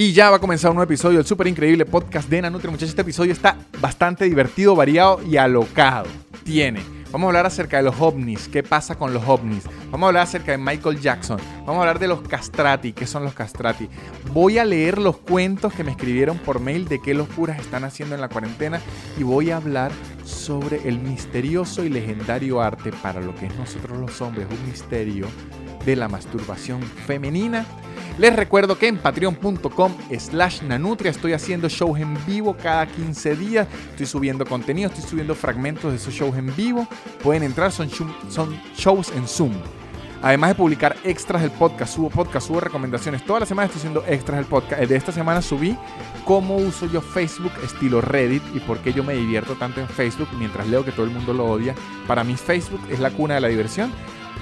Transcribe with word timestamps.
Y 0.00 0.12
ya 0.12 0.30
va 0.30 0.36
a 0.36 0.38
comenzar 0.38 0.70
un 0.70 0.76
nuevo 0.76 0.88
episodio 0.88 1.18
del 1.18 1.26
súper 1.26 1.48
increíble 1.48 1.84
podcast 1.84 2.30
de 2.30 2.40
Nanutria. 2.40 2.70
Muchachos, 2.70 2.90
este 2.90 3.02
episodio 3.02 3.32
está 3.32 3.56
bastante 3.80 4.26
divertido, 4.26 4.76
variado 4.76 5.20
y 5.28 5.36
alocado. 5.38 6.06
Tiene. 6.44 6.84
Vamos 7.10 7.24
a 7.24 7.28
hablar 7.30 7.46
acerca 7.46 7.78
de 7.78 7.82
los 7.82 8.00
ovnis, 8.00 8.46
qué 8.46 8.62
pasa 8.62 8.94
con 8.94 9.12
los 9.12 9.26
ovnis. 9.26 9.64
Vamos 9.90 10.04
a 10.04 10.06
hablar 10.06 10.22
acerca 10.22 10.52
de 10.52 10.58
Michael 10.58 11.00
Jackson. 11.00 11.40
Vamos 11.66 11.78
a 11.78 11.80
hablar 11.80 11.98
de 11.98 12.06
los 12.06 12.20
castrati, 12.20 12.92
qué 12.92 13.08
son 13.08 13.24
los 13.24 13.34
castrati. 13.34 13.88
Voy 14.32 14.58
a 14.58 14.64
leer 14.64 14.98
los 14.98 15.16
cuentos 15.16 15.72
que 15.72 15.82
me 15.82 15.90
escribieron 15.90 16.38
por 16.38 16.60
mail 16.60 16.86
de 16.86 17.02
qué 17.02 17.12
locuras 17.12 17.58
están 17.58 17.82
haciendo 17.82 18.14
en 18.14 18.20
la 18.20 18.28
cuarentena 18.28 18.80
y 19.18 19.24
voy 19.24 19.50
a 19.50 19.56
hablar 19.56 19.90
sobre 20.24 20.88
el 20.88 21.00
misterioso 21.00 21.82
y 21.82 21.88
legendario 21.88 22.60
arte 22.60 22.92
para 23.02 23.20
lo 23.20 23.34
que 23.34 23.46
es 23.46 23.56
nosotros 23.56 23.98
los 23.98 24.20
hombres, 24.20 24.46
un 24.48 24.64
misterio 24.64 25.26
de 25.88 25.96
la 25.96 26.06
masturbación 26.06 26.82
femenina 26.82 27.64
les 28.18 28.34
recuerdo 28.34 28.76
que 28.76 28.88
en 28.88 28.98
patreon.com 28.98 29.92
slash 30.18 30.62
nanutria 30.62 31.10
estoy 31.10 31.32
haciendo 31.34 31.68
shows 31.68 32.00
en 32.00 32.18
vivo 32.26 32.56
cada 32.60 32.84
15 32.86 33.36
días. 33.36 33.68
Estoy 33.90 34.06
subiendo 34.06 34.44
contenido, 34.44 34.90
estoy 34.90 35.08
subiendo 35.08 35.36
fragmentos 35.36 35.92
de 35.92 35.98
esos 35.98 36.12
shows 36.12 36.36
en 36.36 36.54
vivo. 36.56 36.88
Pueden 37.22 37.44
entrar, 37.44 37.70
son, 37.70 37.88
son 38.28 38.60
shows 38.76 39.12
en 39.12 39.28
Zoom. 39.28 39.52
Además 40.20 40.50
de 40.50 40.54
publicar 40.56 40.96
extras 41.04 41.42
del 41.42 41.52
podcast, 41.52 41.94
subo 41.94 42.10
podcast, 42.10 42.48
subo 42.48 42.58
recomendaciones. 42.58 43.24
Toda 43.24 43.38
la 43.38 43.46
semana 43.46 43.66
estoy 43.66 43.78
haciendo 43.78 44.04
extras 44.04 44.38
del 44.38 44.46
podcast. 44.46 44.82
De 44.82 44.96
esta 44.96 45.12
semana 45.12 45.40
subí 45.40 45.78
cómo 46.24 46.56
uso 46.56 46.86
yo 46.86 47.00
Facebook 47.00 47.52
estilo 47.62 48.00
Reddit 48.00 48.42
y 48.52 48.58
por 48.58 48.78
qué 48.78 48.92
yo 48.92 49.04
me 49.04 49.14
divierto 49.14 49.54
tanto 49.54 49.80
en 49.80 49.88
Facebook 49.88 50.28
mientras 50.36 50.66
leo 50.66 50.84
que 50.84 50.90
todo 50.90 51.06
el 51.06 51.12
mundo 51.12 51.32
lo 51.32 51.46
odia. 51.46 51.76
Para 52.08 52.24
mí 52.24 52.34
Facebook 52.34 52.80
es 52.90 52.98
la 52.98 53.12
cuna 53.12 53.34
de 53.34 53.42
la 53.42 53.48
diversión 53.48 53.92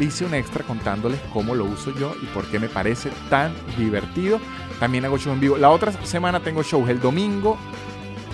hice 0.04 0.24
un 0.24 0.34
extra 0.34 0.64
contándoles 0.64 1.20
cómo 1.32 1.54
lo 1.54 1.64
uso 1.64 1.92
yo 1.98 2.14
y 2.22 2.26
por 2.26 2.46
qué 2.46 2.58
me 2.58 2.68
parece 2.68 3.10
tan 3.30 3.52
divertido. 3.78 4.40
También 4.80 5.04
hago 5.04 5.18
show 5.18 5.32
en 5.32 5.40
vivo. 5.40 5.56
La 5.56 5.70
otra 5.70 5.92
semana 6.04 6.40
tengo 6.40 6.62
shows 6.62 6.88
el 6.88 7.00
domingo. 7.00 7.56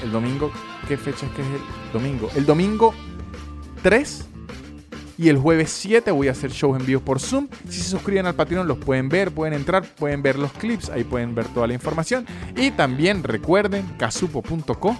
El 0.03 0.11
domingo, 0.11 0.51
¿qué 0.89 0.97
fecha 0.97 1.27
es 1.27 1.33
que 1.33 1.42
es 1.42 1.48
el 1.48 1.92
domingo? 1.92 2.28
El 2.34 2.45
domingo 2.45 2.92
3 3.83 4.28
y 5.19 5.28
el 5.28 5.39
jueves 5.39 5.70
7 5.70 6.11
voy 6.11 6.28
a 6.28 6.33
hacer 6.33 6.51
shows 6.51 6.81
en 6.81 6.86
vivo 6.86 7.01
por 7.01 7.20
Zoom. 7.20 7.48
Si 7.69 7.81
se 7.81 7.91
suscriben 7.91 8.27
al 8.27 8.34
Patreon 8.34 8.67
los 8.67 8.79
pueden 8.79 9.08
ver, 9.08 9.31
pueden 9.31 9.55
entrar, 9.55 9.84
pueden 9.95 10.23
ver 10.23 10.39
los 10.39 10.53
clips, 10.53 10.91
ahí 10.91 11.05
pueden 11.05 11.34
ver 11.34 11.47
toda 11.48 11.67
la 11.69 11.75
información. 11.75 12.27
Y 12.56 12.73
también 12.73 13.23
recuerden 13.23 13.86
casupo.co 13.98 14.97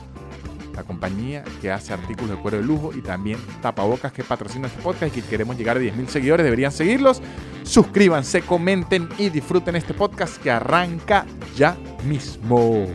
la 0.75 0.85
compañía 0.85 1.45
que 1.61 1.71
hace 1.71 1.93
artículos 1.93 2.37
de 2.37 2.43
cuero 2.43 2.57
de 2.59 2.63
lujo 2.65 2.93
y 2.95 3.01
también 3.01 3.39
tapabocas 3.61 4.13
que 4.13 4.25
patrocina 4.25 4.69
este 4.69 4.81
podcast 4.83 5.17
y 5.17 5.21
que 5.21 5.29
queremos 5.29 5.57
llegar 5.57 5.77
a 5.77 5.81
10.000 5.81 6.07
seguidores. 6.09 6.45
Deberían 6.45 6.73
seguirlos. 6.73 7.23
Suscríbanse, 7.63 8.43
comenten 8.43 9.09
y 9.19 9.31
disfruten 9.31 9.77
este 9.77 9.95
podcast 9.95 10.43
que 10.43 10.51
arranca 10.51 11.27
ya 11.57 11.77
mismo. 12.05 12.87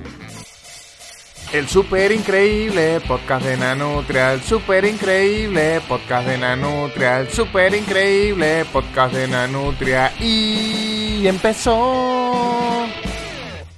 El 1.54 1.68
super 1.70 2.12
increíble 2.12 3.00
podcast 3.08 3.46
de 3.46 3.56
Nanutria, 3.56 4.34
el 4.34 4.42
super 4.42 4.84
increíble 4.84 5.80
podcast 5.88 6.28
de 6.28 6.38
Nanutria, 6.38 7.22
el 7.22 7.30
super 7.30 7.74
increíble 7.74 8.66
podcast 8.74 9.14
de 9.14 9.30
Nanutria 9.30 10.12
y 10.20 11.26
empezó. 11.26 12.17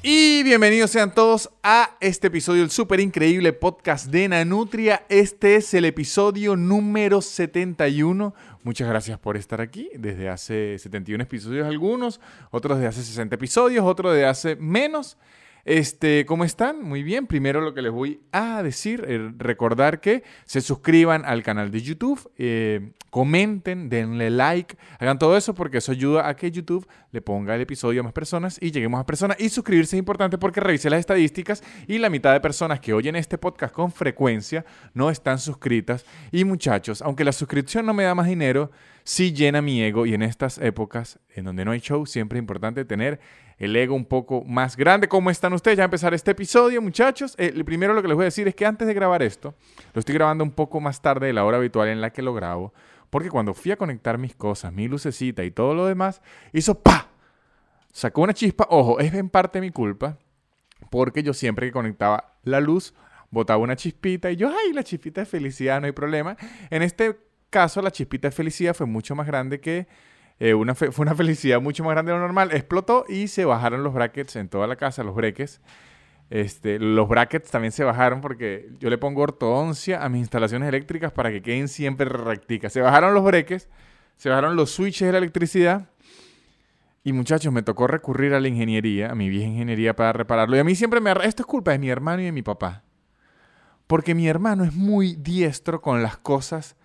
Y 0.02 0.44
bienvenidos 0.44 0.92
sean 0.92 1.14
todos 1.14 1.50
a 1.62 1.98
este 2.00 2.28
episodio 2.28 2.62
del 2.62 2.72
súper 2.72 3.02
increíble 3.02 3.52
podcast 3.52 4.08
de 4.08 4.30
Nanutria. 4.30 5.06
Este 5.10 5.58
es 5.58 5.74
el 5.74 5.84
episodio 5.84 6.56
número 6.56 7.22
71. 7.22 8.34
Muchas 8.64 8.88
gracias 8.88 9.20
por 9.20 9.36
estar 9.36 9.60
aquí. 9.60 9.90
Desde 9.98 10.30
hace 10.30 10.80
71 10.80 11.22
episodios 11.22 11.68
algunos, 11.68 12.22
otros 12.50 12.80
de 12.80 12.88
hace 12.88 13.04
60 13.04 13.36
episodios, 13.36 13.86
otros 13.86 14.16
de 14.16 14.26
hace 14.26 14.56
menos. 14.56 15.18
Este, 15.70 16.26
¿Cómo 16.26 16.46
están? 16.46 16.82
Muy 16.82 17.04
bien. 17.04 17.28
Primero 17.28 17.62
lo 17.62 17.76
que 17.76 17.84
les 17.84 17.92
voy 17.92 18.22
a 18.32 18.64
decir, 18.64 19.06
es 19.08 19.22
recordar 19.38 20.02
que 20.02 20.24
se 20.46 20.62
suscriban 20.62 21.24
al 21.26 21.44
canal 21.44 21.70
de 21.70 21.80
YouTube, 21.80 22.32
eh, 22.40 22.94
comenten, 23.12 23.88
denle 23.88 24.32
like, 24.32 24.76
hagan 24.98 25.20
todo 25.20 25.38
eso 25.38 25.54
porque 25.54 25.78
eso 25.78 25.92
ayuda 25.92 26.28
a 26.28 26.36
que 26.36 26.50
YouTube 26.50 26.88
le 27.12 27.22
ponga 27.22 27.54
el 27.54 27.62
episodio 27.62 28.02
a 28.02 28.04
más 28.04 28.14
personas 28.14 28.58
y 28.60 28.72
lleguemos 28.72 29.00
a 29.00 29.06
personas. 29.06 29.40
Y 29.40 29.50
suscribirse 29.50 29.96
es 29.96 30.00
importante 30.00 30.40
porque 30.40 30.60
revise 30.60 30.90
las 30.90 31.02
estadísticas 31.02 31.64
y 31.86 32.00
la 32.00 32.10
mitad 32.10 32.34
de 32.34 32.42
personas 32.42 32.80
que 32.80 32.96
oyen 32.96 33.16
este 33.16 33.38
podcast 33.38 33.72
con 33.72 33.92
frecuencia 33.92 34.66
no 34.96 35.12
están 35.12 35.38
suscritas. 35.38 36.04
Y 36.32 36.46
muchachos, 36.46 37.04
aunque 37.04 37.24
la 37.24 37.32
suscripción 37.32 37.86
no 37.86 37.94
me 37.94 38.06
da 38.06 38.16
más 38.16 38.26
dinero, 38.26 38.72
sí 39.04 39.34
llena 39.34 39.62
mi 39.62 39.84
ego 39.84 40.08
y 40.08 40.16
en 40.16 40.24
estas 40.24 40.58
épocas 40.58 41.20
en 41.36 41.46
donde 41.46 41.64
no 41.64 41.70
hay 41.70 41.80
show, 41.80 42.08
siempre 42.08 42.40
es 42.40 42.42
importante 42.42 42.86
tener 42.86 43.20
el 43.60 43.76
ego 43.76 43.94
un 43.94 44.06
poco 44.06 44.44
más 44.46 44.78
grande. 44.78 45.08
¿Cómo 45.08 45.30
están 45.30 45.54
ustedes? 45.54 45.78
Ya 45.78 45.84
a 45.84 45.86
empezar 45.86 46.14
este 46.14 46.32
episodio, 46.32 46.82
muchachos. 46.82 47.36
Eh, 47.38 47.64
primero 47.66 47.94
lo 47.94 48.02
que 48.02 48.08
les 48.08 48.16
voy 48.16 48.24
a 48.24 48.26
decir 48.26 48.48
es 48.48 48.56
que 48.56 48.66
antes 48.66 48.88
de 48.88 48.94
grabar 48.94 49.22
esto, 49.22 49.54
lo 49.94 50.00
estoy 50.00 50.16
grabando 50.16 50.44
un 50.44 50.52
poco 50.52 50.80
más 50.80 51.02
tarde 51.02 51.28
de 51.28 51.34
la 51.34 51.44
hora 51.44 51.58
habitual 51.58 51.90
en 51.90 52.00
la 52.00 52.12
que 52.12 52.22
lo 52.22 52.34
grabo, 52.34 52.74
porque 53.10 53.30
cuando 53.30 53.54
fui 53.54 53.72
a 53.72 53.76
conectar 53.76 54.18
mis 54.18 54.34
cosas, 54.34 54.72
mi 54.72 54.88
lucecita 54.88 55.44
y 55.44 55.52
todo 55.52 55.74
lo 55.74 55.86
demás, 55.86 56.22
hizo 56.54 56.82
¡pa! 56.82 57.10
Sacó 57.92 58.22
una 58.22 58.34
chispa. 58.34 58.66
Ojo, 58.70 59.00
es 59.00 59.14
en 59.14 59.30
parte 59.30 59.60
mi 59.60 59.72
culpa, 59.72 60.18
porque 60.90 61.22
yo 61.22 61.34
siempre 61.34 61.68
que 61.68 61.74
conectaba 61.74 62.38
la 62.44 62.62
luz, 62.62 62.94
botaba 63.30 63.60
una 63.60 63.76
chispita 63.76 64.32
y 64.32 64.38
yo, 64.38 64.50
¡ay, 64.50 64.72
la 64.74 64.84
chispita 64.84 65.22
de 65.22 65.26
felicidad, 65.26 65.82
no 65.82 65.88
hay 65.88 65.92
problema! 65.92 66.38
En 66.70 66.82
este 66.82 67.20
caso, 67.50 67.82
la 67.82 67.92
chispita 67.92 68.30
de 68.30 68.32
felicidad 68.32 68.74
fue 68.74 68.86
mucho 68.86 69.16
más 69.16 69.28
grande 69.28 69.60
que 69.60 69.88
eh, 70.40 70.54
una 70.54 70.74
fue 70.74 70.92
una 71.00 71.16
felicidad 71.16 71.62
mucho 71.62 71.84
más 71.84 71.92
grande 71.92 72.12
de 72.12 72.18
lo 72.18 72.24
normal. 72.24 72.52
Explotó 72.54 73.06
y 73.10 73.28
se 73.28 73.46
bajaron 73.46 73.84
los 73.84 73.94
brackets 73.94 74.38
en 74.38 74.48
toda 74.48 74.68
la 74.68 74.78
casa, 74.78 75.04
los 75.04 75.16
breques. 75.16 75.62
Este, 76.30 76.78
los 76.80 77.10
brackets 77.10 77.50
también 77.50 77.72
se 77.72 77.84
bajaron 77.84 78.22
porque 78.22 78.70
yo 78.80 78.90
le 78.90 78.98
pongo 78.98 79.24
ortodoncia 79.24 80.04
a 80.04 80.10
mis 80.10 80.20
instalaciones 80.20 80.70
eléctricas 80.70 81.12
para 81.12 81.32
que 81.32 81.42
queden 81.42 81.68
siempre 81.68 82.08
recticas. 82.08 82.72
Se 82.72 82.82
bajaron 82.82 83.14
los 83.14 83.24
breques, 83.24 83.68
se 84.16 84.30
bajaron 84.30 84.56
los 84.56 84.72
switches 84.72 85.08
de 85.08 85.12
la 85.12 85.18
electricidad. 85.18 85.90
Y 87.04 87.14
muchachos, 87.14 87.52
me 87.52 87.64
tocó 87.64 87.88
recurrir 87.88 88.34
a 88.34 88.40
la 88.40 88.48
ingeniería, 88.48 89.12
a 89.12 89.16
mi 89.16 89.30
vieja 89.30 89.48
ingeniería 89.48 89.96
para 89.96 90.14
repararlo. 90.14 90.56
Y 90.56 90.60
a 90.60 90.64
mí 90.64 90.76
siempre 90.76 91.00
me... 91.00 91.12
Esto 91.24 91.44
es 91.44 91.48
culpa 91.48 91.72
de 91.72 91.80
mi 91.80 91.90
hermano 91.90 92.22
y 92.22 92.26
de 92.26 92.32
mi 92.32 92.44
papá. 92.44 92.84
Porque 93.88 94.14
mi 94.14 94.28
hermano 94.28 94.64
es 94.64 94.74
muy 94.74 95.16
diestro 95.16 95.82
con 95.82 96.04
las 96.04 96.18
cosas. 96.18 96.76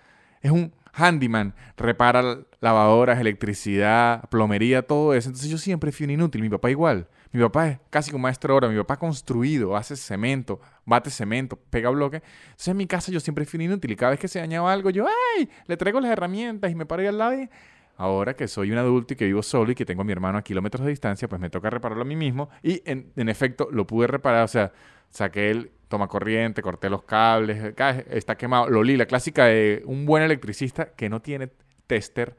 Es 0.40 0.50
un 0.50 0.72
handyman, 0.94 1.54
repara 1.76 2.38
lavadoras, 2.60 3.18
electricidad, 3.20 4.28
plomería, 4.30 4.82
todo 4.82 5.14
eso. 5.14 5.28
Entonces 5.28 5.50
yo 5.50 5.58
siempre 5.58 5.92
fui 5.92 6.04
un 6.04 6.10
inútil, 6.10 6.42
mi 6.42 6.48
papá 6.48 6.70
igual. 6.70 7.08
Mi 7.32 7.40
papá 7.40 7.68
es 7.68 7.78
casi 7.90 8.12
como 8.12 8.22
maestro 8.22 8.54
ahora, 8.54 8.68
mi 8.68 8.76
papá 8.76 8.94
ha 8.94 8.98
construido, 8.98 9.76
hace 9.76 9.96
cemento, 9.96 10.60
bate 10.84 11.10
cemento, 11.10 11.56
pega 11.56 11.90
bloque. 11.90 12.22
Entonces 12.44 12.68
en 12.68 12.76
mi 12.76 12.86
casa 12.86 13.10
yo 13.10 13.18
siempre 13.18 13.44
fui 13.44 13.58
un 13.58 13.62
inútil 13.62 13.90
y 13.90 13.96
cada 13.96 14.10
vez 14.10 14.20
que 14.20 14.28
se 14.28 14.38
dañaba 14.38 14.72
algo 14.72 14.90
yo, 14.90 15.06
¡ay! 15.06 15.48
Le 15.66 15.76
traigo 15.76 15.98
las 16.00 16.12
herramientas 16.12 16.70
y 16.70 16.74
me 16.76 16.86
paro 16.86 17.02
ahí 17.02 17.08
al 17.08 17.18
lado 17.18 17.34
y... 17.34 17.48
Ahora 17.96 18.34
que 18.34 18.48
soy 18.48 18.72
un 18.72 18.78
adulto 18.78 19.14
y 19.14 19.16
que 19.16 19.24
vivo 19.24 19.42
solo 19.42 19.70
y 19.70 19.76
que 19.76 19.84
tengo 19.84 20.02
a 20.02 20.04
mi 20.04 20.10
hermano 20.10 20.36
a 20.36 20.42
kilómetros 20.42 20.84
de 20.84 20.90
distancia, 20.90 21.28
pues 21.28 21.40
me 21.40 21.48
toca 21.48 21.70
repararlo 21.70 22.02
a 22.02 22.06
mí 22.06 22.16
mismo 22.16 22.48
y 22.60 22.82
en, 22.86 23.12
en 23.14 23.28
efecto 23.28 23.68
lo 23.70 23.86
pude 23.86 24.08
reparar, 24.08 24.42
o 24.42 24.48
sea, 24.48 24.72
saqué 25.10 25.50
el 25.50 25.70
toma 25.94 26.08
corriente, 26.08 26.60
corté 26.60 26.90
los 26.90 27.04
cables, 27.04 27.72
está 28.10 28.36
quemado. 28.36 28.68
Lo 28.68 28.82
li, 28.82 28.96
la 28.96 29.06
clásica 29.06 29.44
de 29.44 29.80
un 29.86 30.06
buen 30.06 30.24
electricista 30.24 30.86
que 30.86 31.08
no 31.08 31.22
tiene 31.22 31.52
tester, 31.86 32.36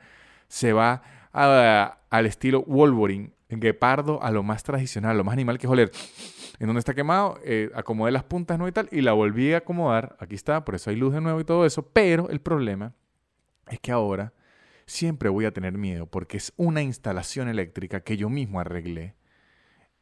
se 0.50 0.74
va 0.74 1.04
al 1.32 2.26
estilo 2.26 2.64
Wolverine, 2.64 3.32
guepardo, 3.48 4.22
a 4.22 4.32
lo 4.32 4.44
más 4.44 4.64
tradicional, 4.64 5.16
lo 5.16 5.24
más 5.24 5.32
animal 5.32 5.58
que 5.58 5.68
es. 5.68 5.92
En 6.60 6.68
donde 6.68 6.80
está 6.80 6.94
quemado, 6.94 7.40
eh, 7.46 7.70
acomodé 7.76 8.12
las 8.12 8.26
puntas 8.26 8.60
¿no? 8.60 8.68
y 8.68 8.74
tal, 8.74 8.90
y 8.92 9.00
la 9.00 9.14
volví 9.14 9.54
a 9.54 9.60
acomodar. 9.60 10.18
Aquí 10.20 10.36
está, 10.36 10.66
por 10.66 10.76
eso 10.76 10.90
hay 10.90 10.98
luz 10.98 11.14
de 11.14 11.22
nuevo 11.22 11.40
y 11.40 11.46
todo 11.46 11.66
eso. 11.66 11.88
Pero 11.94 12.30
el 12.30 12.42
problema 12.42 12.92
es 13.70 13.80
que 13.80 13.94
ahora 13.94 14.34
siempre 14.86 15.30
voy 15.30 15.46
a 15.46 15.54
tener 15.54 15.78
miedo 15.78 16.08
porque 16.08 16.36
es 16.36 16.52
una 16.58 16.82
instalación 16.82 17.48
eléctrica 17.48 18.02
que 18.02 18.18
yo 18.18 18.30
mismo 18.30 18.60
arreglé 18.60 19.16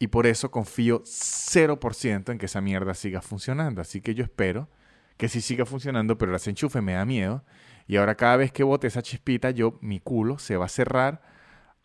y 0.04 0.08
por 0.08 0.28
eso 0.28 0.52
confío 0.52 1.02
0% 1.04 2.30
en 2.30 2.38
que 2.38 2.48
esa 2.48 2.60
mierda 2.60 2.94
siga 2.94 3.22
funcionando. 3.22 3.80
Así 3.80 4.02
que 4.02 4.14
yo 4.14 4.26
espero 4.26 4.68
que 5.16 5.30
sí 5.30 5.40
siga 5.40 5.66
funcionando, 5.66 6.18
pero 6.18 6.36
el 6.36 6.42
enchufe 6.46 6.82
me 6.82 6.92
da 6.92 7.06
miedo. 7.06 7.46
Y 7.88 7.96
ahora 7.96 8.16
cada 8.16 8.36
vez 8.36 8.52
que 8.52 8.64
bote 8.64 8.88
esa 8.88 9.02
chispita, 9.02 9.52
yo, 9.52 9.78
mi 9.80 10.02
culo 10.02 10.40
se 10.40 10.58
va 10.58 10.66
a 10.66 10.68
cerrar 10.68 11.22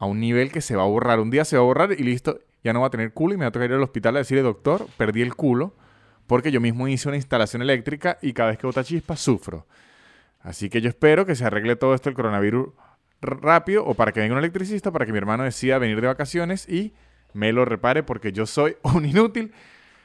a 0.00 0.06
un 0.06 0.18
nivel 0.18 0.50
que 0.50 0.62
se 0.62 0.74
va 0.74 0.82
a 0.82 0.86
borrar. 0.86 1.20
Un 1.20 1.30
día 1.30 1.44
se 1.44 1.56
va 1.56 1.62
a 1.62 1.66
borrar 1.66 1.92
y 1.92 2.02
listo, 2.02 2.40
ya 2.64 2.72
no 2.72 2.80
va 2.80 2.88
a 2.88 2.90
tener 2.90 3.12
culo 3.12 3.34
y 3.34 3.36
me 3.36 3.44
va 3.44 3.50
a 3.50 3.52
tocar 3.52 3.70
ir 3.70 3.76
al 3.76 3.84
hospital 3.84 4.16
a 4.16 4.18
decirle, 4.18 4.42
doctor, 4.42 4.88
perdí 4.96 5.22
el 5.22 5.36
culo 5.36 5.76
porque 6.26 6.50
yo 6.50 6.60
mismo 6.60 6.88
hice 6.88 7.06
una 7.06 7.18
instalación 7.18 7.62
eléctrica 7.62 8.18
y 8.20 8.32
cada 8.32 8.48
vez 8.48 8.58
que 8.58 8.66
bota 8.66 8.82
chispa 8.82 9.14
sufro. 9.14 9.68
Así 10.40 10.68
que 10.70 10.80
yo 10.80 10.88
espero 10.88 11.24
que 11.24 11.36
se 11.36 11.44
arregle 11.44 11.76
todo 11.76 11.94
esto 11.94 12.08
el 12.08 12.16
coronavirus 12.16 12.70
rápido 13.20 13.84
o 13.84 13.94
para 13.94 14.10
que 14.10 14.18
venga 14.18 14.32
un 14.32 14.40
electricista 14.40 14.90
para 14.90 15.06
que 15.06 15.12
mi 15.12 15.18
hermano 15.18 15.44
decida 15.44 15.78
venir 15.78 16.00
de 16.00 16.08
vacaciones 16.08 16.68
y 16.68 16.94
me 17.32 17.52
lo 17.52 17.64
repare 17.64 18.02
porque 18.02 18.32
yo 18.32 18.46
soy 18.46 18.76
un 18.82 19.04
inútil. 19.04 19.52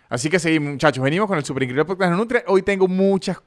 Así 0.09 0.29
que 0.29 0.39
seguimos, 0.39 0.73
muchachos. 0.73 1.03
Venimos 1.03 1.27
con 1.27 1.37
el 1.37 1.43
super 1.43 1.63
increíble 1.63 1.85
podcast 1.85 2.11
de 2.11 2.17
Nutria. 2.17 2.43
Hoy 2.47 2.61
tengo 2.61 2.87
muchas 2.87 3.41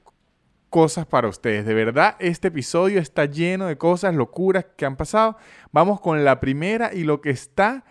cosas 0.70 1.06
para 1.06 1.28
ustedes. 1.28 1.64
De 1.64 1.74
verdad, 1.74 2.16
este 2.18 2.48
episodio 2.48 3.00
está 3.00 3.24
lleno 3.24 3.66
de 3.66 3.78
cosas, 3.78 4.14
locuras 4.14 4.66
que 4.76 4.84
han 4.84 4.96
pasado. 4.96 5.36
Vamos 5.72 6.00
con 6.00 6.24
la 6.24 6.40
primera 6.40 6.92
y 6.92 7.04
lo 7.04 7.20
que 7.20 7.30
está 7.30 7.84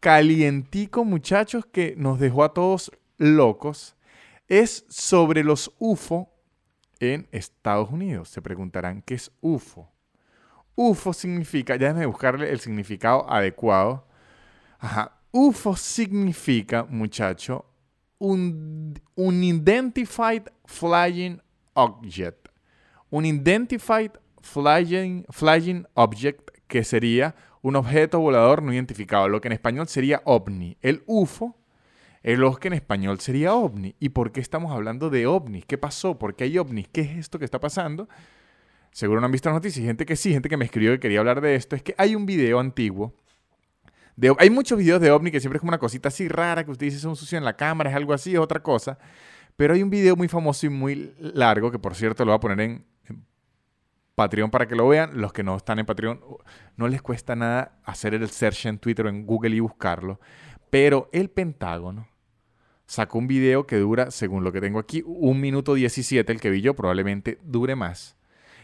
calientico, 0.00 1.04
muchachos, 1.04 1.66
que 1.66 1.94
nos 1.96 2.18
dejó 2.18 2.42
a 2.42 2.54
todos 2.54 2.90
locos, 3.18 3.96
es 4.48 4.84
sobre 4.88 5.44
los 5.44 5.72
UFO 5.78 6.32
en 6.98 7.28
Estados 7.30 7.90
Unidos. 7.90 8.28
Se 8.28 8.42
preguntarán, 8.42 9.02
¿qué 9.02 9.14
es 9.14 9.30
UFO? 9.40 9.92
UFO 10.74 11.12
significa, 11.12 11.76
ya 11.76 11.88
déjenme 11.88 12.06
buscarle 12.06 12.50
el 12.50 12.60
significado 12.60 13.30
adecuado. 13.30 14.08
Ajá. 14.78 15.21
UFO 15.32 15.76
significa, 15.76 16.84
muchacho, 16.84 17.64
un, 18.18 19.00
un 19.14 19.42
Identified 19.42 20.44
Flying 20.66 21.40
Object. 21.74 22.48
Un 23.10 23.24
Identified 23.24 24.12
Flying, 24.42 25.24
flying 25.30 25.86
Object 25.94 26.50
que 26.66 26.84
sería 26.84 27.34
un 27.62 27.76
objeto 27.76 28.18
volador 28.18 28.62
no 28.62 28.72
identificado, 28.72 29.28
lo 29.28 29.40
que 29.40 29.48
en 29.48 29.52
español 29.52 29.88
sería 29.88 30.20
ovni. 30.24 30.76
El 30.82 31.02
UFO 31.06 31.56
es 32.22 32.38
lo 32.38 32.54
que 32.56 32.68
en 32.68 32.74
español 32.74 33.20
sería 33.20 33.54
ovni. 33.54 33.94
¿Y 34.00 34.10
por 34.10 34.32
qué 34.32 34.40
estamos 34.40 34.72
hablando 34.72 35.10
de 35.10 35.26
ovnis? 35.26 35.64
¿Qué 35.64 35.78
pasó? 35.78 36.18
¿Por 36.18 36.34
qué 36.34 36.44
hay 36.44 36.58
ovnis? 36.58 36.88
¿Qué 36.88 37.00
es 37.02 37.16
esto 37.16 37.38
que 37.38 37.44
está 37.44 37.60
pasando? 37.60 38.08
Seguro 38.90 39.20
no 39.20 39.26
han 39.26 39.32
visto 39.32 39.48
las 39.48 39.56
noticias. 39.56 39.84
Gente 39.86 40.04
que 40.04 40.16
sí, 40.16 40.32
gente 40.32 40.48
que 40.48 40.56
me 40.56 40.64
escribió 40.64 40.92
que 40.92 41.00
quería 41.00 41.20
hablar 41.20 41.40
de 41.40 41.54
esto. 41.54 41.74
Es 41.76 41.82
que 41.82 41.94
hay 41.96 42.14
un 42.14 42.26
video 42.26 42.58
antiguo. 42.60 43.14
Hay 44.38 44.50
muchos 44.50 44.78
videos 44.78 45.00
de 45.00 45.10
ovni 45.10 45.30
que 45.30 45.40
siempre 45.40 45.56
es 45.56 45.60
como 45.60 45.70
una 45.70 45.78
cosita 45.78 46.08
así 46.08 46.28
rara 46.28 46.64
que 46.64 46.70
usted 46.70 46.86
dice 46.86 46.98
es 46.98 47.04
un 47.04 47.16
sucio 47.16 47.38
en 47.38 47.44
la 47.44 47.56
cámara, 47.56 47.90
es 47.90 47.96
algo 47.96 48.12
así, 48.12 48.34
es 48.34 48.38
otra 48.38 48.62
cosa. 48.62 48.98
Pero 49.56 49.74
hay 49.74 49.82
un 49.82 49.90
video 49.90 50.16
muy 50.16 50.28
famoso 50.28 50.66
y 50.66 50.70
muy 50.70 51.14
largo, 51.18 51.70
que 51.70 51.78
por 51.78 51.94
cierto 51.94 52.24
lo 52.24 52.32
voy 52.32 52.36
a 52.36 52.40
poner 52.40 52.60
en, 52.60 52.86
Patreon 54.14 54.50
para 54.50 54.68
que 54.68 54.76
lo 54.76 54.88
vean. 54.88 55.20
Los 55.20 55.32
que 55.32 55.42
no 55.42 55.56
están 55.56 55.78
en 55.78 55.86
Patreon, 55.86 56.20
no 56.76 56.88
les 56.88 57.00
cuesta 57.00 57.34
nada 57.34 57.78
hacer 57.84 58.14
el 58.14 58.28
search 58.28 58.66
en 58.66 58.78
Twitter 58.78 59.06
o 59.06 59.08
en 59.08 59.26
Google 59.26 59.56
y 59.56 59.60
buscarlo. 59.60 60.20
Pero 60.68 61.08
el 61.12 61.30
Pentágono 61.30 62.08
sacó 62.86 63.18
un 63.18 63.26
video 63.26 63.66
que 63.66 63.76
dura, 63.76 64.10
según 64.10 64.44
lo 64.44 64.52
que 64.52 64.60
tengo 64.60 64.78
aquí, 64.78 65.02
un 65.06 65.40
minuto 65.40 65.74
17, 65.74 66.30
el 66.30 66.40
que 66.40 66.50
vi 66.50 66.60
yo, 66.60 66.74
probablemente 66.74 67.38
dure 67.42 67.74
más, 67.74 68.16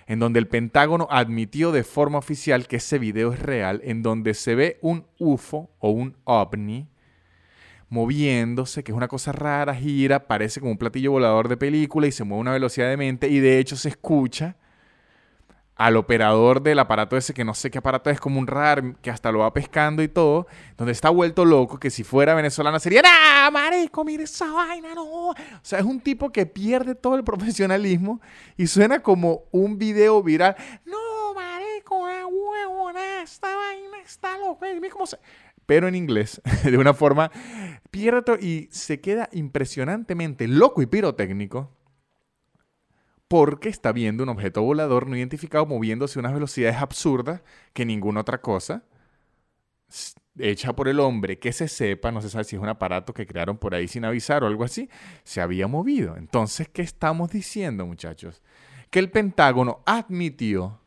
en 0.09 0.19
donde 0.19 0.41
el 0.41 0.49
Pentágono 0.49 1.07
admitió 1.11 1.71
de 1.71 1.85
forma 1.85 2.19
oficial 2.19 2.67
que 2.67 2.77
ese 2.77 2.99
video 2.99 3.33
es 3.35 3.41
real, 3.41 3.83
en 3.85 4.03
donde 4.03 4.33
se 4.33 4.55
ve 4.55 4.79
un 4.81 5.05
UFO 5.19 5.71
o 5.79 5.91
un 5.91 6.17
ovni 6.25 6.89
moviéndose, 7.91 8.83
que 8.83 8.93
es 8.93 8.97
una 8.97 9.09
cosa 9.09 9.33
rara, 9.33 9.75
gira, 9.75 10.27
parece 10.27 10.61
como 10.61 10.73
un 10.73 10.79
platillo 10.79 11.13
volador 11.13 11.49
de 11.49 11.59
película 11.59 12.07
y 12.07 12.13
se 12.13 12.25
mueve 12.25 12.39
a 12.39 12.41
una 12.41 12.53
velocidad 12.53 12.89
de 12.89 12.97
mente 12.97 13.29
y 13.29 13.39
de 13.41 13.59
hecho 13.59 13.77
se 13.77 13.91
escucha 13.91 14.57
al 15.79 15.97
operador 15.97 16.61
del 16.61 16.81
aparato 16.81 17.17
ese, 17.17 17.33
que 17.33 17.45
no 17.45 17.55
sé 17.55 17.71
qué 17.71 17.79
aparato 17.79 18.11
es, 18.11 18.19
como 18.19 18.41
un 18.41 18.49
RAR, 18.49 18.97
que 18.97 19.11
hasta 19.11 19.31
lo 19.31 19.39
va 19.39 19.53
pescando 19.53 20.03
y 20.03 20.09
todo, 20.09 20.49
donde 20.77 20.91
está 20.93 21.09
vuelto 21.09 21.45
loco, 21.45 21.79
que 21.79 21.89
si 21.89 22.03
fuera 22.03 22.35
venezolano 22.35 22.81
sería, 22.81 23.01
¡ah, 23.05 23.49
marico, 23.53 24.05
mire 24.05 24.25
esa 24.25 24.51
vaina, 24.53 24.93
no! 24.97 25.29
O 25.31 25.35
sea, 25.63 25.79
es 25.79 25.85
un 25.85 26.01
tipo 26.01 26.31
que 26.31 26.47
pierde 26.47 26.97
todo 26.97 27.15
el 27.15 27.23
profesionalismo 27.29 28.21
y 28.57 28.67
suena 28.67 28.99
como 28.99 29.45
un 29.53 29.79
video 29.79 30.21
viral. 30.21 30.57
¡No, 30.85 31.33
marico, 31.35 32.05
a 32.05 32.27
huevo, 32.27 32.91
esta 33.23 33.55
vaina 33.55 34.01
está 34.05 34.37
loca! 34.37 34.67
cómo 34.91 35.07
se...? 35.07 35.19
Pero 35.65 35.87
en 35.87 35.95
inglés, 35.95 36.43
de 36.65 36.77
una 36.77 36.93
forma, 36.93 37.31
pierde 37.93 38.23
todo 38.23 38.37
y 38.37 38.69
se 38.73 39.01
queda 39.01 39.29
impresionantemente 39.31 40.49
loco 40.49 40.83
y 40.83 40.87
pirotécnico 40.87 41.71
porque 43.29 43.69
está 43.69 43.93
viendo 43.93 44.23
un 44.23 44.31
objeto 44.31 44.63
volador 44.63 45.07
no 45.07 45.17
identificado 45.17 45.67
moviéndose 45.67 46.19
a 46.19 46.21
unas 46.21 46.35
velocidades 46.35 46.79
absurdas 46.79 47.43
que 47.73 47.85
ninguna 47.85 48.23
otra 48.23 48.41
cosa 48.41 48.85
hecha 50.39 50.73
por 50.75 50.89
el 50.89 51.01
hombre 51.01 51.39
que 51.39 51.53
se 51.53 51.69
sepa, 51.69 52.13
no 52.13 52.21
se 52.21 52.31
sabe 52.31 52.45
si 52.45 52.57
es 52.57 52.63
un 52.63 52.69
aparato 52.69 53.13
que 53.13 53.27
crearon 53.27 53.59
por 53.59 53.75
ahí 53.75 53.89
sin 53.89 54.05
avisar 54.05 54.45
o 54.45 54.47
algo 54.47 54.65
así, 54.65 54.89
se 55.25 55.41
había 55.41 55.67
movido. 55.67 56.17
Entonces, 56.17 56.69
¿qué 56.69 56.83
estamos 56.83 57.31
diciendo, 57.31 57.87
muchachos? 57.87 58.43
Que 58.91 58.99
el 58.99 59.11
Pentágono 59.11 59.83
admitió 59.85 60.81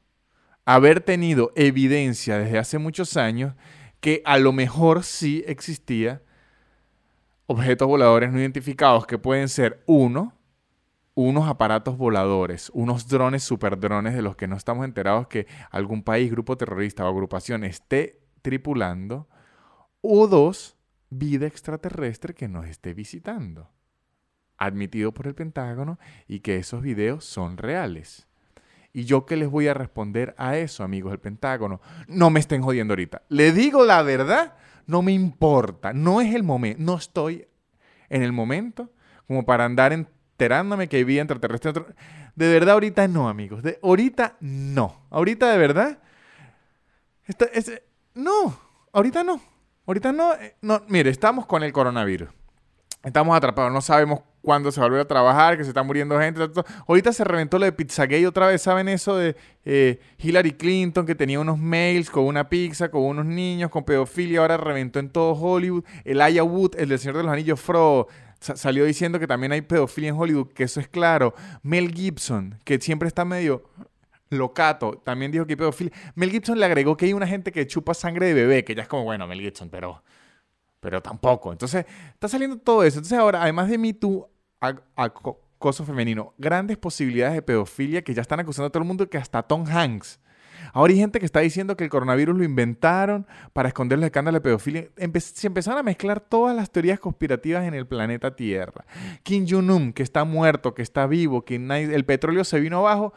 haber 0.66 1.02
tenido 1.02 1.52
evidencia 1.56 2.38
desde 2.38 2.60
hace 2.60 2.78
muchos 2.78 3.18
años 3.18 3.56
que 4.00 4.22
a 4.26 4.38
lo 4.38 4.54
mejor 4.54 5.04
sí 5.04 5.44
existía 5.48 6.22
objetos 7.46 7.88
voladores 7.88 8.32
no 8.32 8.40
identificados 8.40 9.06
que 9.06 9.18
pueden 9.18 9.50
ser 9.50 9.84
uno, 9.86 10.34
unos 11.13 11.48
aparatos 11.48 11.98
voladores, 11.98 12.72
unos 12.74 13.08
drones, 13.08 13.44
superdrones 13.44 14.16
de 14.16 14.22
los 14.22 14.36
que 14.36 14.48
no 14.48 14.56
estamos 14.56 14.86
enterados 14.86 15.28
que 15.28 15.48
algún 15.69 16.04
país, 16.04 16.31
grupo 16.31 16.58
terrorista 16.58 17.06
o 17.06 17.10
agrupación 17.10 17.63
esté 17.63 18.22
tripulando, 18.42 19.28
o 20.02 20.28
dos, 20.28 20.78
vida 21.10 21.46
extraterrestre 21.46 22.34
que 22.34 22.48
nos 22.48 22.66
esté 22.66 22.94
visitando, 22.94 23.69
admitido 24.58 25.13
por 25.13 25.28
el 25.28 25.36
Pentágono 25.36 26.00
y 26.28 26.40
que 26.40 26.58
esos 26.58 26.81
videos 26.81 27.25
son 27.25 27.57
reales. 27.57 28.28
¿Y 28.94 29.06
yo 29.06 29.25
qué 29.25 29.38
les 29.38 29.50
voy 29.50 29.68
a 29.68 29.74
responder 29.74 30.36
a 30.38 30.57
eso, 30.57 30.84
amigos 30.84 31.12
del 31.12 31.19
Pentágono? 31.19 31.81
No 32.07 32.30
me 32.30 32.40
estén 32.40 32.62
jodiendo 32.62 32.94
ahorita. 32.94 33.24
Le 33.30 33.52
digo 33.52 33.86
la 33.86 34.02
verdad, 34.02 34.56
no 34.86 35.02
me 35.02 35.12
importa, 35.12 35.94
no 35.94 36.22
es 36.22 36.34
el 36.34 36.44
momento, 36.44 36.81
no 36.81 36.96
estoy 36.96 37.48
en 38.10 38.24
el 38.24 38.31
momento 38.34 38.92
como 39.28 39.46
para 39.46 39.66
andar 39.66 39.94
en 39.94 40.07
enterándome 40.42 40.88
que 40.88 40.98
vivía 40.98 41.22
extraterrestre. 41.22 41.74
De 42.36 42.52
verdad, 42.52 42.74
ahorita 42.74 43.08
no, 43.08 43.30
amigos. 43.30 43.62
De, 43.62 43.78
ahorita 43.84 44.38
no. 44.40 45.06
Ahorita 45.12 45.52
de 45.52 45.58
verdad. 45.58 46.00
no, 48.16 48.58
ahorita 48.92 49.24
no. 49.24 49.40
Ahorita 49.86 50.12
no, 50.12 50.34
eh, 50.34 50.56
no. 50.62 50.82
Mire, 50.88 51.12
estamos 51.12 51.46
con 51.46 51.62
el 51.62 51.72
coronavirus. 51.72 52.30
Estamos 53.04 53.38
atrapados. 53.38 53.72
No 53.72 53.82
sabemos 53.82 54.22
cuándo 54.42 54.72
se 54.72 54.80
va 54.80 54.88
a 54.88 54.90
volver 54.90 55.02
a 55.02 55.08
trabajar, 55.08 55.58
que 55.58 55.64
se 55.64 55.70
está 55.70 55.84
muriendo 55.84 56.20
gente. 56.20 56.42
Ahorita 56.88 57.14
se 57.14 57.24
reventó 57.24 57.60
lo 57.60 57.66
de 57.66 57.72
Pizzagate 57.72 58.26
otra 58.26 58.48
vez. 58.48 58.64
¿Saben 58.64 58.90
eso 58.90 59.16
de 59.18 59.36
eh, 59.66 60.00
Hillary 60.18 60.54
Clinton 60.54 61.06
que 61.06 61.14
tenía 61.14 61.40
unos 61.40 61.60
mails 61.60 62.10
con 62.10 62.26
una 62.26 62.50
pizza, 62.50 62.90
con 62.90 63.04
unos 63.04 63.26
niños, 63.26 63.70
con 63.70 63.84
pedofilia? 63.84 64.40
Ahora 64.40 64.58
reventó 64.58 64.98
en 64.98 65.10
todo 65.10 65.34
Hollywood. 65.34 65.84
El 66.04 66.22
Aya 66.22 66.44
Wood, 66.44 66.76
el 66.78 66.90
del 66.90 66.98
Señor 66.98 67.18
de 67.18 67.24
los 67.24 67.32
Anillos, 67.32 67.60
Fro 67.60 68.08
salió 68.42 68.86
diciendo 68.86 69.20
que 69.20 69.28
también 69.28 69.52
hay 69.52 69.62
pedofilia 69.62 70.10
en 70.10 70.18
Hollywood, 70.18 70.50
que 70.50 70.64
eso 70.64 70.80
es 70.80 70.88
claro. 70.88 71.34
Mel 71.62 71.94
Gibson, 71.94 72.60
que 72.66 72.80
siempre 72.80 73.08
está 73.08 73.24
medio 73.24 73.64
locato, 74.30 75.02
también 75.04 75.32
dijo 75.32 75.46
que 75.46 75.54
hay 75.54 75.58
pedofilia. 75.58 75.94
Mel 76.16 76.32
Gibson 76.32 76.60
le 76.60 76.66
agregó 76.66 76.98
que 76.98 77.06
hay 77.06 77.14
una 77.14 77.28
gente 77.28 77.52
que 77.52 77.68
chupa 77.68 77.94
sangre 77.94 78.28
de 78.28 78.34
bebé, 78.34 78.64
que 78.64 78.74
ya 78.74 78.82
es 78.84 78.88
como, 78.88 79.04
bueno, 79.04 79.28
Mel 79.28 79.40
Gibson, 79.40 79.70
pero, 79.70 80.04
pero 80.80 81.02
tampoco. 81.02 81.52
Entonces, 81.52 81.86
está 82.14 82.28
saliendo 82.28 82.58
todo 82.58 82.84
eso. 82.84 83.00
Entonces 83.00 83.18
ahora, 83.18 83.44
además 83.44 83.70
de 83.70 83.78
Me 83.78 83.94
Too, 83.94 84.28
acoso 84.60 85.86
femenino, 85.86 86.33
grandes 86.38 86.78
posibilidades 86.78 87.36
de 87.36 87.42
pedofilia 87.42 88.04
que 88.04 88.14
ya 88.14 88.21
están 88.21 88.40
acusando 88.40 88.68
a 88.68 88.69
todo 88.71 88.81
el 88.81 88.88
mundo, 88.88 89.10
que 89.10 89.18
hasta 89.18 89.44
Tom 89.44 89.66
Hanks 89.68 90.19
Ahora 90.73 90.94
hay 90.94 90.99
gente 90.99 91.19
que 91.19 91.25
está 91.25 91.39
diciendo 91.39 91.75
que 91.75 91.83
el 91.83 91.89
coronavirus 91.89 92.37
lo 92.37 92.44
inventaron 92.44 93.27
para 93.53 93.68
esconder 93.68 93.99
los 93.99 94.06
escándalos 94.06 94.39
de 94.39 94.44
pedofilia. 94.44 94.87
se 95.19 95.47
empezaron 95.47 95.80
a 95.80 95.83
mezclar 95.83 96.19
todas 96.19 96.56
las 96.56 96.71
teorías 96.71 96.99
conspirativas 96.99 97.65
en 97.65 97.73
el 97.73 97.87
planeta 97.87 98.35
Tierra. 98.35 98.85
Kim 99.23 99.45
Jong-un, 99.47 99.94
que 99.94 100.03
está 100.03 100.23
muerto, 100.23 100.73
que 100.73 100.81
está 100.81 101.07
vivo, 101.07 101.44
que 101.44 101.56
el 101.56 102.06
petróleo 102.06 102.44
se 102.44 102.59
vino 102.59 102.80
abajo. 102.80 103.13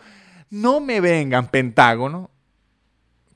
No 0.51 0.81
me 0.81 1.01
vengan, 1.01 1.49
Pentágono, 1.49 2.31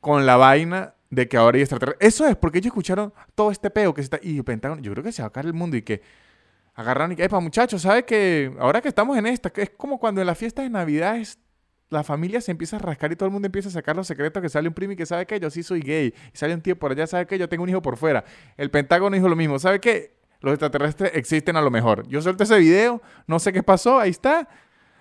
con 0.00 0.26
la 0.26 0.36
vaina 0.36 0.94
de 1.10 1.28
que 1.28 1.36
ahora 1.36 1.56
hay 1.56 1.62
extraterrestres. 1.62 2.14
Eso 2.14 2.26
es 2.26 2.36
porque 2.36 2.58
ellos 2.58 2.66
escucharon 2.66 3.12
todo 3.34 3.50
este 3.50 3.70
peo 3.70 3.94
que 3.94 4.02
se 4.02 4.06
está... 4.06 4.18
Y 4.22 4.40
Pentágono, 4.42 4.82
yo 4.82 4.92
creo 4.92 5.04
que 5.04 5.12
se 5.12 5.22
va 5.22 5.28
a 5.28 5.32
caer 5.32 5.46
el 5.46 5.54
mundo 5.54 5.76
y 5.76 5.82
que 5.82 6.02
agarraron 6.74 7.12
y 7.12 7.16
que, 7.16 7.24
epa, 7.24 7.40
muchachos, 7.40 7.82
¿sabes 7.82 8.04
que 8.04 8.54
ahora 8.60 8.80
que 8.80 8.88
estamos 8.88 9.16
en 9.18 9.26
esta, 9.26 9.50
que 9.50 9.62
es 9.62 9.70
como 9.70 9.98
cuando 9.98 10.20
en 10.20 10.28
las 10.28 10.38
fiestas 10.38 10.64
de 10.64 10.70
Navidad 10.70 11.16
es 11.16 11.38
la 11.90 12.04
familia 12.04 12.40
se 12.40 12.50
empieza 12.50 12.76
a 12.76 12.78
rascar 12.80 13.12
y 13.12 13.16
todo 13.16 13.26
el 13.26 13.32
mundo 13.32 13.46
empieza 13.46 13.68
a 13.68 13.72
sacar 13.72 13.96
los 13.96 14.06
secretos 14.06 14.42
que 14.42 14.48
sale 14.48 14.68
un 14.68 14.74
primo 14.74 14.92
y 14.92 14.96
que 14.96 15.06
sabe 15.06 15.26
que 15.26 15.40
yo 15.40 15.50
sí 15.50 15.62
soy 15.62 15.80
gay. 15.80 16.14
Y 16.32 16.36
sale 16.36 16.54
un 16.54 16.60
tío 16.60 16.78
por 16.78 16.92
allá, 16.92 17.06
sabe 17.06 17.26
que 17.26 17.38
yo 17.38 17.48
tengo 17.48 17.62
un 17.62 17.70
hijo 17.70 17.80
por 17.80 17.96
fuera. 17.96 18.24
El 18.56 18.70
Pentágono 18.70 19.14
dijo 19.14 19.28
lo 19.28 19.36
mismo. 19.36 19.58
¿Sabe 19.58 19.80
qué? 19.80 20.18
Los 20.40 20.52
extraterrestres 20.52 21.12
existen 21.14 21.56
a 21.56 21.62
lo 21.62 21.70
mejor. 21.70 22.06
Yo 22.08 22.20
suelto 22.20 22.44
ese 22.44 22.58
video, 22.58 23.02
no 23.26 23.38
sé 23.38 23.52
qué 23.52 23.62
pasó, 23.62 23.98
ahí 23.98 24.10
está. 24.10 24.48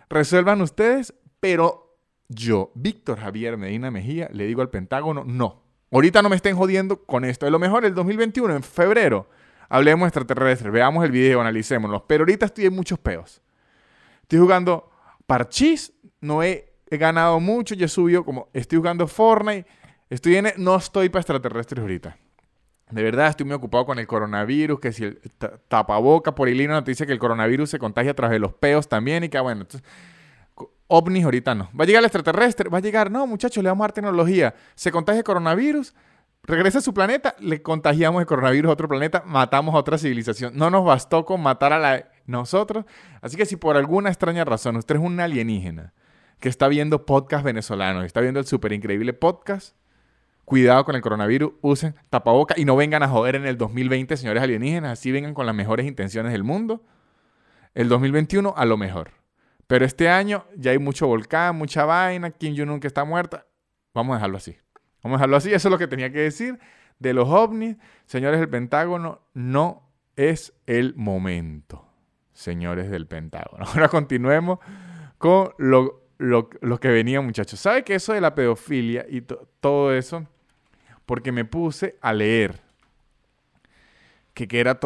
Resuelvan 0.09 0.61
ustedes, 0.61 1.13
pero 1.39 1.99
yo, 2.29 2.71
Víctor 2.75 3.19
Javier 3.19 3.57
Medina 3.57 3.91
Mejía, 3.91 4.29
le 4.31 4.45
digo 4.45 4.61
al 4.61 4.69
Pentágono, 4.69 5.23
no. 5.25 5.63
Ahorita 5.91 6.21
no 6.21 6.29
me 6.29 6.35
estén 6.35 6.55
jodiendo 6.55 7.05
con 7.05 7.23
esto. 7.23 7.45
A 7.45 7.49
lo 7.49 7.59
mejor 7.59 7.85
el 7.85 7.93
2021, 7.93 8.55
en 8.55 8.63
febrero, 8.63 9.29
hablemos 9.69 10.07
extraterrestres, 10.07 10.71
veamos 10.71 11.03
el 11.05 11.11
video, 11.11 11.39
analicémoslo. 11.41 12.05
Pero 12.07 12.23
ahorita 12.23 12.45
estoy 12.47 12.65
en 12.65 12.73
muchos 12.73 12.99
peos. 12.99 13.41
Estoy 14.23 14.39
jugando 14.39 14.89
parchís, 15.25 15.93
no 16.19 16.43
he 16.43 16.76
he 16.89 16.97
ganado 16.97 17.39
mucho, 17.39 17.75
ya 17.75 17.87
subió 17.87 18.23
como 18.23 18.47
estoy 18.53 18.77
jugando 18.77 19.07
Fortnite, 19.07 19.67
estoy 20.09 20.37
en, 20.37 20.47
no 20.57 20.75
estoy 20.75 21.09
para 21.09 21.21
extraterrestres 21.21 21.81
ahorita. 21.81 22.17
De 22.89 23.03
verdad, 23.03 23.27
estoy 23.27 23.45
muy 23.45 23.55
ocupado 23.55 23.85
con 23.85 23.99
el 23.99 24.07
coronavirus, 24.07 24.79
que 24.79 24.93
si 24.93 25.03
el 25.03 25.19
tapaboca, 25.67 26.33
por 26.33 26.47
ahí 26.47 26.67
nos 26.67 26.85
dice 26.85 27.05
que 27.05 27.11
el 27.11 27.19
coronavirus 27.19 27.69
se 27.69 27.79
contagia 27.79 28.11
a 28.11 28.13
través 28.13 28.35
de 28.35 28.39
los 28.39 28.53
peos 28.53 28.87
también 28.87 29.25
y 29.25 29.29
que 29.29 29.37
bueno, 29.41 29.61
entonces, 29.61 29.87
ovnis 30.87 31.25
ahorita 31.25 31.53
no. 31.53 31.69
Va 31.77 31.83
a 31.83 31.87
llegar 31.87 31.99
el 31.99 32.05
extraterrestre, 32.05 32.69
va 32.69 32.77
a 32.77 32.81
llegar, 32.81 33.11
no 33.11 33.27
muchachos, 33.27 33.61
le 33.61 33.69
vamos 33.69 33.83
a 33.83 33.87
dar 33.87 33.91
tecnología. 33.91 34.55
Se 34.75 34.89
contagia 34.89 35.19
el 35.19 35.25
coronavirus, 35.25 35.93
regresa 36.43 36.77
a 36.77 36.81
su 36.81 36.93
planeta, 36.93 37.35
le 37.39 37.61
contagiamos 37.61 38.21
el 38.21 38.25
coronavirus 38.25 38.69
a 38.69 38.73
otro 38.73 38.87
planeta, 38.87 39.21
matamos 39.25 39.75
a 39.75 39.79
otra 39.79 39.97
civilización. 39.97 40.55
No 40.55 40.69
nos 40.69 40.85
bastó 40.85 41.25
con 41.25 41.41
matar 41.41 41.73
a 41.73 41.79
la 41.79 42.09
nosotros. 42.25 42.85
Así 43.19 43.35
que 43.35 43.45
si 43.45 43.57
por 43.57 43.75
alguna 43.75 44.09
extraña 44.09 44.45
razón 44.45 44.77
usted 44.77 44.95
es 44.95 45.01
un 45.01 45.19
alienígena 45.19 45.93
que 46.39 46.49
está 46.49 46.67
viendo 46.67 47.05
podcast 47.05 47.43
venezolanos, 47.43 48.05
está 48.05 48.21
viendo 48.21 48.39
el 48.39 48.45
súper 48.45 48.73
increíble 48.73 49.13
podcast, 49.13 49.75
cuidado 50.45 50.85
con 50.85 50.95
el 50.95 51.01
coronavirus, 51.01 51.53
usen 51.61 51.95
tapaboca 52.09 52.55
y 52.57 52.65
no 52.65 52.75
vengan 52.75 53.03
a 53.03 53.07
joder 53.07 53.35
en 53.35 53.45
el 53.45 53.57
2020, 53.57 54.15
señores 54.17 54.43
alienígenas, 54.43 54.99
así 54.99 55.11
vengan 55.11 55.33
con 55.33 55.45
las 55.45 55.55
mejores 55.55 55.85
intenciones 55.85 56.31
del 56.31 56.43
mundo. 56.43 56.83
El 57.73 57.89
2021 57.89 58.53
a 58.55 58.65
lo 58.65 58.77
mejor. 58.77 59.11
Pero 59.67 59.85
este 59.85 60.09
año 60.09 60.45
ya 60.55 60.71
hay 60.71 60.79
mucho 60.79 61.07
volcán, 61.07 61.55
mucha 61.55 61.85
vaina, 61.85 62.31
Kim 62.31 62.55
Jong-un 62.57 62.79
que 62.79 62.87
está 62.87 63.03
muerta. 63.03 63.45
Vamos 63.93 64.13
a 64.13 64.17
dejarlo 64.17 64.37
así. 64.37 64.57
Vamos 65.03 65.17
a 65.17 65.19
dejarlo 65.19 65.37
así, 65.37 65.53
eso 65.53 65.67
es 65.67 65.71
lo 65.71 65.77
que 65.77 65.87
tenía 65.87 66.11
que 66.11 66.19
decir 66.19 66.59
de 66.99 67.13
los 67.13 67.27
ovnis. 67.27 67.75
Señores 68.05 68.39
del 68.39 68.49
Pentágono, 68.49 69.21
no 69.33 69.91
es 70.15 70.53
el 70.65 70.95
momento 70.95 71.87
señores 72.37 72.89
del 72.89 73.07
Pentágono. 73.07 73.65
Ahora 73.73 73.89
continuemos 73.89 74.59
con 75.17 75.53
lo, 75.57 76.06
que 76.17 76.87
venía, 76.89 77.21
muchachos. 77.21 77.59
¿Sabe 77.59 77.83
que 77.83 77.95
eso 77.95 78.13
de 78.13 78.21
la 78.21 78.35
pedofilia 78.35 79.05
y 79.09 79.21
todo 79.59 79.93
eso? 79.93 80.25
Porque 81.05 81.31
me 81.31 81.45
puse 81.45 81.97
a 82.01 82.13
leer 82.13 82.59
que, 84.33 84.47
que 84.47 84.59
era 84.59 84.79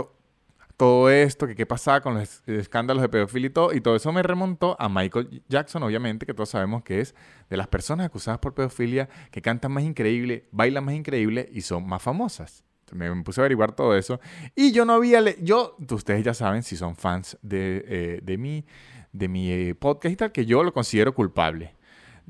todo 0.78 1.10
esto, 1.10 1.48
que 1.48 1.56
qué 1.56 1.66
pasaba 1.66 2.02
con 2.02 2.16
los 2.16 2.42
escándalos 2.48 3.02
de 3.02 3.10
pedofilia 3.10 3.48
y 3.48 3.52
todo, 3.52 3.74
y 3.74 3.82
todo 3.82 3.96
eso 3.96 4.12
me 4.12 4.24
remontó 4.24 4.76
a 4.80 4.90
Michael 4.90 5.44
Jackson, 5.48 5.84
obviamente, 5.84 6.26
que 6.26 6.34
todos 6.34 6.50
sabemos 6.50 6.84
que 6.84 7.02
es 7.02 7.16
de 7.50 7.58
las 7.58 7.68
personas 7.68 8.06
acusadas 8.08 8.40
por 8.40 8.54
pedofilia 8.54 9.10
que 9.32 9.42
cantan 9.42 9.72
más 9.72 9.84
increíble, 9.84 10.48
bailan 10.52 10.86
más 10.86 10.96
increíble 10.96 11.50
y 11.52 11.62
son 11.62 11.88
más 11.88 12.02
famosas 12.02 12.64
me 12.94 13.24
puse 13.24 13.42
a 13.42 13.44
averiguar 13.44 13.74
todo 13.74 13.96
eso. 13.96 14.20
Y 14.56 14.72
yo 14.72 14.86
no 14.86 14.94
había 14.94 15.22
yo, 15.42 15.76
ustedes 15.90 16.24
ya 16.24 16.34
saben, 16.34 16.64
si 16.64 16.76
son 16.76 16.96
fans 16.96 17.38
de, 17.42 17.84
eh, 17.88 18.20
de 18.22 18.38
mi, 18.38 18.66
de 19.14 19.28
mi 19.28 19.52
eh, 19.52 19.76
podcast 19.76 20.14
y 20.14 20.16
tal, 20.16 20.32
que 20.32 20.46
yo 20.46 20.64
lo 20.64 20.74
considero 20.74 21.14
culpable. 21.14 21.76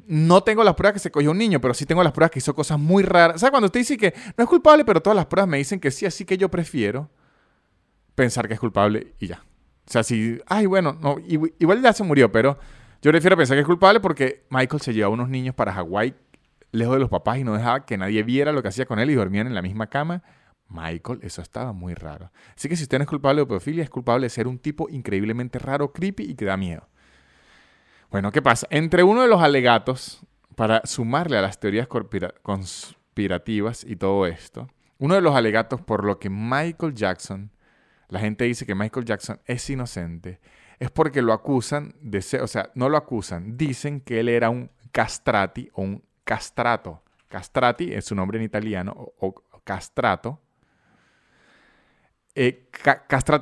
No 0.07 0.41
tengo 0.41 0.63
las 0.63 0.75
pruebas 0.75 0.93
que 0.93 0.99
se 0.99 1.11
cogió 1.11 1.31
un 1.31 1.37
niño, 1.37 1.61
pero 1.61 1.73
sí 1.73 1.85
tengo 1.85 2.03
las 2.03 2.13
pruebas 2.13 2.31
que 2.31 2.39
hizo 2.39 2.55
cosas 2.55 2.79
muy 2.79 3.03
raras. 3.03 3.35
O 3.35 3.39
sea, 3.39 3.51
cuando 3.51 3.65
usted 3.65 3.81
dice 3.81 3.97
que 3.97 4.13
no 4.37 4.43
es 4.43 4.49
culpable, 4.49 4.85
pero 4.85 5.01
todas 5.01 5.15
las 5.15 5.25
pruebas 5.25 5.49
me 5.49 5.57
dicen 5.57 5.79
que 5.79 5.91
sí, 5.91 6.05
así 6.05 6.25
que 6.25 6.37
yo 6.37 6.49
prefiero 6.49 7.09
pensar 8.15 8.47
que 8.47 8.53
es 8.53 8.59
culpable 8.59 9.13
y 9.19 9.27
ya. 9.27 9.43
O 9.87 9.91
sea, 9.91 10.03
si, 10.03 10.39
ay, 10.47 10.65
bueno, 10.65 10.97
no, 11.01 11.17
igual 11.19 11.81
ya 11.81 11.93
se 11.93 12.03
murió, 12.03 12.31
pero 12.31 12.57
yo 13.01 13.11
prefiero 13.11 13.35
pensar 13.35 13.57
que 13.57 13.61
es 13.61 13.67
culpable 13.67 13.99
porque 13.99 14.45
Michael 14.49 14.81
se 14.81 14.93
llevaba 14.93 15.13
unos 15.13 15.29
niños 15.29 15.55
para 15.55 15.73
Hawái 15.73 16.13
lejos 16.71 16.95
de 16.95 16.99
los 16.99 17.09
papás 17.09 17.37
y 17.37 17.43
no 17.43 17.53
dejaba 17.53 17.85
que 17.85 17.97
nadie 17.97 18.23
viera 18.23 18.51
lo 18.51 18.61
que 18.61 18.69
hacía 18.69 18.85
con 18.85 18.99
él 18.99 19.09
y 19.09 19.15
dormían 19.15 19.47
en 19.47 19.53
la 19.53 19.61
misma 19.61 19.87
cama 19.87 20.23
Michael, 20.71 21.19
eso 21.21 21.41
estaba 21.41 21.73
muy 21.73 21.93
raro. 21.93 22.31
Así 22.55 22.69
que 22.69 22.75
si 22.75 22.83
usted 22.83 22.97
no 22.97 23.03
es 23.03 23.09
culpable 23.09 23.41
de 23.41 23.47
pedofilia, 23.47 23.83
es 23.83 23.89
culpable 23.89 24.25
de 24.25 24.29
ser 24.29 24.47
un 24.47 24.57
tipo 24.57 24.89
increíblemente 24.89 25.59
raro, 25.59 25.91
creepy 25.91 26.23
y 26.23 26.35
que 26.35 26.45
da 26.45 26.57
miedo. 26.57 26.87
Bueno, 28.09 28.31
¿qué 28.31 28.41
pasa? 28.41 28.67
Entre 28.69 29.03
uno 29.03 29.21
de 29.21 29.27
los 29.27 29.41
alegatos, 29.41 30.21
para 30.55 30.81
sumarle 30.85 31.37
a 31.37 31.41
las 31.41 31.59
teorías 31.59 31.87
conspirativas 32.41 33.83
y 33.83 33.95
todo 33.95 34.25
esto, 34.25 34.67
uno 34.97 35.15
de 35.15 35.21
los 35.21 35.35
alegatos 35.35 35.81
por 35.81 36.03
lo 36.03 36.19
que 36.19 36.29
Michael 36.29 36.93
Jackson, 36.93 37.51
la 38.09 38.19
gente 38.19 38.45
dice 38.45 38.65
que 38.65 38.75
Michael 38.75 39.05
Jackson 39.05 39.39
es 39.45 39.69
inocente, 39.69 40.39
es 40.79 40.91
porque 40.91 41.21
lo 41.21 41.33
acusan 41.33 41.95
de 42.01 42.21
ser, 42.21 42.41
o 42.41 42.47
sea, 42.47 42.71
no 42.75 42.89
lo 42.89 42.97
acusan, 42.97 43.57
dicen 43.57 44.01
que 44.01 44.19
él 44.19 44.29
era 44.29 44.49
un 44.49 44.71
castrati 44.91 45.69
o 45.73 45.81
un 45.81 46.03
castrato. 46.23 47.03
Castrati 47.29 47.93
es 47.93 48.05
su 48.05 48.15
nombre 48.15 48.37
en 48.37 48.43
italiano, 48.43 48.93
o 49.19 49.33
castrato, 49.63 50.41
eh, 52.35 52.67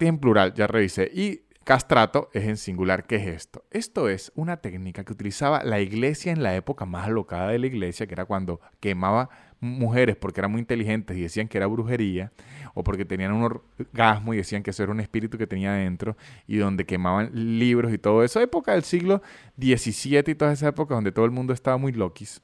en 0.02 0.18
plural, 0.20 0.54
ya 0.54 0.68
revisé. 0.68 1.10
Y 1.14 1.42
castrato 1.64 2.30
es 2.34 2.46
en 2.46 2.58
singular. 2.58 3.06
¿Qué 3.06 3.18
es 3.18 3.28
esto? 3.28 3.64
Esto 3.70 4.10
es 4.10 4.32
una 4.36 4.58
técnica 4.58 5.04
que 5.04 5.14
utilizaba 5.14 5.64
la 5.64 5.80
iglesia 5.80 6.32
en 6.32 6.42
la 6.42 6.56
época 6.56 6.86
más 6.86 7.08
alocada 7.08 7.50
de 7.50 7.60
la 7.60 7.68
iglesia, 7.68 8.08
que 8.08 8.14
era 8.14 8.26
cuando 8.26 8.60
quemaba 8.80 9.30
mujeres 9.60 10.16
porque 10.16 10.40
eran 10.40 10.52
muy 10.52 10.62
inteligentes 10.62 11.18
y 11.18 11.22
decían 11.22 11.48
que 11.48 11.58
era 11.58 11.68
brujería, 11.68 12.32
o 12.74 12.84
porque 12.84 13.06
tenían 13.06 13.34
un 13.34 13.44
orgasmo 13.44 14.34
y 14.34 14.38
decían 14.38 14.64
que 14.64 14.72
eso 14.72 14.84
era 14.84 14.92
un 14.92 15.00
espíritu 15.00 15.38
que 15.38 15.48
tenía 15.48 15.74
dentro, 15.74 16.18
y 16.48 16.58
donde 16.58 16.86
quemaban 16.86 17.30
libros 17.34 17.94
y 17.94 17.98
todo 17.98 18.24
eso. 18.24 18.42
Época 18.42 18.74
del 18.74 18.84
siglo 18.84 19.22
XVII 19.60 20.24
y 20.26 20.36
toda 20.36 20.54
esa 20.54 20.70
época 20.70 20.96
donde 20.96 21.12
todo 21.12 21.26
el 21.26 21.32
mundo 21.32 21.54
estaba 21.54 21.78
muy 21.78 21.92
loquis. 21.92 22.42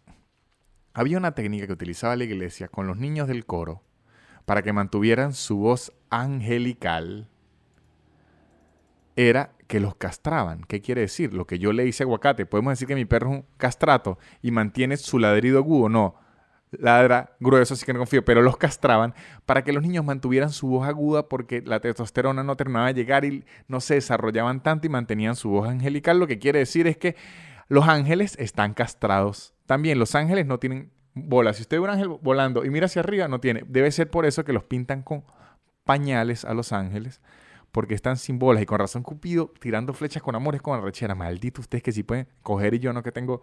Había 0.93 1.17
una 1.17 1.33
técnica 1.33 1.67
que 1.67 1.73
utilizaba 1.73 2.15
la 2.15 2.25
iglesia 2.25 2.67
con 2.67 2.85
los 2.85 2.97
niños 2.97 3.27
del 3.27 3.45
coro 3.45 3.81
para 4.45 4.61
que 4.61 4.73
mantuvieran 4.73 5.33
su 5.33 5.57
voz 5.57 5.91
angelical 6.09 7.27
era 9.15 9.51
que 9.67 9.79
los 9.79 9.95
castraban. 9.95 10.63
¿Qué 10.67 10.81
quiere 10.81 11.01
decir? 11.01 11.33
Lo 11.33 11.45
que 11.45 11.59
yo 11.59 11.73
le 11.73 11.85
hice 11.85 12.03
a 12.03 12.05
aguacate. 12.05 12.45
Podemos 12.45 12.71
decir 12.73 12.87
que 12.87 12.95
mi 12.95 13.05
perro 13.05 13.31
es 13.31 13.37
un 13.39 13.45
castrato 13.57 14.19
y 14.41 14.51
mantiene 14.51 14.97
su 14.97 15.19
ladrido 15.19 15.57
agudo. 15.57 15.89
No, 15.89 16.15
ladra 16.71 17.35
grueso, 17.39 17.73
así 17.73 17.85
que 17.85 17.93
no 17.93 17.99
confío. 17.99 18.23
Pero 18.23 18.41
los 18.41 18.57
castraban 18.57 19.13
para 19.45 19.63
que 19.63 19.73
los 19.73 19.83
niños 19.83 20.05
mantuvieran 20.05 20.51
su 20.51 20.67
voz 20.67 20.87
aguda 20.87 21.27
porque 21.27 21.61
la 21.65 21.79
testosterona 21.79 22.43
no 22.43 22.55
terminaba 22.55 22.87
de 22.87 22.93
llegar 22.93 23.25
y 23.25 23.45
no 23.67 23.79
se 23.79 23.95
desarrollaban 23.95 24.61
tanto 24.61 24.87
y 24.87 24.89
mantenían 24.89 25.35
su 25.35 25.49
voz 25.49 25.67
angelical. 25.67 26.19
Lo 26.19 26.27
que 26.27 26.39
quiere 26.39 26.59
decir 26.59 26.87
es 26.87 26.97
que 26.97 27.15
los 27.67 27.87
ángeles 27.87 28.35
están 28.37 28.73
castrados. 28.73 29.53
También 29.65 29.97
los 29.97 30.13
ángeles 30.13 30.45
no 30.45 30.59
tienen 30.59 30.91
bola. 31.15 31.53
Si 31.53 31.63
usted 31.63 31.77
ve 31.77 31.83
un 31.83 31.89
ángel 31.89 32.09
volando 32.09 32.63
y 32.63 32.69
mira 32.69 32.85
hacia 32.85 32.99
arriba, 32.99 33.27
no 33.27 33.39
tiene. 33.39 33.63
Debe 33.67 33.91
ser 33.91 34.11
por 34.11 34.25
eso 34.25 34.45
que 34.45 34.53
los 34.53 34.63
pintan 34.63 35.01
con 35.01 35.23
pañales 35.83 36.45
a 36.45 36.53
los 36.53 36.71
ángeles, 36.71 37.21
porque 37.71 37.95
están 37.95 38.17
sin 38.17 38.37
bolas. 38.37 38.61
Y 38.61 38.65
con 38.65 38.77
razón 38.77 39.01
Cupido 39.01 39.51
tirando 39.59 39.93
flechas 39.93 40.21
con 40.21 40.35
amores 40.35 40.61
con 40.61 40.77
arrechera. 40.77 41.15
Maldito 41.15 41.61
ustedes 41.61 41.81
que 41.83 41.91
sí 41.91 42.03
pueden 42.03 42.27
coger 42.43 42.75
y 42.75 42.79
yo 42.79 42.93
no 42.93 43.01
que 43.01 43.11
tengo 43.11 43.41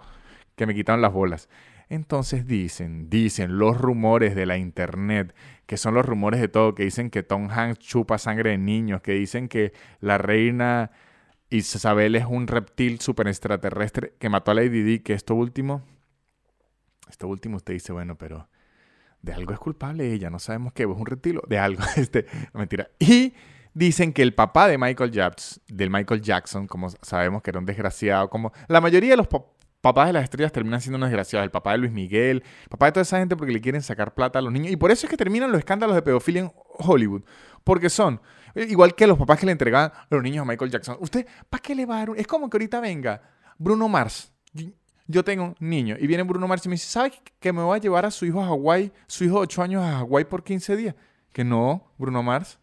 que 0.54 0.66
me 0.66 0.74
quitaron 0.74 1.00
las 1.00 1.12
bolas. 1.12 1.48
Entonces 1.88 2.46
dicen, 2.46 3.10
dicen 3.10 3.58
los 3.58 3.78
rumores 3.78 4.34
de 4.34 4.46
la 4.46 4.58
internet, 4.58 5.34
que 5.66 5.76
son 5.76 5.94
los 5.94 6.06
rumores 6.06 6.40
de 6.40 6.48
todo, 6.48 6.74
que 6.74 6.84
dicen 6.84 7.10
que 7.10 7.22
Tom 7.22 7.50
Hanks 7.50 7.78
chupa 7.78 8.18
sangre 8.18 8.50
de 8.50 8.58
niños, 8.58 9.00
que 9.02 9.12
dicen 9.12 9.48
que 9.48 9.72
la 10.00 10.18
reina 10.18 10.90
Isabel 11.50 12.16
es 12.16 12.24
un 12.26 12.46
reptil 12.46 13.00
super 13.00 13.28
extraterrestre 13.28 14.14
que 14.18 14.28
mató 14.28 14.50
a 14.52 14.54
Lady 14.54 14.82
Di, 14.82 15.00
que 15.00 15.12
esto 15.12 15.34
último 15.34 15.82
esto 17.12 17.28
último 17.28 17.56
usted 17.56 17.74
dice, 17.74 17.92
bueno, 17.92 18.16
pero 18.16 18.48
de 19.20 19.32
algo 19.32 19.52
es 19.52 19.58
culpable 19.58 20.12
ella, 20.12 20.30
no 20.30 20.38
sabemos 20.38 20.72
qué, 20.72 20.82
es 20.82 20.88
un 20.88 21.06
retiro, 21.06 21.42
de 21.48 21.58
algo, 21.58 21.82
este, 21.96 22.26
mentira. 22.52 22.90
Y 22.98 23.34
dicen 23.74 24.12
que 24.12 24.22
el 24.22 24.34
papá 24.34 24.66
de 24.66 24.78
Michael 24.78 25.12
Jackson, 25.12 25.62
del 25.68 25.90
Michael 25.90 26.20
Jackson, 26.20 26.66
como 26.66 26.90
sabemos 27.02 27.42
que 27.42 27.50
era 27.50 27.60
un 27.60 27.66
desgraciado, 27.66 28.28
como 28.28 28.52
la 28.68 28.80
mayoría 28.80 29.10
de 29.10 29.16
los 29.16 29.28
papás 29.80 30.06
de 30.08 30.12
las 30.12 30.24
estrellas 30.24 30.52
terminan 30.52 30.80
siendo 30.80 30.96
unos 30.96 31.10
desgraciados, 31.10 31.44
el 31.44 31.50
papá 31.50 31.72
de 31.72 31.78
Luis 31.78 31.92
Miguel, 31.92 32.42
el 32.62 32.68
papá 32.68 32.86
de 32.86 32.92
toda 32.92 33.02
esa 33.02 33.18
gente 33.18 33.36
porque 33.36 33.52
le 33.52 33.60
quieren 33.60 33.82
sacar 33.82 34.14
plata 34.14 34.38
a 34.38 34.42
los 34.42 34.52
niños, 34.52 34.72
y 34.72 34.76
por 34.76 34.90
eso 34.90 35.06
es 35.06 35.10
que 35.10 35.16
terminan 35.16 35.52
los 35.52 35.58
escándalos 35.58 35.94
de 35.94 36.02
pedofilia 36.02 36.42
en 36.42 36.52
Hollywood, 36.78 37.22
porque 37.62 37.90
son, 37.90 38.20
igual 38.54 38.94
que 38.94 39.06
los 39.06 39.18
papás 39.18 39.38
que 39.38 39.46
le 39.46 39.52
entregaban 39.52 39.92
a 39.92 40.06
los 40.10 40.22
niños 40.22 40.42
a 40.42 40.44
Michael 40.46 40.70
Jackson, 40.70 40.96
usted, 41.00 41.26
¿para 41.48 41.62
qué 41.62 41.74
le 41.74 41.86
va 41.86 41.96
a 41.96 42.06
dar? 42.06 42.16
Es 42.16 42.26
como 42.26 42.50
que 42.50 42.56
ahorita 42.56 42.80
venga 42.80 43.22
Bruno 43.58 43.88
Mars, 43.88 44.32
yo 45.06 45.24
tengo 45.24 45.44
un 45.44 45.56
niño 45.60 45.96
y 45.98 46.06
viene 46.06 46.22
Bruno 46.22 46.46
Mars 46.48 46.64
y 46.66 46.68
me 46.68 46.74
dice, 46.74 46.86
¿sabes 46.86 47.12
que 47.40 47.52
me 47.52 47.62
voy 47.62 47.76
a 47.76 47.80
llevar 47.80 48.06
a 48.06 48.10
su 48.10 48.24
hijo 48.24 48.40
a 48.40 48.46
Hawái, 48.46 48.92
su 49.06 49.24
hijo 49.24 49.36
de 49.36 49.42
8 49.42 49.62
años 49.62 49.82
a 49.82 49.98
Hawái 49.98 50.24
por 50.24 50.44
15 50.44 50.76
días? 50.76 50.94
Que 51.32 51.44
no, 51.44 51.92
Bruno 51.98 52.22
Mars. 52.22 52.58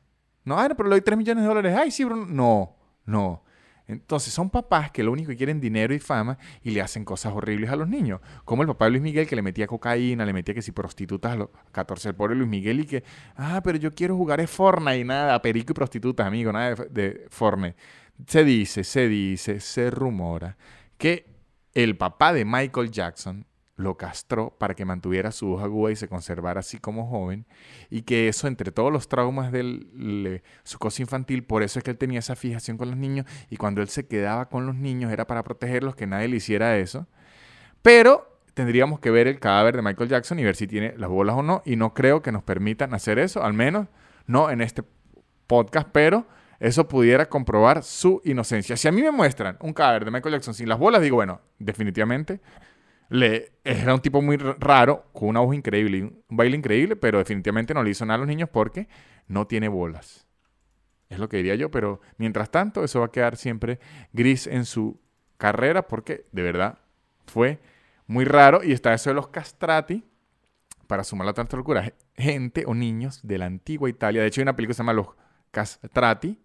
No, 0.46 0.58
pero 0.76 0.90
le 0.90 0.96
doy 0.96 1.02
3 1.02 1.18
millones 1.18 1.44
de 1.44 1.48
dólares. 1.48 1.76
Ay, 1.78 1.92
sí, 1.92 2.04
Bruno. 2.04 2.26
No, 2.26 2.76
no. 3.06 3.44
Entonces 3.90 4.32
son 4.32 4.52
papás 4.52 4.92
que 4.92 5.02
lo 5.02 5.12
único 5.12 5.30
que 5.30 5.36
quieren 5.36 5.60
dinero 5.60 5.96
y 5.96 6.00
fama 6.00 6.38
y 6.62 6.70
le 6.70 6.80
hacen 6.80 7.04
cosas 7.04 7.34
horribles 7.34 7.72
a 7.72 7.76
los 7.76 7.90
niños. 7.90 8.22
Como 8.46 8.62
el 8.62 8.68
papá 8.68 8.86
de 8.86 8.92
Luis 8.92 9.02
Miguel 9.02 9.28
que 9.28 9.36
le 9.36 9.42
metía 9.42 9.66
cocaína, 9.66 10.26
le 10.26 10.34
metía 10.34 10.54
que 10.54 10.62
si 10.62 10.72
prostitutas 10.72 11.34
a 11.34 11.36
los 11.36 11.50
14, 11.72 12.10
el 12.10 12.16
pobre 12.16 12.36
Luis 12.36 12.48
Miguel 12.48 12.82
y 12.82 12.86
que, 12.86 13.04
ah, 13.36 13.62
pero 13.64 13.80
yo 13.80 13.96
quiero 13.96 14.16
jugar 14.16 14.42
es 14.42 14.50
Fortnite 14.52 15.00
y 15.00 15.04
nada, 15.04 15.42
perico 15.42 15.72
y 15.72 15.74
prostitutas, 15.74 16.28
amigo, 16.28 16.52
nada 16.52 16.76
de, 16.76 16.86
de 16.90 17.28
Fortnite. 17.32 17.76
Se 18.28 18.44
dice, 18.44 18.84
se 18.84 19.08
dice, 19.08 19.60
se 19.60 19.90
rumora 19.90 20.56
que 21.00 21.26
el 21.84 21.98
papá 21.98 22.34
de 22.34 22.46
Michael 22.46 22.92
Jackson 22.92 23.46
lo 23.76 23.96
castró 23.96 24.56
para 24.60 24.76
que 24.76 24.84
mantuviera 24.84 25.32
su 25.32 25.48
voz 25.48 25.64
aguda 25.64 25.92
y 25.92 25.96
se 25.96 26.10
conservara 26.10 26.60
así 26.60 26.80
como 26.80 27.08
joven, 27.08 27.46
y 27.90 28.02
que 28.02 28.28
eso, 28.28 28.48
entre 28.48 28.72
todos 28.72 28.92
los 28.92 29.08
traumas 29.08 29.54
de 29.54 30.44
su 30.64 30.78
cosa 30.80 31.02
infantil, 31.02 31.44
por 31.44 31.64
eso 31.64 31.80
es 31.80 31.84
que 31.84 31.92
él 31.92 31.98
tenía 31.98 32.20
esa 32.20 32.36
fijación 32.36 32.78
con 32.78 32.90
los 32.90 32.98
niños, 32.98 33.26
y 33.50 33.56
cuando 33.56 33.82
él 33.82 33.88
se 33.88 34.06
quedaba 34.06 34.50
con 34.50 34.66
los 34.66 34.76
niños 34.76 35.14
era 35.14 35.28
para 35.28 35.44
protegerlos, 35.44 35.96
que 35.96 36.08
nadie 36.08 36.28
le 36.28 36.36
hiciera 36.36 36.78
eso. 36.78 37.08
Pero 37.82 38.42
tendríamos 38.54 39.00
que 39.00 39.12
ver 39.12 39.28
el 39.28 39.40
cadáver 39.40 39.78
de 39.78 39.82
Michael 39.82 40.10
Jackson 40.10 40.40
y 40.40 40.44
ver 40.44 40.58
si 40.58 40.68
tiene 40.68 40.94
las 40.98 41.10
bolas 41.10 41.38
o 41.38 41.44
no, 41.44 41.62
y 41.66 41.78
no 41.78 41.94
creo 41.94 42.22
que 42.22 42.34
nos 42.34 42.44
permitan 42.44 42.94
hacer 42.94 43.18
eso, 43.18 43.44
al 43.44 43.54
menos 43.54 43.88
no 44.28 44.50
en 44.50 44.60
este 44.60 44.84
podcast, 45.48 45.88
pero 45.94 46.28
eso 46.60 46.88
pudiera 46.88 47.28
comprobar 47.28 47.84
su 47.84 48.22
inocencia. 48.26 48.76
Si 48.76 48.88
a 48.88 48.92
mí 48.92 49.02
me 49.02 49.12
muestran 49.12 49.58
un 49.62 49.74
cadáver 49.74 50.06
de 50.06 50.12
Michael 50.12 50.36
Jackson 50.36 50.54
sin 50.54 50.70
las 50.70 50.78
bolas, 50.80 51.02
digo, 51.02 51.16
bueno, 51.16 51.42
definitivamente 51.58 52.42
le, 53.10 53.54
era 53.64 53.94
un 53.94 54.02
tipo 54.02 54.22
muy 54.22 54.38
raro, 54.38 55.06
con 55.14 55.30
una 55.30 55.40
voz 55.40 55.56
increíble, 55.56 56.04
un 56.04 56.38
baile 56.38 56.58
increíble, 56.58 56.96
pero 56.96 57.18
definitivamente 57.18 57.74
no 57.74 57.84
le 57.84 57.90
hizo 57.90 58.06
nada 58.06 58.16
a 58.16 58.20
los 58.20 58.28
niños 58.28 58.50
porque 58.50 58.88
no 59.28 59.48
tiene 59.48 59.68
bolas. 59.68 60.28
Es 61.10 61.18
lo 61.18 61.28
que 61.28 61.38
diría 61.38 61.56
yo, 61.56 61.72
pero 61.72 62.02
mientras 62.18 62.52
tanto 62.52 62.84
eso 62.84 63.00
va 63.00 63.08
a 63.08 63.12
quedar 63.12 63.36
siempre 63.36 63.80
gris 64.14 64.46
en 64.46 64.66
su 64.66 65.00
carrera 65.38 65.88
porque 65.88 66.26
de 66.32 66.44
verdad 66.44 66.78
fue 67.26 67.60
muy 68.06 68.26
raro. 68.26 68.64
Y 68.64 68.74
está 68.74 68.94
eso 68.94 69.10
de 69.10 69.16
los 69.16 69.30
castrati, 69.30 70.04
para 70.86 71.04
sumar 71.04 71.26
la 71.26 71.34
tanta 71.34 71.56
locura, 71.58 71.94
gente 72.16 72.64
o 72.66 72.74
niños 72.74 73.22
de 73.24 73.38
la 73.38 73.46
antigua 73.46 73.90
Italia. 73.90 74.22
De 74.22 74.28
hecho 74.28 74.42
hay 74.42 74.44
una 74.44 74.56
película 74.56 74.72
que 74.72 74.76
se 74.76 74.80
llama 74.80 74.94
Los 74.94 75.08
castrati, 75.52 76.40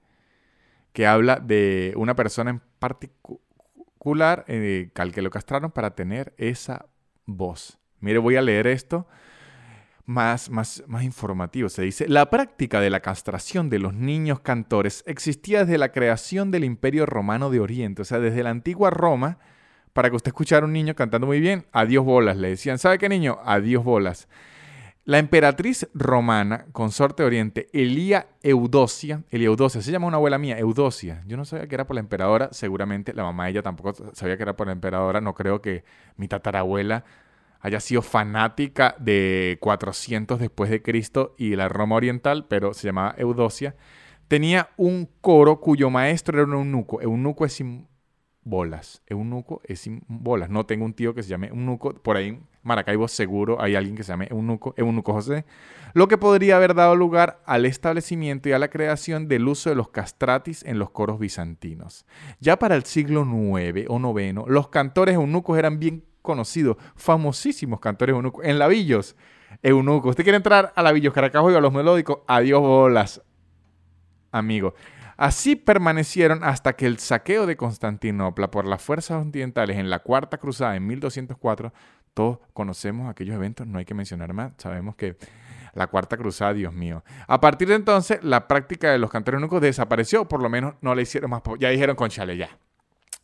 que 0.94 1.06
habla 1.08 1.36
de 1.36 1.92
una 1.96 2.14
persona 2.14 2.50
en 2.50 2.62
particular 2.78 4.44
eh, 4.46 4.90
al 4.94 5.12
que 5.12 5.22
lo 5.22 5.28
castraron 5.28 5.72
para 5.72 5.94
tener 5.94 6.32
esa 6.38 6.86
voz. 7.26 7.78
Mire, 7.98 8.18
voy 8.18 8.36
a 8.36 8.42
leer 8.42 8.68
esto 8.68 9.06
más, 10.06 10.50
más, 10.50 10.84
más 10.86 11.02
informativo. 11.02 11.68
Se 11.68 11.82
dice, 11.82 12.08
la 12.08 12.30
práctica 12.30 12.80
de 12.80 12.90
la 12.90 13.00
castración 13.00 13.70
de 13.70 13.80
los 13.80 13.92
niños 13.92 14.38
cantores 14.38 15.02
existía 15.06 15.64
desde 15.64 15.78
la 15.78 15.90
creación 15.90 16.52
del 16.52 16.62
Imperio 16.62 17.06
Romano 17.06 17.50
de 17.50 17.58
Oriente, 17.58 18.02
o 18.02 18.04
sea, 18.04 18.20
desde 18.20 18.44
la 18.44 18.50
antigua 18.50 18.90
Roma, 18.90 19.38
para 19.92 20.10
que 20.10 20.16
usted 20.16 20.28
escuchara 20.28 20.62
a 20.62 20.68
un 20.68 20.72
niño 20.72 20.94
cantando 20.94 21.26
muy 21.26 21.40
bien, 21.40 21.66
adiós 21.72 22.04
bolas, 22.04 22.36
le 22.36 22.50
decían, 22.50 22.78
¿sabe 22.78 22.98
qué 22.98 23.08
niño? 23.08 23.40
Adiós 23.44 23.82
bolas. 23.82 24.28
La 25.06 25.18
emperatriz 25.18 25.86
romana, 25.92 26.64
consorte 26.72 27.22
de 27.22 27.26
Oriente, 27.26 27.68
Elía 27.74 28.28
Eudosia, 28.42 29.22
Elía 29.30 29.48
Eudosia, 29.48 29.82
se 29.82 29.92
llama 29.92 30.06
una 30.06 30.16
abuela 30.16 30.38
mía, 30.38 30.58
Eudosia. 30.58 31.22
Yo 31.26 31.36
no 31.36 31.44
sabía 31.44 31.66
que 31.66 31.74
era 31.74 31.86
por 31.86 31.96
la 31.96 32.00
emperadora, 32.00 32.48
seguramente 32.52 33.12
la 33.12 33.22
mamá 33.22 33.44
de 33.44 33.50
ella 33.50 33.62
tampoco 33.62 33.92
sabía 34.14 34.38
que 34.38 34.44
era 34.44 34.56
por 34.56 34.66
la 34.66 34.72
emperadora, 34.72 35.20
no 35.20 35.34
creo 35.34 35.60
que 35.60 35.84
mi 36.16 36.26
tatarabuela 36.26 37.04
haya 37.60 37.80
sido 37.80 38.00
fanática 38.00 38.96
de 38.98 39.58
400 39.60 40.40
después 40.40 40.70
de 40.70 40.80
Cristo 40.80 41.34
y 41.36 41.54
la 41.54 41.68
Roma 41.68 41.96
oriental, 41.96 42.46
pero 42.48 42.72
se 42.72 42.86
llamaba 42.86 43.14
Eudosia, 43.18 43.76
tenía 44.26 44.70
un 44.78 45.10
coro 45.20 45.60
cuyo 45.60 45.90
maestro 45.90 46.38
era 46.38 46.46
un 46.46 46.54
eunuco. 46.54 47.02
Eunuco 47.02 47.44
es 47.44 47.52
bolas. 48.44 49.02
Eunuco 49.06 49.60
es 49.64 49.80
sin 49.80 50.02
bolas. 50.06 50.50
No 50.50 50.66
tengo 50.66 50.84
un 50.84 50.94
tío 50.94 51.14
que 51.14 51.22
se 51.22 51.30
llame 51.30 51.48
Eunuco. 51.48 51.94
Por 51.94 52.16
ahí 52.16 52.38
Maracaibo 52.62 53.08
seguro 53.08 53.60
hay 53.60 53.74
alguien 53.76 53.94
que 53.94 54.02
se 54.02 54.12
llame 54.12 54.28
Eunuco, 54.30 54.74
Eunuco 54.76 55.12
José. 55.12 55.44
Lo 55.92 56.08
que 56.08 56.18
podría 56.18 56.56
haber 56.56 56.74
dado 56.74 56.96
lugar 56.96 57.42
al 57.46 57.66
establecimiento 57.66 58.48
y 58.48 58.52
a 58.52 58.58
la 58.58 58.68
creación 58.68 59.28
del 59.28 59.46
uso 59.46 59.70
de 59.70 59.76
los 59.76 59.90
castratis 59.90 60.64
en 60.64 60.78
los 60.78 60.90
coros 60.90 61.18
bizantinos. 61.18 62.06
Ya 62.40 62.58
para 62.58 62.74
el 62.74 62.84
siglo 62.84 63.22
IX 63.22 63.86
o 63.88 64.18
IX, 64.18 64.48
los 64.48 64.68
cantores 64.68 65.14
eunucos 65.14 65.58
eran 65.58 65.78
bien 65.78 66.04
conocidos, 66.22 66.78
famosísimos 66.96 67.80
cantores 67.80 68.14
eunucos. 68.14 68.44
En 68.44 68.58
Lavillos, 68.58 69.14
eunuco. 69.62 70.08
¿Usted 70.08 70.24
quiere 70.24 70.38
entrar 70.38 70.72
a 70.74 70.82
Lavillos, 70.82 71.12
Caracajo 71.12 71.52
y 71.52 71.54
a 71.54 71.60
los 71.60 71.72
melódicos? 71.72 72.20
Adiós 72.26 72.60
bolas, 72.60 73.22
amigo. 74.32 74.74
Así 75.16 75.56
permanecieron 75.56 76.42
hasta 76.42 76.74
que 76.74 76.86
el 76.86 76.98
saqueo 76.98 77.46
de 77.46 77.56
Constantinopla 77.56 78.50
por 78.50 78.66
las 78.66 78.82
fuerzas 78.82 79.24
occidentales 79.24 79.78
en 79.78 79.90
la 79.90 80.00
Cuarta 80.00 80.38
Cruzada 80.38 80.76
en 80.76 80.86
1204, 80.86 81.72
todos 82.14 82.38
conocemos 82.52 83.10
aquellos 83.10 83.34
eventos, 83.34 83.66
no 83.66 83.78
hay 83.78 83.84
que 83.84 83.94
mencionar 83.94 84.32
más, 84.32 84.52
sabemos 84.58 84.96
que 84.96 85.16
la 85.74 85.88
Cuarta 85.88 86.16
Cruzada, 86.16 86.52
Dios 86.54 86.72
mío. 86.72 87.04
A 87.26 87.40
partir 87.40 87.68
de 87.68 87.74
entonces, 87.74 88.22
la 88.22 88.46
práctica 88.46 88.90
de 88.90 88.98
los 88.98 89.10
cantores 89.10 89.38
eunucos 89.38 89.60
desapareció, 89.60 90.26
por 90.26 90.40
lo 90.40 90.48
menos 90.48 90.74
no 90.80 90.94
le 90.94 91.02
hicieron 91.02 91.30
más, 91.30 91.42
ya 91.58 91.68
dijeron 91.70 91.96
con 91.96 92.10
chale, 92.10 92.36
ya, 92.36 92.56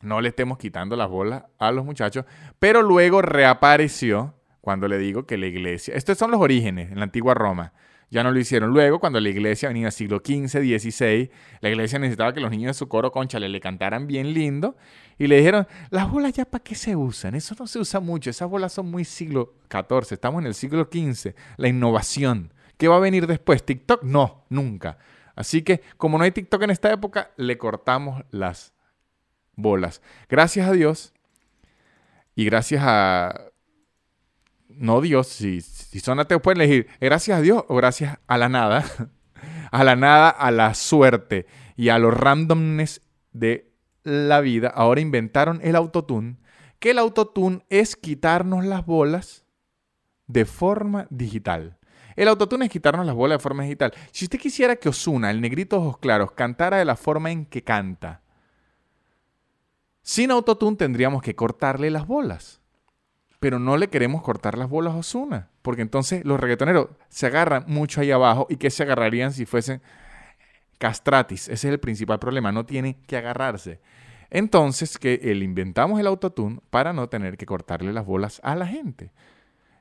no 0.03 0.21
le 0.21 0.31
estemos 0.31 0.59
quitando 0.59 0.97
las 0.97 1.09
bolas 1.09 1.45
a 1.59 1.71
los 1.71 1.85
muchachos, 1.85 2.25
pero 2.59 2.83
luego 2.83 3.23
reapareció 3.23 4.35
cuando 4.61 4.89
le 4.89 4.99
digo 4.99 5.27
que 5.27 5.39
la 5.39 5.47
iglesia, 5.47 5.95
estos 5.95 6.19
son 6.19 6.31
los 6.31 6.41
orígenes 6.41 6.91
en 6.91 6.99
la 6.99 7.05
antigua 7.05 7.35
Roma, 7.35 7.73
ya 8.11 8.25
no 8.25 8.33
lo 8.33 8.41
hicieron. 8.41 8.71
Luego, 8.71 8.99
cuando 8.99 9.21
la 9.21 9.29
iglesia 9.29 9.69
venía 9.69 9.91
siglo 9.93 10.19
XV, 10.19 10.49
XVI, 10.49 11.31
la 11.61 11.69
iglesia 11.69 11.99
necesitaba 12.01 12.33
que 12.33 12.41
los 12.41 12.51
niños 12.51 12.71
de 12.71 12.75
su 12.75 12.89
coro 12.89 13.13
concha 13.13 13.39
le, 13.39 13.61
cantaran 13.61 14.07
bien 14.09 14.35
lindo. 14.35 14.77
Y 15.17 15.29
le 15.29 15.37
dijeron, 15.37 15.69
las 15.91 16.11
bolas 16.11 16.33
ya 16.33 16.45
para 16.45 16.65
qué 16.65 16.75
se 16.75 16.97
usan? 16.97 17.37
Eso 17.37 17.55
no 17.59 17.67
se 17.67 17.79
usa 17.79 18.01
mucho. 18.01 18.31
Esas 18.31 18.51
bolas 18.51 18.73
son 18.73 18.91
muy 18.91 19.05
siglo 19.05 19.55
XIV. 19.71 20.13
Estamos 20.13 20.41
en 20.41 20.47
el 20.47 20.55
siglo 20.55 20.89
XV. 20.91 21.35
La 21.57 21.69
innovación. 21.69 22.53
¿Qué 22.77 22.89
va 22.89 22.97
a 22.97 23.01
venir 23.01 23.27
después? 23.27 23.65
¿TikTok? 23.65 24.03
No, 24.03 24.45
nunca. 24.49 24.99
Así 25.37 25.63
que, 25.63 25.83
como 25.97 26.19
no 26.19 26.25
hay 26.25 26.33
TikTok 26.33 26.63
en 26.63 26.71
esta 26.71 26.93
época, 26.93 27.31
le 27.37 27.59
cortamos 27.59 28.25
las 28.31 28.73
bolas. 29.55 30.03
Gracias 30.29 30.69
a 30.69 30.73
Dios 30.73 31.13
y 32.35 32.45
gracias 32.45 32.83
a... 32.85 33.50
No 34.81 35.03
Dios, 35.03 35.27
si, 35.27 35.61
si 35.61 36.01
son 36.01 36.25
pueden 36.43 36.63
elegir 36.63 36.87
gracias 37.03 37.37
a 37.37 37.43
Dios 37.43 37.65
o 37.69 37.77
gracias 37.77 38.19
a 38.27 38.39
la 38.39 38.49
nada. 38.49 38.83
a 39.71 39.85
la 39.85 39.95
nada, 39.95 40.31
a 40.31 40.51
la 40.51 40.73
suerte 40.73 41.45
y 41.77 41.91
a 41.91 41.99
los 41.99 42.15
randomness 42.15 43.03
de 43.31 43.75
la 44.05 44.41
vida. 44.41 44.69
Ahora 44.69 45.03
inventaron 45.03 45.61
el 45.63 45.77
autotune. 45.77 46.39
Que 46.79 46.93
el 46.93 46.99
autotune 46.99 47.63
es 47.69 47.95
quitarnos 47.95 48.65
las 48.65 48.87
bolas 48.87 49.45
de 50.27 50.47
forma 50.47 51.07
digital. 51.11 51.77
El 52.17 52.29
autotune 52.29 52.65
es 52.65 52.71
quitarnos 52.71 53.05
las 53.05 53.15
bolas 53.15 53.37
de 53.37 53.43
forma 53.43 53.65
digital. 53.65 53.93
Si 54.13 54.25
usted 54.25 54.39
quisiera 54.39 54.77
que 54.77 54.89
Osuna, 54.89 55.31
el 55.31 55.43
negrito 55.43 55.77
ojos 55.77 55.99
claros, 55.99 56.33
cantara 56.33 56.79
de 56.79 56.87
la 56.87 56.97
forma 56.97 57.31
en 57.31 57.45
que 57.45 57.63
canta, 57.63 58.23
sin 60.01 60.31
autotune 60.31 60.79
tendríamos 60.79 61.21
que 61.21 61.37
cortarle 61.37 61.91
las 61.91 62.07
bolas. 62.07 62.60
Pero 63.41 63.59
no 63.59 63.77
le 63.77 63.89
queremos 63.89 64.23
cortar 64.23 64.57
las 64.57 64.69
bolas 64.69 64.95
a 64.95 64.99
Osuna, 64.99 65.49
porque 65.63 65.83
entonces 65.83 66.25
los 66.25 66.39
reggaetoneros 66.39 66.89
se 67.09 67.27
agarran 67.27 67.65
mucho 67.67 68.01
ahí 68.01 68.11
abajo 68.11 68.47
y 68.49 68.57
que 68.57 68.71
se 68.71 68.83
agarrarían 68.83 69.33
si 69.33 69.47
fuesen 69.47 69.83
castratis. 70.79 71.49
Ese 71.49 71.69
es 71.69 71.73
el 71.73 71.81
principal 71.81 72.19
problema, 72.19 72.53
no 72.53 72.67
tiene 72.67 72.99
que 73.07 73.17
agarrarse. 73.17 73.81
Entonces, 74.31 74.97
que 74.99 75.15
el 75.25 75.43
inventamos 75.43 75.99
el 75.99 76.07
autotune 76.07 76.61
para 76.71 76.93
no 76.93 77.09
tener 77.09 77.37
que 77.37 77.47
cortarle 77.47 77.93
las 77.93 78.07
bolas 78.07 78.41
a 78.45 78.55
la 78.55 78.67
gente. 78.67 79.13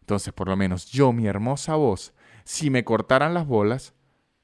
Entonces, 0.01 0.33
por 0.33 0.47
lo 0.47 0.57
menos 0.57 0.87
yo, 0.87 1.13
mi 1.13 1.27
hermosa 1.27 1.75
voz, 1.75 2.13
si 2.43 2.69
me 2.69 2.83
cortaran 2.83 3.33
las 3.33 3.45
bolas, 3.45 3.93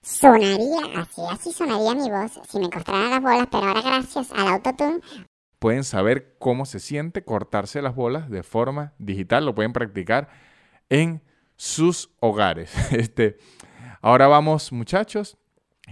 sonaría 0.04 0.82
así, 0.97 1.21
así 1.32 1.51
sonaría 1.51 1.95
mi 1.95 2.12
voz 2.12 2.39
si 2.47 2.60
me 2.60 2.69
cortaran 2.69 3.10
las 3.10 3.21
bolas, 3.21 3.47
pero 3.51 3.65
ahora 3.65 3.82
gracias 3.82 4.32
al 4.32 4.47
autotune 4.47 5.01
pueden 5.59 5.83
saber 5.83 6.35
cómo 6.39 6.65
se 6.65 6.79
siente 6.79 7.23
cortarse 7.23 7.81
las 7.81 7.95
bolas 7.95 8.29
de 8.29 8.43
forma 8.43 8.93
digital. 8.97 9.45
Lo 9.45 9.55
pueden 9.55 9.73
practicar 9.73 10.29
en 10.89 11.21
sus 11.55 12.09
hogares. 12.19 12.73
Este, 12.91 13.37
ahora 14.01 14.27
vamos, 14.27 14.71
muchachos. 14.71 15.37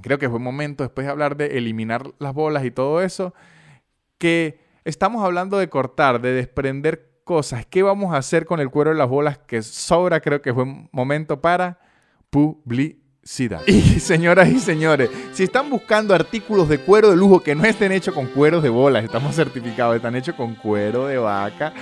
Creo 0.02 0.18
que 0.18 0.28
un 0.28 0.44
momento, 0.44 0.84
después 0.84 1.06
de 1.06 1.12
hablar 1.12 1.38
de 1.38 1.58
eliminar 1.58 2.14
las 2.20 2.34
bolas 2.34 2.66
y 2.66 2.72
todo 2.72 3.02
eso, 3.02 3.34
que 4.18 4.60
estamos 4.86 5.24
hablando 5.24 5.58
de 5.58 5.70
cortar, 5.70 6.22
de 6.22 6.34
desprender 6.34 7.12
cosas. 7.24 7.66
¿Qué 7.66 7.84
vamos 7.84 8.14
a 8.14 8.18
hacer 8.18 8.46
con 8.46 8.60
el 8.60 8.70
cuero 8.70 8.92
de 8.92 8.98
las 8.98 9.08
bolas 9.08 9.38
que 9.38 9.62
sobra? 9.62 10.20
Creo 10.20 10.42
que 10.42 10.54
fue 10.54 10.64
un 10.64 10.90
momento 10.92 11.42
para 11.42 11.80
publicar 12.30 13.03
y 13.68 14.00
señoras 14.02 14.50
y 14.50 14.60
señores, 14.60 15.10
si 15.32 15.44
están 15.44 15.70
buscando 15.70 16.14
artículos 16.14 16.68
de 16.68 16.80
cuero 16.80 17.10
de 17.10 17.16
lujo 17.16 17.40
que 17.40 17.56
no 17.56 17.64
estén 17.64 17.94
hechos 17.94 18.14
con 18.14 18.28
cueros 18.28 18.62
de 18.62 18.70
bolas, 18.70 19.04
estamos 19.04 19.34
certificados, 19.36 19.96
están 19.96 20.16
hechos 20.16 20.36
con 20.36 20.56
cuero 20.56 21.08
de 21.08 21.18
vaca 21.18 21.74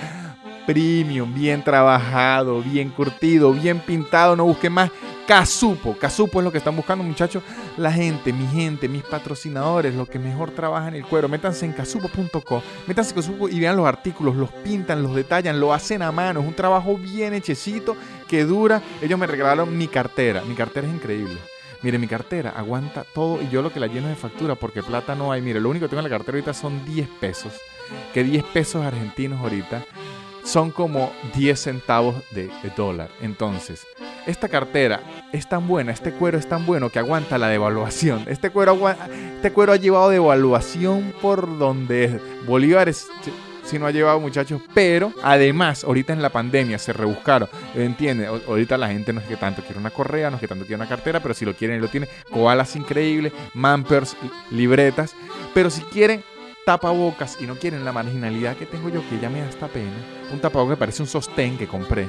premium, 0.66 1.32
bien 1.34 1.62
trabajado, 1.62 2.62
bien 2.62 2.90
curtido, 2.90 3.52
bien 3.52 3.80
pintado, 3.80 4.36
no 4.36 4.44
busquen 4.44 4.72
más. 4.72 4.90
Casupo, 5.26 5.96
Casupo 5.96 6.40
es 6.40 6.44
lo 6.44 6.50
que 6.50 6.58
están 6.58 6.74
buscando 6.74 7.04
muchachos. 7.04 7.42
La 7.76 7.92
gente, 7.92 8.32
mi 8.32 8.46
gente, 8.46 8.88
mis 8.88 9.04
patrocinadores, 9.04 9.94
los 9.94 10.08
que 10.08 10.18
mejor 10.18 10.50
trabajan 10.50 10.94
el 10.94 11.04
cuero. 11.04 11.28
Métanse 11.28 11.64
en 11.64 11.72
casupo.co, 11.72 12.62
métanse 12.86 13.10
en 13.10 13.16
Casupo 13.16 13.48
y 13.48 13.60
vean 13.60 13.76
los 13.76 13.86
artículos, 13.86 14.34
los 14.34 14.50
pintan, 14.50 15.02
los 15.02 15.14
detallan, 15.14 15.60
lo 15.60 15.72
hacen 15.72 16.02
a 16.02 16.10
mano. 16.10 16.40
Es 16.40 16.46
un 16.46 16.54
trabajo 16.54 16.96
bien 16.96 17.34
hechecito 17.34 17.96
que 18.32 18.46
dura. 18.46 18.80
Ellos 19.02 19.18
me 19.18 19.26
regalaron 19.26 19.76
mi 19.76 19.88
cartera. 19.88 20.40
Mi 20.48 20.54
cartera 20.54 20.88
es 20.88 20.94
increíble. 20.94 21.36
Mire, 21.82 21.98
mi 21.98 22.08
cartera 22.08 22.54
aguanta 22.56 23.04
todo 23.04 23.42
y 23.42 23.50
yo 23.50 23.60
lo 23.60 23.70
que 23.70 23.78
la 23.78 23.88
lleno 23.88 24.08
de 24.08 24.14
factura 24.14 24.54
porque 24.54 24.82
plata 24.82 25.14
no 25.14 25.32
hay. 25.32 25.42
Mire, 25.42 25.60
lo 25.60 25.68
único 25.68 25.84
que 25.84 25.90
tengo 25.90 26.00
en 26.00 26.10
la 26.10 26.16
cartera 26.16 26.38
ahorita 26.38 26.54
son 26.54 26.82
10 26.86 27.08
pesos. 27.20 27.52
Que 28.14 28.24
10 28.24 28.42
pesos 28.44 28.86
argentinos 28.86 29.38
ahorita 29.38 29.84
son 30.44 30.70
como 30.70 31.12
10 31.34 31.60
centavos 31.60 32.14
de, 32.30 32.50
dólar. 32.74 33.10
Entonces, 33.20 33.86
esta 34.26 34.48
cartera 34.48 35.02
es 35.34 35.46
tan 35.46 35.68
buena, 35.68 35.92
este 35.92 36.12
cuero 36.12 36.38
es 36.38 36.48
tan 36.48 36.64
bueno 36.64 36.88
que 36.88 37.00
aguanta 37.00 37.36
la 37.36 37.48
devaluación. 37.48 38.24
Este 38.28 38.48
cuero, 38.48 38.78
este 39.34 39.52
cuero 39.52 39.74
ha 39.74 39.76
llevado 39.76 40.08
devaluación 40.08 41.12
por 41.20 41.58
donde 41.58 42.04
es. 42.04 42.46
Bolívares 42.46 43.08
si 43.72 43.78
no 43.78 43.86
ha 43.86 43.90
llevado 43.90 44.20
muchachos, 44.20 44.60
pero 44.74 45.14
además 45.22 45.82
ahorita 45.82 46.12
en 46.12 46.20
la 46.20 46.28
pandemia 46.28 46.78
se 46.78 46.92
rebuscaron, 46.92 47.48
entiende, 47.74 48.26
ahorita 48.26 48.76
la 48.76 48.88
gente 48.88 49.14
no 49.14 49.20
es 49.20 49.26
que 49.26 49.36
tanto 49.36 49.62
quiere 49.62 49.80
una 49.80 49.88
correa, 49.88 50.28
no 50.28 50.36
es 50.36 50.40
que 50.42 50.48
tanto 50.48 50.66
quiere 50.66 50.76
una 50.76 50.88
cartera, 50.88 51.20
pero 51.20 51.32
si 51.32 51.46
lo 51.46 51.54
quieren 51.54 51.80
lo 51.80 51.88
tienen, 51.88 52.08
koalas 52.30 52.76
increíbles, 52.76 53.32
mampers, 53.54 54.14
libretas, 54.50 55.16
pero 55.54 55.70
si 55.70 55.80
quieren 55.84 56.22
tapabocas 56.66 57.38
y 57.40 57.46
no 57.46 57.54
quieren 57.56 57.82
la 57.82 57.92
marginalidad 57.92 58.56
que 58.56 58.66
tengo 58.66 58.90
yo, 58.90 59.02
que 59.08 59.18
ya 59.18 59.30
me 59.30 59.40
da 59.40 59.48
esta 59.48 59.68
pena, 59.68 59.90
un 60.30 60.38
tapabocas 60.38 60.76
que 60.76 60.80
parece 60.80 61.02
un 61.02 61.08
sostén 61.08 61.56
que 61.56 61.66
compré. 61.66 62.08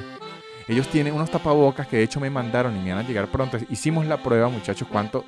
Ellos 0.68 0.88
tienen 0.88 1.14
unos 1.14 1.30
tapabocas 1.30 1.86
que 1.86 1.96
de 1.96 2.02
hecho 2.02 2.20
me 2.20 2.28
mandaron 2.28 2.76
y 2.76 2.80
me 2.80 2.92
van 2.92 3.04
a 3.04 3.08
llegar 3.08 3.28
pronto. 3.28 3.58
Hicimos 3.70 4.06
la 4.06 4.22
prueba, 4.22 4.48
muchachos, 4.48 4.86
cuánto 4.90 5.24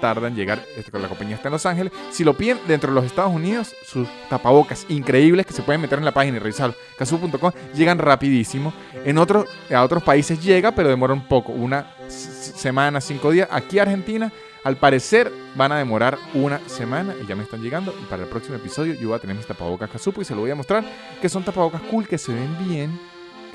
tarda 0.00 0.28
en 0.28 0.34
llegar. 0.34 0.64
Este, 0.76 0.96
la 0.98 1.08
compañía 1.08 1.36
está 1.36 1.48
en 1.48 1.52
Los 1.52 1.66
Ángeles. 1.66 1.92
Si 2.10 2.24
lo 2.24 2.34
piden 2.34 2.58
dentro 2.66 2.90
de 2.90 2.94
los 2.94 3.04
Estados 3.04 3.32
Unidos, 3.32 3.74
sus 3.84 4.08
tapabocas 4.28 4.86
increíbles 4.88 5.46
que 5.46 5.52
se 5.52 5.62
pueden 5.62 5.80
meter 5.80 5.98
en 5.98 6.04
la 6.04 6.12
página 6.12 6.36
y 6.36 6.40
revisar 6.40 6.74
casu.com 6.98 7.52
llegan 7.74 7.98
rapidísimo. 7.98 8.72
En 9.04 9.18
otros, 9.18 9.46
a 9.72 9.82
otros 9.82 10.02
países 10.02 10.42
llega, 10.42 10.72
pero 10.72 10.88
demora 10.88 11.12
un 11.12 11.26
poco, 11.26 11.52
una 11.52 11.94
semana, 12.08 13.00
cinco 13.00 13.30
días. 13.30 13.48
Aquí 13.50 13.78
Argentina, 13.78 14.32
al 14.64 14.76
parecer, 14.76 15.32
van 15.54 15.72
a 15.72 15.78
demorar 15.78 16.18
una 16.34 16.60
semana 16.68 17.14
y 17.22 17.26
ya 17.26 17.36
me 17.36 17.42
están 17.42 17.62
llegando. 17.62 17.94
Y 18.02 18.04
para 18.06 18.24
el 18.24 18.28
próximo 18.28 18.56
episodio 18.56 18.94
yo 18.94 19.08
voy 19.08 19.16
a 19.16 19.20
tener 19.20 19.36
mis 19.36 19.46
tapabocas 19.46 19.90
Casupo 19.90 20.22
y 20.22 20.24
se 20.24 20.34
lo 20.34 20.40
voy 20.40 20.50
a 20.50 20.54
mostrar 20.54 20.84
que 21.20 21.28
son 21.28 21.44
tapabocas 21.44 21.82
cool, 21.82 22.06
que 22.06 22.18
se 22.18 22.32
ven 22.32 22.56
bien 22.66 22.98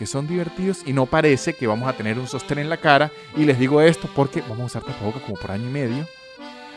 que 0.01 0.07
son 0.07 0.25
divertidos 0.25 0.79
y 0.83 0.93
no 0.93 1.05
parece 1.05 1.53
que 1.53 1.67
vamos 1.67 1.87
a 1.87 1.93
tener 1.93 2.17
un 2.17 2.27
sostén 2.27 2.57
en 2.57 2.69
la 2.69 2.77
cara. 2.77 3.11
Y 3.37 3.45
les 3.45 3.59
digo 3.59 3.81
esto 3.81 4.09
porque 4.15 4.41
vamos 4.41 4.61
a 4.61 4.65
usar 4.65 4.81
tapabocas 4.81 5.21
como 5.21 5.35
por 5.35 5.51
año 5.51 5.67
y 5.67 5.71
medio 5.71 6.07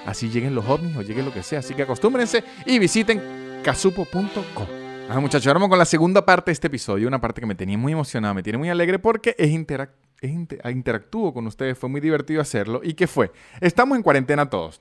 así 0.07 0.29
lleguen 0.29 0.55
los 0.55 0.67
ovnis 0.69 0.97
o 0.97 1.03
llegue 1.03 1.23
lo 1.23 1.33
que 1.33 1.43
sea. 1.43 1.61
Así 1.61 1.75
que 1.75 1.83
acostúmbrense 1.83 2.45
y 2.67 2.79
visiten 2.79 3.61
casupo.com. 3.63 4.85
Ah, 5.09 5.21
muchachos, 5.21 5.47
ahora 5.47 5.59
vamos 5.59 5.69
con 5.69 5.79
la 5.79 5.85
segunda 5.85 6.25
parte 6.25 6.51
de 6.51 6.55
este 6.55 6.69
episodio, 6.69 7.07
una 7.07 7.21
parte 7.21 7.41
que 7.41 7.47
me 7.47 7.55
tenía 7.55 7.77
muy 7.77 7.93
emocionado, 7.93 8.33
me 8.35 8.43
tiene 8.43 8.59
muy 8.59 8.71
alegre 8.71 8.99
porque 8.99 9.37
es, 9.39 9.51
interactúo 9.51 11.35
con 11.35 11.47
ustedes, 11.47 11.77
fue 11.77 11.91
muy 11.91 12.01
divertido 12.01 12.41
hacerlo. 12.41 12.81
¿Y 12.83 12.95
qué 12.95 13.07
fue? 13.07 13.31
Estamos 13.61 13.97
en 13.97 14.03
cuarentena 14.03 14.49
todos. 14.49 14.81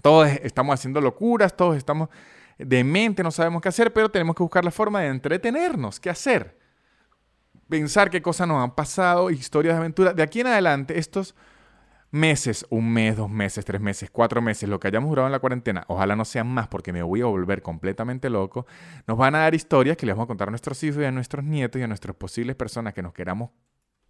Todos 0.00 0.28
estamos 0.42 0.74
haciendo 0.74 1.00
locuras, 1.00 1.56
todos 1.56 1.76
estamos 1.76 2.08
de 2.58 2.82
mente, 2.82 3.22
no 3.22 3.30
sabemos 3.30 3.62
qué 3.62 3.68
hacer, 3.68 3.92
pero 3.92 4.10
tenemos 4.10 4.34
que 4.34 4.42
buscar 4.42 4.64
la 4.64 4.70
forma 4.70 5.00
de 5.00 5.08
entretenernos, 5.08 6.00
qué 6.00 6.10
hacer. 6.10 6.58
Pensar 7.68 8.10
qué 8.10 8.20
cosas 8.20 8.48
nos 8.48 8.62
han 8.62 8.74
pasado, 8.74 9.30
historias 9.30 9.74
de 9.74 9.78
aventura. 9.78 10.12
De 10.12 10.22
aquí 10.22 10.40
en 10.40 10.48
adelante, 10.48 10.98
estos 10.98 11.36
meses, 12.12 12.66
un 12.68 12.92
mes, 12.92 13.16
dos 13.16 13.30
meses, 13.30 13.64
tres 13.64 13.80
meses, 13.80 14.10
cuatro 14.10 14.42
meses, 14.42 14.68
lo 14.68 14.78
que 14.78 14.88
hayamos 14.88 15.08
durado 15.08 15.26
en 15.26 15.32
la 15.32 15.38
cuarentena, 15.38 15.84
ojalá 15.88 16.14
no 16.14 16.26
sean 16.26 16.46
más 16.46 16.68
porque 16.68 16.92
me 16.92 17.02
voy 17.02 17.22
a 17.22 17.24
volver 17.24 17.62
completamente 17.62 18.28
loco, 18.30 18.66
nos 19.06 19.16
van 19.16 19.34
a 19.34 19.38
dar 19.38 19.54
historias 19.54 19.96
que 19.96 20.04
les 20.04 20.14
vamos 20.14 20.26
a 20.26 20.28
contar 20.28 20.48
a 20.48 20.50
nuestros 20.50 20.80
hijos 20.84 21.02
y 21.02 21.06
a 21.06 21.10
nuestros 21.10 21.42
nietos 21.42 21.80
y 21.80 21.84
a 21.84 21.88
nuestras 21.88 22.14
posibles 22.14 22.54
personas 22.54 22.92
que 22.92 23.02
nos 23.02 23.14
queramos 23.14 23.50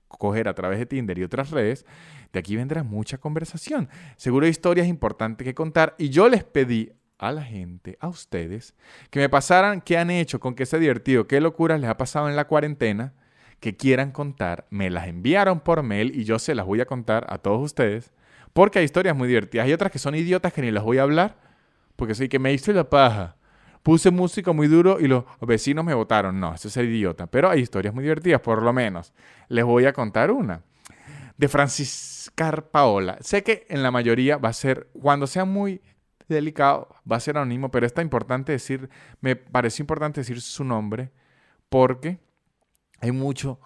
coger 0.09 0.49
a 0.49 0.55
través 0.55 0.81
de 0.81 0.85
Tinder 0.87 1.17
y 1.17 1.23
otras 1.23 1.51
redes, 1.51 1.87
de 2.33 2.41
aquí 2.41 2.57
vendrá 2.57 2.83
mucha 2.83 3.19
conversación. 3.19 3.89
Seguro 4.17 4.45
hay 4.45 4.51
historias 4.51 4.89
importantes 4.89 5.45
que 5.45 5.55
contar 5.55 5.95
y 5.97 6.11
yo 6.11 6.29
les 6.29 6.45
pedí 6.45 6.93
a 7.19 7.31
la 7.31 7.43
gente, 7.43 7.97
a 8.01 8.09
ustedes, 8.09 8.75
que 9.11 9.21
me 9.21 9.29
pasaran 9.29 9.81
qué 9.81 9.97
han 9.97 10.11
hecho, 10.11 10.41
con 10.41 10.57
qué 10.57 10.67
se 10.67 10.75
ha 10.75 10.81
divertido, 10.81 11.29
qué 11.29 11.41
locuras 11.41 11.81
les 11.81 11.89
ha 11.89 11.97
pasado 11.97 12.29
en 12.29 12.35
la 12.35 12.49
cuarentena 12.49 13.15
que 13.63 13.77
quieran 13.77 14.11
contar, 14.11 14.67
me 14.71 14.91
las 14.91 15.07
enviaron 15.07 15.61
por 15.61 15.85
mail 15.85 16.19
y 16.19 16.25
yo 16.25 16.41
se 16.41 16.57
las 16.57 16.67
voy 16.67 16.81
a 16.81 16.85
contar 16.85 17.27
a 17.31 17.39
todos 17.39 17.63
ustedes, 17.63 18.13
porque 18.53 18.81
hay 18.81 18.85
historias 18.85 19.17
muy 19.17 19.29
divertidas. 19.29 19.67
Hay 19.67 19.73
otras 19.73 19.93
que 19.93 20.01
son 20.01 20.17
idiotas 20.17 20.53
que 20.53 20.61
ni 20.63 20.73
las 20.73 20.83
voy 20.83 20.99
a 20.99 21.05
hablar, 21.05 21.37
porque 21.95 22.17
soy 22.17 22.29
que 22.29 22.41
me 22.41 22.53
hice 22.53 22.73
la 22.73 22.91
paja. 22.91 23.37
Puse 23.85 24.11
música 24.11 24.51
muy 24.51 24.67
duro 24.67 24.99
y 24.99 25.07
los 25.07 25.25
vecinos 25.41 25.85
me 25.85 25.95
votaron. 25.95 26.41
No, 26.41 26.53
eso 26.53 26.67
es 26.67 26.77
idiota. 26.77 27.29
Pero 27.29 27.49
hay 27.49 27.61
historias 27.61 27.95
muy 27.95 28.03
divertidas, 28.03 28.41
por 28.41 28.63
lo 28.63 28.73
menos. 28.73 29.13
Les 29.47 29.65
voy 29.65 29.87
a 29.87 29.93
contar 29.93 30.33
una. 30.33 30.63
De 31.37 31.47
Franciscar 31.47 32.69
Paola. 32.69 33.17
Sé 33.21 33.45
que 33.45 33.65
en 33.69 33.85
la 33.85 33.93
mayoría 33.93 34.39
va 34.39 34.49
a 34.49 34.53
ser, 34.53 34.89
cuando 34.93 35.29
sea 35.29 35.45
muy 35.45 35.81
delicado, 36.29 36.89
va 37.11 37.17
a 37.17 37.21
ser 37.21 37.39
anónimo, 37.39 37.71
pero 37.71 37.87
está 37.87 38.03
importante 38.03 38.51
decir, 38.51 38.91
me 39.21 39.37
pareció 39.37 39.85
importante 39.85 40.21
decir 40.21 40.41
su 40.41 40.65
nombre, 40.65 41.13
porque 41.69 42.19
hay 43.03 43.11
mucho 43.11 43.59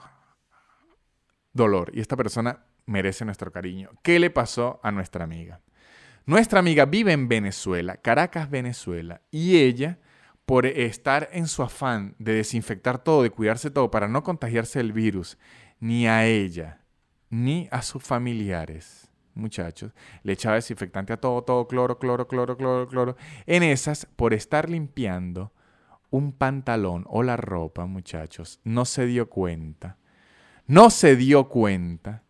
dolor 1.52 1.90
y 1.94 2.00
esta 2.00 2.16
persona 2.16 2.64
merece 2.86 3.24
nuestro 3.24 3.52
cariño. 3.52 3.90
¿Qué 4.02 4.18
le 4.18 4.30
pasó 4.30 4.80
a 4.82 4.90
nuestra 4.90 5.24
amiga? 5.24 5.60
Nuestra 6.24 6.58
amiga 6.58 6.86
vive 6.86 7.12
en 7.12 7.28
Venezuela, 7.28 7.98
Caracas, 7.98 8.50
Venezuela, 8.50 9.20
y 9.30 9.58
ella, 9.58 9.98
por 10.46 10.64
estar 10.66 11.28
en 11.32 11.46
su 11.48 11.62
afán 11.62 12.16
de 12.18 12.32
desinfectar 12.32 12.98
todo, 12.98 13.22
de 13.22 13.30
cuidarse 13.30 13.70
todo 13.70 13.90
para 13.90 14.08
no 14.08 14.24
contagiarse 14.24 14.80
el 14.80 14.92
virus, 14.92 15.38
ni 15.78 16.08
a 16.08 16.26
ella, 16.26 16.80
ni 17.28 17.68
a 17.70 17.82
sus 17.82 18.02
familiares, 18.02 19.10
muchachos, 19.34 19.92
le 20.22 20.32
echaba 20.32 20.56
desinfectante 20.56 21.12
a 21.12 21.18
todo, 21.18 21.42
todo, 21.42 21.68
cloro, 21.68 21.98
cloro, 21.98 22.26
cloro, 22.26 22.56
cloro, 22.56 22.88
cloro. 22.88 23.16
En 23.44 23.62
esas, 23.62 24.06
por 24.16 24.32
estar 24.32 24.70
limpiando, 24.70 25.52
un 26.16 26.32
pantalón 26.32 27.04
o 27.08 27.22
la 27.22 27.36
ropa, 27.36 27.86
muchachos, 27.86 28.60
no 28.64 28.84
se 28.84 29.06
dio 29.06 29.28
cuenta, 29.28 29.98
no 30.66 30.90
se 30.90 31.16
dio 31.16 31.48
cuenta 31.48 32.24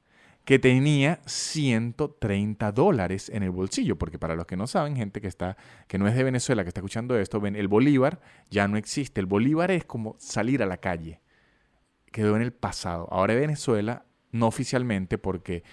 que 0.47 0.61
tenía 0.61 1.21
130 1.27 2.71
dólares 2.71 3.31
en 3.35 3.43
el 3.43 3.51
bolsillo, 3.51 3.97
porque 3.99 4.19
para 4.19 4.37
los 4.37 4.47
que 4.47 4.57
no 4.57 4.69
saben, 4.69 4.95
gente 4.95 5.21
que 5.21 5.27
está 5.27 5.57
que 5.89 5.99
no 5.99 6.07
es 6.07 6.15
de 6.15 6.23
Venezuela, 6.23 6.63
que 6.63 6.69
está 6.69 6.81
escuchando 6.81 7.19
esto, 7.19 7.41
ven, 7.41 7.57
el 7.57 7.67
bolívar 7.67 8.21
ya 8.49 8.69
no 8.69 8.77
existe. 8.77 9.21
El 9.21 9.27
bolívar 9.27 9.73
es 9.73 9.85
como 9.85 10.15
salir 10.21 10.63
a 10.63 10.67
la 10.67 10.77
calle. 10.77 11.21
Quedó 12.13 12.37
en 12.37 12.43
el 12.43 12.53
pasado. 12.53 13.09
Ahora 13.11 13.35
Venezuela 13.35 14.07
no 14.31 14.47
oficialmente 14.47 15.19
porque 15.19 15.65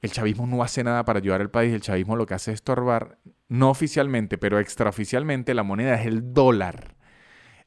el 0.00 0.12
chavismo 0.12 0.46
no 0.46 0.62
hace 0.62 0.84
nada 0.84 1.04
para 1.04 1.18
ayudar 1.18 1.40
al 1.40 1.50
país, 1.50 1.74
el 1.74 1.80
chavismo 1.80 2.14
lo 2.14 2.24
que 2.24 2.34
hace 2.34 2.52
es 2.52 2.56
estorbar, 2.56 3.18
no 3.48 3.68
oficialmente, 3.68 4.38
pero 4.38 4.60
extraoficialmente 4.60 5.54
la 5.54 5.64
moneda 5.64 6.00
es 6.00 6.06
el 6.06 6.32
dólar. 6.32 6.97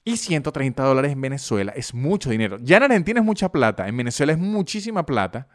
Y 0.04 0.18
130 0.18 0.84
dólares 0.84 1.12
en 1.12 1.22
Venezuela 1.22 1.72
es 1.76 1.94
mucho 1.94 2.30
dinero. 2.32 2.58
Ya 2.60 2.78
en 2.78 2.84
Argentina 2.84 3.20
es 3.20 3.26
mucha 3.26 3.52
plata, 3.52 3.88
en 3.88 3.96
Venezuela 3.96 4.32
es 4.34 4.40
muchísima 4.40 5.06
plata. 5.06 5.48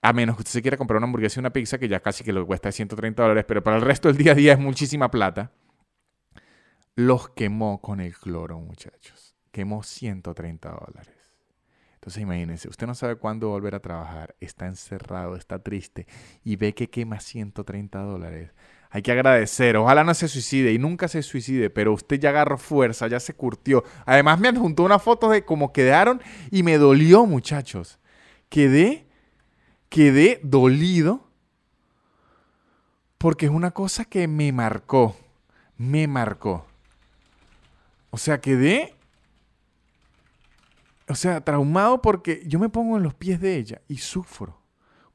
A 0.00 0.12
menos 0.12 0.36
que 0.36 0.40
usted 0.40 0.52
se 0.52 0.62
quiera 0.62 0.76
comprar 0.76 0.98
una 0.98 1.06
hamburguesa 1.06 1.38
y 1.38 1.40
una 1.40 1.52
pizza, 1.52 1.78
que 1.78 1.88
ya 1.88 2.00
casi 2.00 2.24
que 2.24 2.32
lo 2.32 2.46
cuesta 2.46 2.70
130 2.72 3.22
dólares, 3.22 3.44
pero 3.46 3.62
para 3.62 3.76
el 3.76 3.82
resto 3.82 4.08
del 4.08 4.16
día 4.16 4.32
a 4.32 4.34
día 4.34 4.52
es 4.52 4.58
muchísima 4.58 5.10
plata. 5.10 5.52
Los 6.94 7.30
quemó 7.30 7.80
con 7.80 8.00
el 8.00 8.16
cloro, 8.16 8.60
muchachos. 8.60 9.34
Quemó 9.50 9.82
130 9.82 10.70
dólares. 10.70 11.24
Entonces 12.04 12.22
imagínense, 12.22 12.68
usted 12.68 12.86
no 12.86 12.94
sabe 12.94 13.16
cuándo 13.16 13.48
volver 13.48 13.74
a 13.74 13.80
trabajar, 13.80 14.36
está 14.38 14.66
encerrado, 14.66 15.36
está 15.36 15.62
triste 15.62 16.06
y 16.44 16.56
ve 16.56 16.74
que 16.74 16.90
quema 16.90 17.18
130 17.18 17.98
dólares. 18.00 18.52
Hay 18.94 19.02
que 19.02 19.10
agradecer. 19.10 19.76
Ojalá 19.76 20.04
no 20.04 20.14
se 20.14 20.28
suicide 20.28 20.72
y 20.72 20.78
nunca 20.78 21.08
se 21.08 21.20
suicide, 21.20 21.68
pero 21.68 21.92
usted 21.92 22.20
ya 22.20 22.28
agarró 22.28 22.56
fuerza, 22.56 23.08
ya 23.08 23.18
se 23.18 23.34
curtió. 23.34 23.82
Además 24.06 24.38
me 24.38 24.46
adjuntó 24.46 24.84
una 24.84 25.00
foto 25.00 25.28
de 25.30 25.44
cómo 25.44 25.72
quedaron 25.72 26.22
y 26.52 26.62
me 26.62 26.78
dolió, 26.78 27.26
muchachos. 27.26 27.98
Quedé, 28.48 29.04
quedé 29.88 30.38
dolido 30.44 31.26
porque 33.18 33.46
es 33.46 33.52
una 33.52 33.72
cosa 33.72 34.04
que 34.04 34.28
me 34.28 34.52
marcó, 34.52 35.16
me 35.76 36.06
marcó. 36.06 36.64
O 38.10 38.16
sea, 38.16 38.40
quedé, 38.40 38.94
o 41.08 41.16
sea, 41.16 41.40
traumado 41.40 42.00
porque 42.00 42.44
yo 42.46 42.60
me 42.60 42.68
pongo 42.68 42.96
en 42.96 43.02
los 43.02 43.14
pies 43.14 43.40
de 43.40 43.56
ella 43.56 43.82
y 43.88 43.96
sufro. 43.96 44.63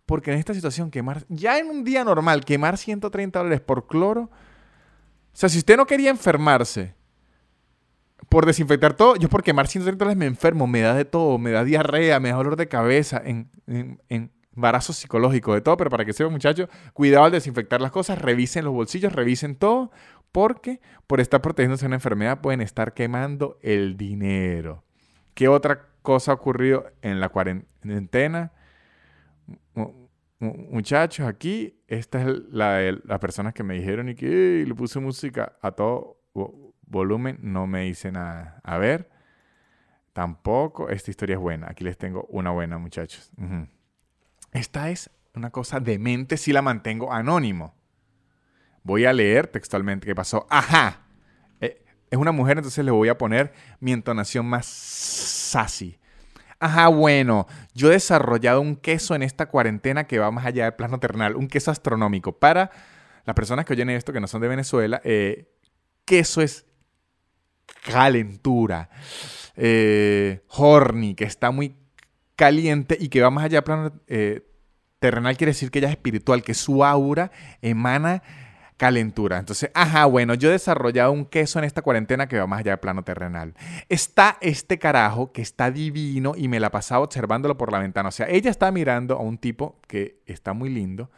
Porque 0.10 0.32
en 0.32 0.40
esta 0.40 0.56
situación 0.56 0.90
quemar, 0.90 1.24
ya 1.30 1.60
en 1.60 1.68
un 1.68 1.84
día 1.84 2.04
normal, 2.04 2.44
quemar 2.44 2.80
130 2.80 3.38
dólares 3.38 3.62
por 3.62 3.86
cloro. 3.86 4.22
O 4.22 4.30
sea, 5.34 5.50
si 5.50 5.60
usted 5.60 5.78
no 5.78 5.86
quería 5.86 6.10
enfermarse 6.10 6.96
por 8.28 8.48
desinfectar 8.48 8.96
todo, 8.96 9.18
yo 9.18 9.30
por 9.30 9.44
quemar 9.44 9.68
130 9.68 10.04
dólares 10.04 10.18
me 10.18 10.26
enfermo, 10.26 10.66
me 10.66 10.82
da 10.82 10.96
de 10.96 11.06
todo, 11.06 11.38
me 11.38 11.52
da 11.52 11.64
diarrea, 11.64 12.20
me 12.20 12.30
da 12.30 12.38
dolor 12.38 12.56
de 12.56 12.68
cabeza, 12.68 13.22
en, 13.24 13.52
embarazo 14.56 14.94
psicológico, 14.94 15.54
de 15.54 15.62
todo. 15.62 15.78
Pero 15.78 15.92
para 15.92 16.06
que 16.06 16.14
sepan, 16.14 16.32
muchachos, 16.32 16.70
cuidado 16.94 17.26
al 17.26 17.32
desinfectar 17.32 17.80
las 17.80 17.92
cosas, 17.92 18.20
revisen 18.20 18.66
los 18.66 18.74
bolsillos, 18.74 19.14
revisen 19.14 19.54
todo, 19.54 19.92
porque 20.32 20.82
por 21.06 21.20
estar 21.20 21.40
protegiéndose 21.40 21.84
de 21.84 21.88
una 21.90 21.98
enfermedad 21.98 22.42
pueden 22.42 22.62
estar 22.62 22.96
quemando 22.96 23.60
el 23.62 23.96
dinero. 23.96 24.84
¿Qué 25.36 25.48
otra 25.48 25.86
cosa 26.02 26.32
ha 26.32 26.34
ocurrido 26.34 26.88
en 27.04 27.20
la 27.20 27.30
cuarentena? 27.30 28.54
Muchachos, 30.40 31.28
aquí, 31.28 31.82
esta 31.88 32.22
es 32.22 32.28
la 32.50 32.74
de 32.76 33.00
las 33.04 33.20
personas 33.20 33.54
que 33.54 33.64
me 33.64 33.76
dijeron 33.76 34.10
y 34.10 34.16
que 34.16 34.64
le 34.68 34.76
puse 34.76 35.00
música 35.00 35.58
a 35.62 35.72
todo 35.72 36.22
volumen, 36.86 37.40
no 37.42 37.68
me 37.68 37.82
dice 37.82 38.12
nada. 38.12 38.60
A 38.64 38.78
ver, 38.78 39.10
tampoco, 40.14 40.90
esta 40.90 41.12
historia 41.12 41.36
es 41.36 41.40
buena. 41.40 41.68
Aquí 41.70 41.84
les 41.84 41.98
tengo 41.98 42.26
una 42.30 42.52
buena, 42.52 42.78
muchachos. 42.78 43.32
Esta 44.52 44.90
es 44.90 45.10
una 45.34 45.52
cosa 45.52 45.80
demente 45.80 46.38
si 46.38 46.52
la 46.52 46.62
mantengo 46.62 47.14
anónimo. 47.14 47.76
Voy 48.84 49.06
a 49.06 49.14
leer 49.14 49.48
textualmente 49.48 50.08
qué 50.08 50.16
pasó. 50.16 50.48
Ajá. 50.50 51.02
Eh, 51.62 51.84
es 52.10 52.18
una 52.18 52.32
mujer, 52.32 52.58
entonces 52.58 52.84
le 52.84 52.92
voy 52.92 53.10
a 53.10 53.18
poner 53.18 53.54
mi 53.80 53.92
entonación 53.92 54.46
más 54.46 54.66
sassy. 54.66 56.00
Ajá, 56.60 56.90
bueno, 56.90 57.48
yo 57.74 57.90
he 57.90 57.94
desarrollado 57.94 58.60
un 58.60 58.76
queso 58.76 59.16
en 59.16 59.24
esta 59.24 59.48
cuarentena 59.48 60.06
que 60.06 60.20
va 60.20 60.30
más 60.30 60.46
allá 60.46 60.66
del 60.66 60.74
plano 60.74 61.00
terrenal, 61.00 61.38
un 61.38 61.48
queso 61.48 61.72
astronómico. 61.72 62.38
Para 62.38 62.70
las 63.26 63.34
personas 63.34 63.66
que 63.66 63.74
oyen 63.74 63.90
esto, 63.90 64.12
que 64.12 64.20
no 64.20 64.28
son 64.28 64.42
de 64.42 64.50
Venezuela, 64.50 65.02
eh, 65.06 65.50
queso 66.04 66.42
es 66.42 66.66
calentura, 67.86 68.90
eh, 69.56 70.44
horny, 70.50 71.16
que 71.16 71.24
está 71.24 71.52
muy 71.52 71.76
caliente 72.36 72.98
y 73.00 73.10
que 73.10 73.22
va 73.22 73.30
más 73.30 73.46
allá 73.46 73.60
de 73.60 73.62
plano 73.62 73.94
eh, 74.08 74.46
terrenal, 75.00 75.38
quiere 75.38 75.52
decir 75.52 75.72
que 75.72 75.80
ella 75.80 75.88
es 75.88 75.94
espiritual, 75.94 76.44
que 76.44 76.54
su 76.54 76.84
aura 76.84 77.32
emana 77.62 78.22
calentura. 78.80 79.38
Entonces, 79.38 79.70
ajá, 79.74 80.06
bueno, 80.06 80.36
yo 80.36 80.48
he 80.48 80.54
desarrollado 80.54 81.12
un 81.12 81.26
queso 81.26 81.60
en 81.60 81.66
esta 81.66 81.82
cuarentena 81.82 82.30
que 82.30 82.40
va 82.40 82.48
más 82.48 82.62
allá 82.62 82.72
de 82.72 82.78
plano 82.78 83.04
terrenal. 83.04 83.54
Está 83.90 84.38
este 84.40 84.80
carajo 84.80 85.34
que 85.34 85.42
está 85.42 85.70
divino 85.70 86.32
y 86.38 86.48
me 86.48 86.62
la 86.62 86.72
pasaba 86.72 87.04
observándolo 87.04 87.58
por 87.58 87.74
la 87.74 87.80
ventana. 87.80 88.08
O 88.08 88.12
sea, 88.14 88.30
ella 88.30 88.50
está 88.50 88.72
mirando 88.72 89.18
a 89.18 89.22
un 89.22 89.38
tipo 89.38 89.82
que 89.86 90.22
está 90.26 90.54
muy 90.54 90.70
lindo 90.70 91.12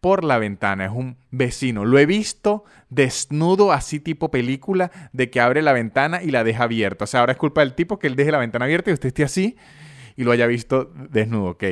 por 0.00 0.24
la 0.24 0.38
ventana, 0.38 0.86
es 0.86 0.90
un 0.90 1.16
vecino. 1.30 1.84
Lo 1.84 2.00
he 2.00 2.06
visto 2.06 2.64
desnudo, 2.90 3.70
así 3.70 4.00
tipo 4.00 4.32
película, 4.32 4.90
de 5.12 5.30
que 5.30 5.40
abre 5.40 5.62
la 5.62 5.72
ventana 5.72 6.20
y 6.20 6.32
la 6.32 6.42
deja 6.42 6.64
abierta. 6.64 7.04
O 7.04 7.06
sea, 7.06 7.20
ahora 7.20 7.30
es 7.30 7.38
culpa 7.38 7.60
del 7.60 7.74
tipo 7.74 8.00
que 8.00 8.08
él 8.08 8.16
deje 8.16 8.32
la 8.32 8.38
ventana 8.38 8.64
abierta 8.64 8.90
y 8.90 8.94
usted 8.94 9.06
esté 9.06 9.22
así 9.22 9.56
y 10.16 10.24
lo 10.24 10.32
haya 10.32 10.48
visto 10.48 10.92
desnudo, 11.10 11.50
ok. 11.50 11.64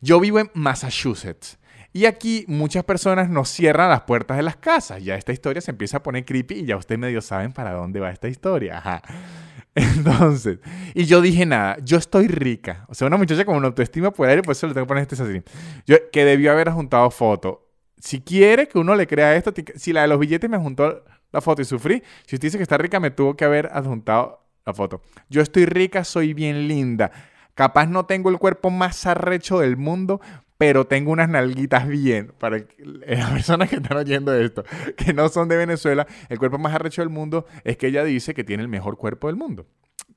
Yo 0.00 0.18
vivo 0.18 0.40
en 0.40 0.50
Massachusetts. 0.54 1.56
Y 1.96 2.04
aquí 2.04 2.44
muchas 2.46 2.84
personas 2.84 3.30
nos 3.30 3.48
cierran 3.48 3.88
las 3.88 4.02
puertas 4.02 4.36
de 4.36 4.42
las 4.42 4.56
casas. 4.56 5.02
Ya 5.02 5.14
esta 5.14 5.32
historia 5.32 5.62
se 5.62 5.70
empieza 5.70 5.96
a 5.96 6.02
poner 6.02 6.26
creepy 6.26 6.56
y 6.56 6.66
ya 6.66 6.76
ustedes 6.76 6.98
medio 6.98 7.22
saben 7.22 7.54
para 7.54 7.72
dónde 7.72 8.00
va 8.00 8.10
esta 8.10 8.28
historia. 8.28 9.02
Entonces, 9.74 10.58
y 10.92 11.06
yo 11.06 11.22
dije 11.22 11.46
nada, 11.46 11.78
yo 11.82 11.96
estoy 11.96 12.28
rica. 12.28 12.84
O 12.88 12.94
sea, 12.94 13.06
una 13.06 13.16
muchacha 13.16 13.46
con 13.46 13.56
una 13.56 13.68
autoestima 13.68 14.10
por 14.10 14.28
aire, 14.28 14.42
pues 14.42 14.58
eso 14.58 14.66
le 14.66 14.74
tengo 14.74 14.84
que 14.84 14.88
poner 14.88 15.06
este 15.10 15.14
así. 15.14 15.42
Yo, 15.86 15.96
que 16.12 16.26
debió 16.26 16.52
haber 16.52 16.70
juntado 16.70 17.10
foto. 17.10 17.66
Si 17.96 18.20
quiere 18.20 18.68
que 18.68 18.78
uno 18.78 18.94
le 18.94 19.06
crea 19.06 19.34
esto, 19.34 19.54
si 19.76 19.94
la 19.94 20.02
de 20.02 20.08
los 20.08 20.18
billetes 20.18 20.50
me 20.50 20.58
juntó 20.58 21.02
la 21.32 21.40
foto 21.40 21.62
y 21.62 21.64
sufrí, 21.64 22.02
si 22.26 22.36
usted 22.36 22.48
dice 22.48 22.58
que 22.58 22.62
está 22.62 22.76
rica, 22.76 23.00
me 23.00 23.10
tuvo 23.10 23.34
que 23.38 23.46
haber 23.46 23.70
adjuntado 23.72 24.46
la 24.66 24.74
foto. 24.74 25.00
Yo 25.30 25.40
estoy 25.40 25.64
rica, 25.64 26.04
soy 26.04 26.34
bien 26.34 26.68
linda. 26.68 27.10
Capaz 27.54 27.86
no 27.86 28.04
tengo 28.04 28.28
el 28.28 28.36
cuerpo 28.36 28.68
más 28.68 29.06
arrecho 29.06 29.60
del 29.60 29.78
mundo, 29.78 30.20
pero 30.58 30.86
tengo 30.86 31.12
unas 31.12 31.28
nalguitas 31.28 31.86
bien. 31.86 32.32
Para 32.38 32.58
las 32.78 33.30
personas 33.30 33.68
que 33.68 33.76
están 33.76 33.96
oyendo 33.96 34.34
esto, 34.34 34.64
que 34.96 35.12
no 35.12 35.28
son 35.28 35.48
de 35.48 35.56
Venezuela, 35.56 36.06
el 36.28 36.38
cuerpo 36.38 36.58
más 36.58 36.74
arrecho 36.74 37.02
del 37.02 37.10
mundo 37.10 37.46
es 37.64 37.76
que 37.76 37.88
ella 37.88 38.04
dice 38.04 38.34
que 38.34 38.44
tiene 38.44 38.62
el 38.62 38.68
mejor 38.68 38.96
cuerpo 38.96 39.26
del 39.26 39.36
mundo. 39.36 39.66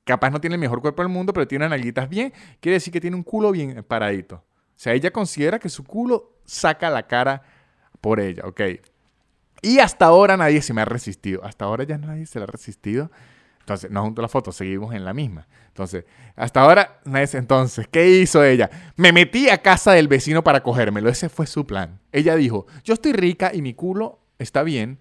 Capaz 0.04 0.30
no 0.30 0.40
tiene 0.40 0.54
el 0.54 0.60
mejor 0.60 0.80
cuerpo 0.80 1.02
del 1.02 1.10
mundo, 1.10 1.32
pero 1.32 1.46
tiene 1.46 1.66
unas 1.66 1.78
nalguitas 1.78 2.08
bien. 2.08 2.32
Quiere 2.60 2.74
decir 2.74 2.92
que 2.92 3.00
tiene 3.00 3.16
un 3.16 3.22
culo 3.22 3.52
bien 3.52 3.84
paradito. 3.86 4.36
O 4.36 4.82
sea, 4.82 4.94
ella 4.94 5.10
considera 5.10 5.58
que 5.58 5.68
su 5.68 5.84
culo 5.84 6.40
saca 6.44 6.88
la 6.88 7.06
cara 7.06 7.42
por 8.00 8.18
ella, 8.18 8.44
¿ok? 8.46 8.60
Y 9.62 9.78
hasta 9.78 10.06
ahora 10.06 10.38
nadie 10.38 10.62
se 10.62 10.72
me 10.72 10.80
ha 10.80 10.86
resistido. 10.86 11.44
Hasta 11.44 11.66
ahora 11.66 11.84
ya 11.84 11.98
nadie 11.98 12.24
se 12.24 12.38
le 12.38 12.44
ha 12.44 12.46
resistido 12.46 13.10
entonces, 13.70 13.90
no 13.92 14.02
junto 14.02 14.20
la 14.20 14.26
foto, 14.26 14.50
seguimos 14.50 14.92
en 14.94 15.04
la 15.04 15.14
misma. 15.14 15.46
Entonces, 15.68 16.04
hasta 16.34 16.60
ahora, 16.60 17.00
entonces, 17.04 17.86
¿qué 17.88 18.20
hizo 18.20 18.42
ella? 18.42 18.68
Me 18.96 19.12
metí 19.12 19.48
a 19.48 19.58
casa 19.58 19.92
del 19.92 20.08
vecino 20.08 20.42
para 20.42 20.64
cogérmelo. 20.64 21.08
Ese 21.08 21.28
fue 21.28 21.46
su 21.46 21.64
plan. 21.66 22.00
Ella 22.10 22.34
dijo, 22.34 22.66
yo 22.82 22.94
estoy 22.94 23.12
rica 23.12 23.52
y 23.54 23.62
mi 23.62 23.74
culo 23.74 24.18
está 24.40 24.64
bien. 24.64 24.98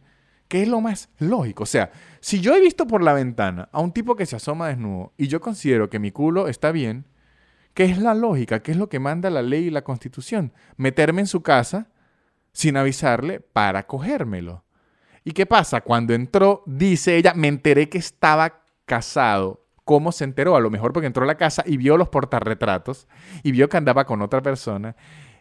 ¿Qué 0.47 0.61
es 0.61 0.67
lo 0.67 0.81
más 0.81 1.09
lógico? 1.17 1.63
O 1.63 1.65
sea, 1.65 1.91
si 2.19 2.41
yo 2.41 2.55
he 2.55 2.61
visto 2.61 2.85
por 2.85 3.01
la 3.01 3.13
ventana 3.13 3.69
a 3.71 3.79
un 3.79 3.91
tipo 3.91 4.15
que 4.15 4.27
se 4.27 4.35
asoma 4.35 4.67
desnudo 4.67 5.13
y 5.17 5.27
yo 5.27 5.41
considero 5.41 5.89
que 5.89 5.97
mi 5.97 6.11
culo 6.11 6.47
está 6.47 6.71
bien, 6.71 7.05
¿qué 7.73 7.85
es 7.85 7.97
la 7.97 8.13
lógica? 8.13 8.61
¿Qué 8.61 8.71
es 8.71 8.77
lo 8.77 8.87
que 8.87 8.99
manda 8.99 9.31
la 9.31 9.41
ley 9.41 9.65
y 9.65 9.71
la 9.71 9.83
constitución? 9.83 10.53
Meterme 10.77 11.21
en 11.21 11.27
su 11.27 11.41
casa 11.41 11.87
sin 12.51 12.77
avisarle 12.77 13.39
para 13.39 13.87
cogérmelo. 13.87 14.63
¿Y 15.23 15.31
qué 15.31 15.45
pasa? 15.45 15.81
Cuando 15.81 16.13
entró, 16.13 16.63
dice 16.65 17.15
ella, 17.15 17.33
me 17.35 17.47
enteré 17.47 17.89
que 17.89 17.97
estaba 17.97 18.58
casado. 18.89 19.63
¿Cómo 19.85 20.11
se 20.11 20.23
enteró? 20.23 20.55
A 20.55 20.59
lo 20.59 20.69
mejor 20.69 20.91
porque 20.91 21.07
entró 21.07 21.23
a 21.23 21.27
la 21.27 21.37
casa 21.37 21.63
y 21.65 21.77
vio 21.77 21.95
los 21.95 22.09
portarretratos 22.09 23.07
y 23.43 23.51
vio 23.51 23.69
que 23.69 23.77
andaba 23.77 24.05
con 24.05 24.21
otra 24.21 24.41
persona. 24.41 24.95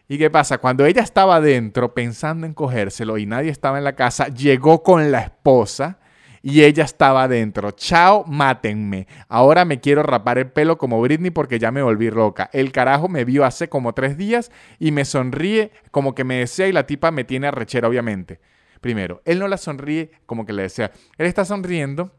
¿Y 0.07 0.17
qué 0.17 0.29
pasa? 0.29 0.59
Cuando 0.59 0.85
ella 0.85 1.01
estaba 1.01 1.35
adentro 1.35 1.93
pensando 1.93 2.45
en 2.45 2.53
cogérselo 2.53 3.17
y 3.17 3.25
nadie 3.25 3.49
estaba 3.51 3.77
en 3.77 3.83
la 3.83 3.95
casa, 3.95 4.27
llegó 4.27 4.81
con 4.81 5.11
la 5.11 5.21
esposa 5.21 5.99
y 6.41 6.63
ella 6.63 6.83
estaba 6.83 7.23
adentro. 7.23 7.71
Chao, 7.71 8.23
mátenme. 8.25 9.07
Ahora 9.27 9.65
me 9.65 9.79
quiero 9.79 10.03
rapar 10.03 10.37
el 10.37 10.51
pelo 10.51 10.77
como 10.77 11.01
Britney 11.01 11.31
porque 11.31 11.59
ya 11.59 11.71
me 11.71 11.83
volví 11.83 12.09
loca. 12.09 12.49
El 12.53 12.71
carajo 12.71 13.07
me 13.07 13.25
vio 13.25 13.45
hace 13.45 13.67
como 13.67 13.93
tres 13.93 14.17
días 14.17 14.51
y 14.79 14.91
me 14.91 15.05
sonríe 15.05 15.71
como 15.91 16.15
que 16.15 16.23
me 16.23 16.35
desea 16.35 16.67
y 16.67 16.71
la 16.71 16.87
tipa 16.87 17.11
me 17.11 17.23
tiene 17.23 17.47
arrechera, 17.47 17.87
obviamente. 17.87 18.39
Primero, 18.81 19.21
él 19.25 19.39
no 19.39 19.47
la 19.47 19.57
sonríe 19.57 20.11
como 20.25 20.45
que 20.45 20.53
le 20.53 20.63
desea. 20.63 20.91
Él 21.17 21.27
está 21.27 21.45
sonriendo 21.45 22.11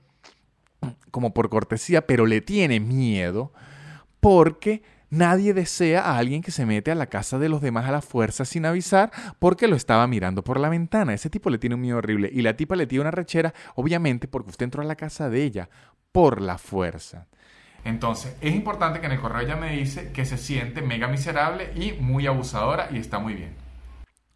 como 1.11 1.35
por 1.35 1.49
cortesía, 1.51 2.07
pero 2.07 2.27
le 2.27 2.41
tiene 2.41 2.81
miedo 2.81 3.53
porque 4.21 4.83
nadie 5.11 5.55
desea 5.55 6.03
a 6.03 6.19
alguien 6.19 6.43
que 6.43 6.53
se 6.53 6.67
mete 6.67 6.91
a 6.91 6.95
la 6.95 7.07
casa 7.07 7.39
de 7.39 7.49
los 7.49 7.61
demás 7.61 7.87
a 7.87 7.93
la 7.93 8.03
fuerza 8.03 8.45
sin 8.45 8.65
avisar 8.65 9.11
porque 9.39 9.67
lo 9.67 9.77
estaba 9.77 10.07
mirando 10.07 10.43
por 10.43 10.59
la 10.61 10.69
ventana. 10.69 11.15
Ese 11.15 11.31
tipo 11.31 11.51
le 11.51 11.59
tiene 11.59 11.75
un 11.75 11.81
miedo 11.81 11.99
horrible 11.99 12.31
y 12.33 12.43
la 12.43 12.57
tipa 12.57 12.77
le 12.77 12.87
tiene 12.87 13.03
una 13.03 13.11
rechera, 13.11 13.53
obviamente, 13.75 14.29
porque 14.29 14.51
usted 14.51 14.65
entró 14.65 14.83
a 14.83 14.87
la 14.87 14.97
casa 14.97 15.29
de 15.29 15.43
ella 15.43 15.69
por 16.13 16.41
la 16.41 16.59
fuerza. 16.59 17.27
Entonces, 17.85 18.37
es 18.41 18.55
importante 18.55 19.01
que 19.01 19.07
en 19.07 19.13
el 19.13 19.21
correo 19.21 19.41
ella 19.41 19.57
me 19.57 19.77
dice 19.77 20.13
que 20.13 20.25
se 20.25 20.37
siente 20.37 20.83
mega 20.83 21.09
miserable 21.09 21.73
y 21.75 21.93
muy 21.93 22.27
abusadora 22.27 22.89
y 22.93 22.99
está 22.99 23.19
muy 23.19 23.35
bien. 23.35 23.55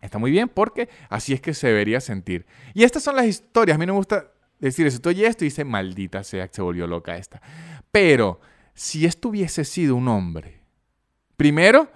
Está 0.01 0.19
muy 0.19 0.31
bien 0.31 0.49
porque 0.49 0.89
así 1.09 1.33
es 1.33 1.41
que 1.41 1.55
se 1.55 1.69
debería 1.69 2.01
sentir. 2.01 2.47
Y 2.75 2.85
estas 2.85 3.03
son 3.03 3.17
las 3.17 3.27
historias. 3.27 3.77
A 3.77 3.79
mí 3.79 3.87
me 3.87 3.93
gusta 3.93 4.34
decir 4.69 4.87
eso. 4.87 4.97
Estoy 4.97 5.25
esto 5.25 5.45
y 5.45 5.49
dice, 5.49 5.65
maldita 5.65 6.25
sea, 6.25 6.49
se 6.51 6.63
volvió 6.63 6.87
loca 6.87 7.17
esta. 7.17 7.41
Pero 7.91 8.41
si 8.75 9.07
esto 9.07 9.29
hubiese 9.29 9.65
sido 9.65 9.97
un 9.97 10.09
hombre, 10.09 10.61
primero, 11.37 11.91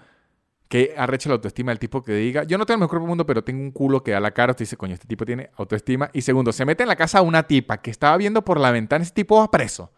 que 0.69 0.95
arrecha 0.97 1.31
la 1.31 1.37
autoestima 1.37 1.73
del 1.73 1.79
tipo 1.79 2.03
que 2.03 2.13
diga, 2.13 2.45
yo 2.45 2.59
no 2.59 2.67
tengo 2.67 2.77
el 2.77 2.81
mejor 2.81 2.99
cuerpo 2.99 3.07
mundo, 3.07 3.27
pero 3.27 3.43
tengo 3.43 3.63
un 3.63 3.73
culo 3.73 4.03
que 4.03 4.13
da 4.13 4.21
la 4.21 4.33
cara. 4.33 4.53
Usted 4.53 4.65
dice, 4.65 4.77
coño, 4.77 4.95
este 4.95 5.09
tipo 5.09 5.25
tiene 5.25 5.51
autoestima. 5.57 6.11
Y 6.13 6.23
segundo, 6.23 6.53
se 6.53 6.65
mete 6.65 6.83
en 6.83 6.89
la 6.89 6.97
casa 6.97 7.19
a 7.19 7.23
una 7.23 7.45
tipa 7.45 7.79
que 7.79 7.91
estaba 7.91 8.17
viendo 8.17 8.45
por 8.45 8.61
la 8.61 8.71
ventana, 8.71 9.03
ese 9.03 9.15
tipo 9.15 9.39
va 9.39 9.51
preso. 9.51 9.93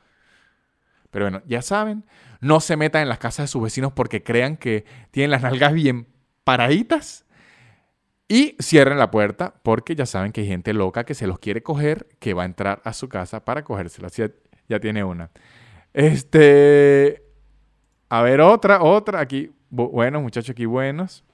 Pero 1.11 1.25
bueno, 1.25 1.43
ya 1.47 1.61
saben, 1.61 2.05
no 2.41 2.61
se 2.61 2.77
metan 2.77 3.03
en 3.03 3.09
las 3.09 3.19
casas 3.19 3.45
de 3.45 3.49
sus 3.49 3.63
vecinos 3.63 3.93
porque 3.93 4.23
crean 4.23 4.57
que 4.57 4.85
tienen 5.11 5.33
las 5.33 5.43
nalgas 5.43 5.73
bien 5.73 6.07
paraditas 6.45 7.27
y 8.33 8.55
cierren 8.61 8.97
la 8.97 9.11
puerta 9.11 9.55
porque 9.65 9.97
ya 9.97 10.07
saben 10.07 10.31
que 10.31 10.43
hay 10.43 10.47
gente 10.47 10.73
loca 10.73 11.03
que 11.03 11.15
se 11.15 11.27
los 11.27 11.41
quiere 11.41 11.65
coger, 11.65 12.07
que 12.21 12.33
va 12.33 12.45
a 12.45 12.47
entrar 12.47 12.81
a 12.85 12.93
su 12.93 13.09
casa 13.09 13.45
para 13.45 13.65
cogérselas. 13.65 14.17
Ya, 14.17 14.31
ya 14.69 14.79
tiene 14.79 15.03
una. 15.03 15.33
Este. 15.93 17.25
A 18.09 18.23
ver, 18.23 18.41
otra, 18.41 18.83
otra. 18.85 19.19
Aquí. 19.19 19.51
Bueno, 19.69 20.21
muchachos, 20.21 20.51
aquí 20.51 20.65
buenos. 20.65 21.25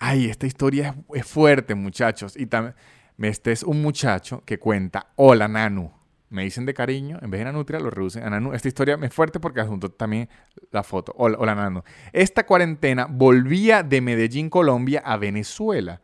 Ay, 0.00 0.28
esta 0.28 0.48
historia 0.48 0.96
es, 1.14 1.24
fuerte, 1.24 1.76
muchachos. 1.76 2.36
Y 2.36 2.46
también. 2.46 2.74
Este 3.16 3.52
es 3.52 3.62
un 3.62 3.82
muchacho 3.82 4.42
que 4.44 4.58
cuenta: 4.58 5.12
Hola, 5.14 5.46
Nanu 5.46 5.92
me 6.34 6.42
dicen 6.42 6.66
de 6.66 6.74
cariño, 6.74 7.18
en 7.22 7.30
vez 7.30 7.40
de 7.40 7.44
Nanutria 7.46 7.78
lo 7.78 7.90
reducen 7.90 8.24
a. 8.24 8.54
Esta 8.54 8.68
historia 8.68 8.98
es 9.00 9.14
fuerte 9.14 9.40
porque 9.40 9.60
adjunto 9.60 9.90
también 9.90 10.28
la 10.72 10.82
foto. 10.82 11.14
Hola, 11.16 11.38
hola. 11.38 11.84
Esta 12.12 12.44
cuarentena 12.44 13.06
volvía 13.08 13.82
de 13.82 14.00
Medellín, 14.00 14.50
Colombia, 14.50 15.00
a 15.04 15.16
Venezuela. 15.16 16.00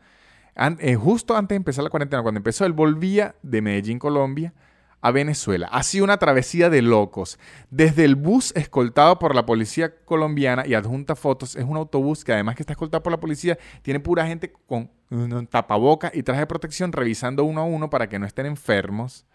Eh, 0.78 0.94
justo 0.94 1.36
antes 1.36 1.50
de 1.50 1.56
empezar 1.56 1.82
la 1.84 1.90
cuarentena, 1.90 2.22
cuando 2.22 2.38
empezó, 2.38 2.64
él 2.64 2.72
volvía 2.72 3.34
de 3.42 3.60
Medellín, 3.60 3.98
Colombia, 3.98 4.54
a 5.00 5.10
Venezuela. 5.10 5.68
Ha 5.72 5.82
sido 5.82 6.04
una 6.04 6.18
travesía 6.18 6.70
de 6.70 6.82
locos. 6.82 7.38
Desde 7.70 8.04
el 8.04 8.14
bus 8.14 8.52
escoltado 8.54 9.18
por 9.18 9.34
la 9.34 9.46
policía 9.46 9.96
colombiana 10.04 10.66
y 10.66 10.74
adjunta 10.74 11.16
fotos, 11.16 11.56
es 11.56 11.64
un 11.64 11.76
autobús 11.76 12.24
que 12.24 12.32
además 12.32 12.54
que 12.54 12.62
está 12.62 12.74
escoltado 12.74 13.02
por 13.02 13.10
la 13.10 13.20
policía, 13.20 13.58
tiene 13.82 13.98
pura 13.98 14.26
gente 14.26 14.52
con 14.66 14.90
un 15.10 15.46
tapaboca 15.48 16.12
y 16.14 16.22
traje 16.22 16.40
de 16.40 16.46
protección 16.46 16.92
revisando 16.92 17.42
uno 17.44 17.62
a 17.62 17.64
uno 17.64 17.90
para 17.90 18.08
que 18.08 18.18
no 18.18 18.26
estén 18.26 18.46
enfermos 18.46 19.26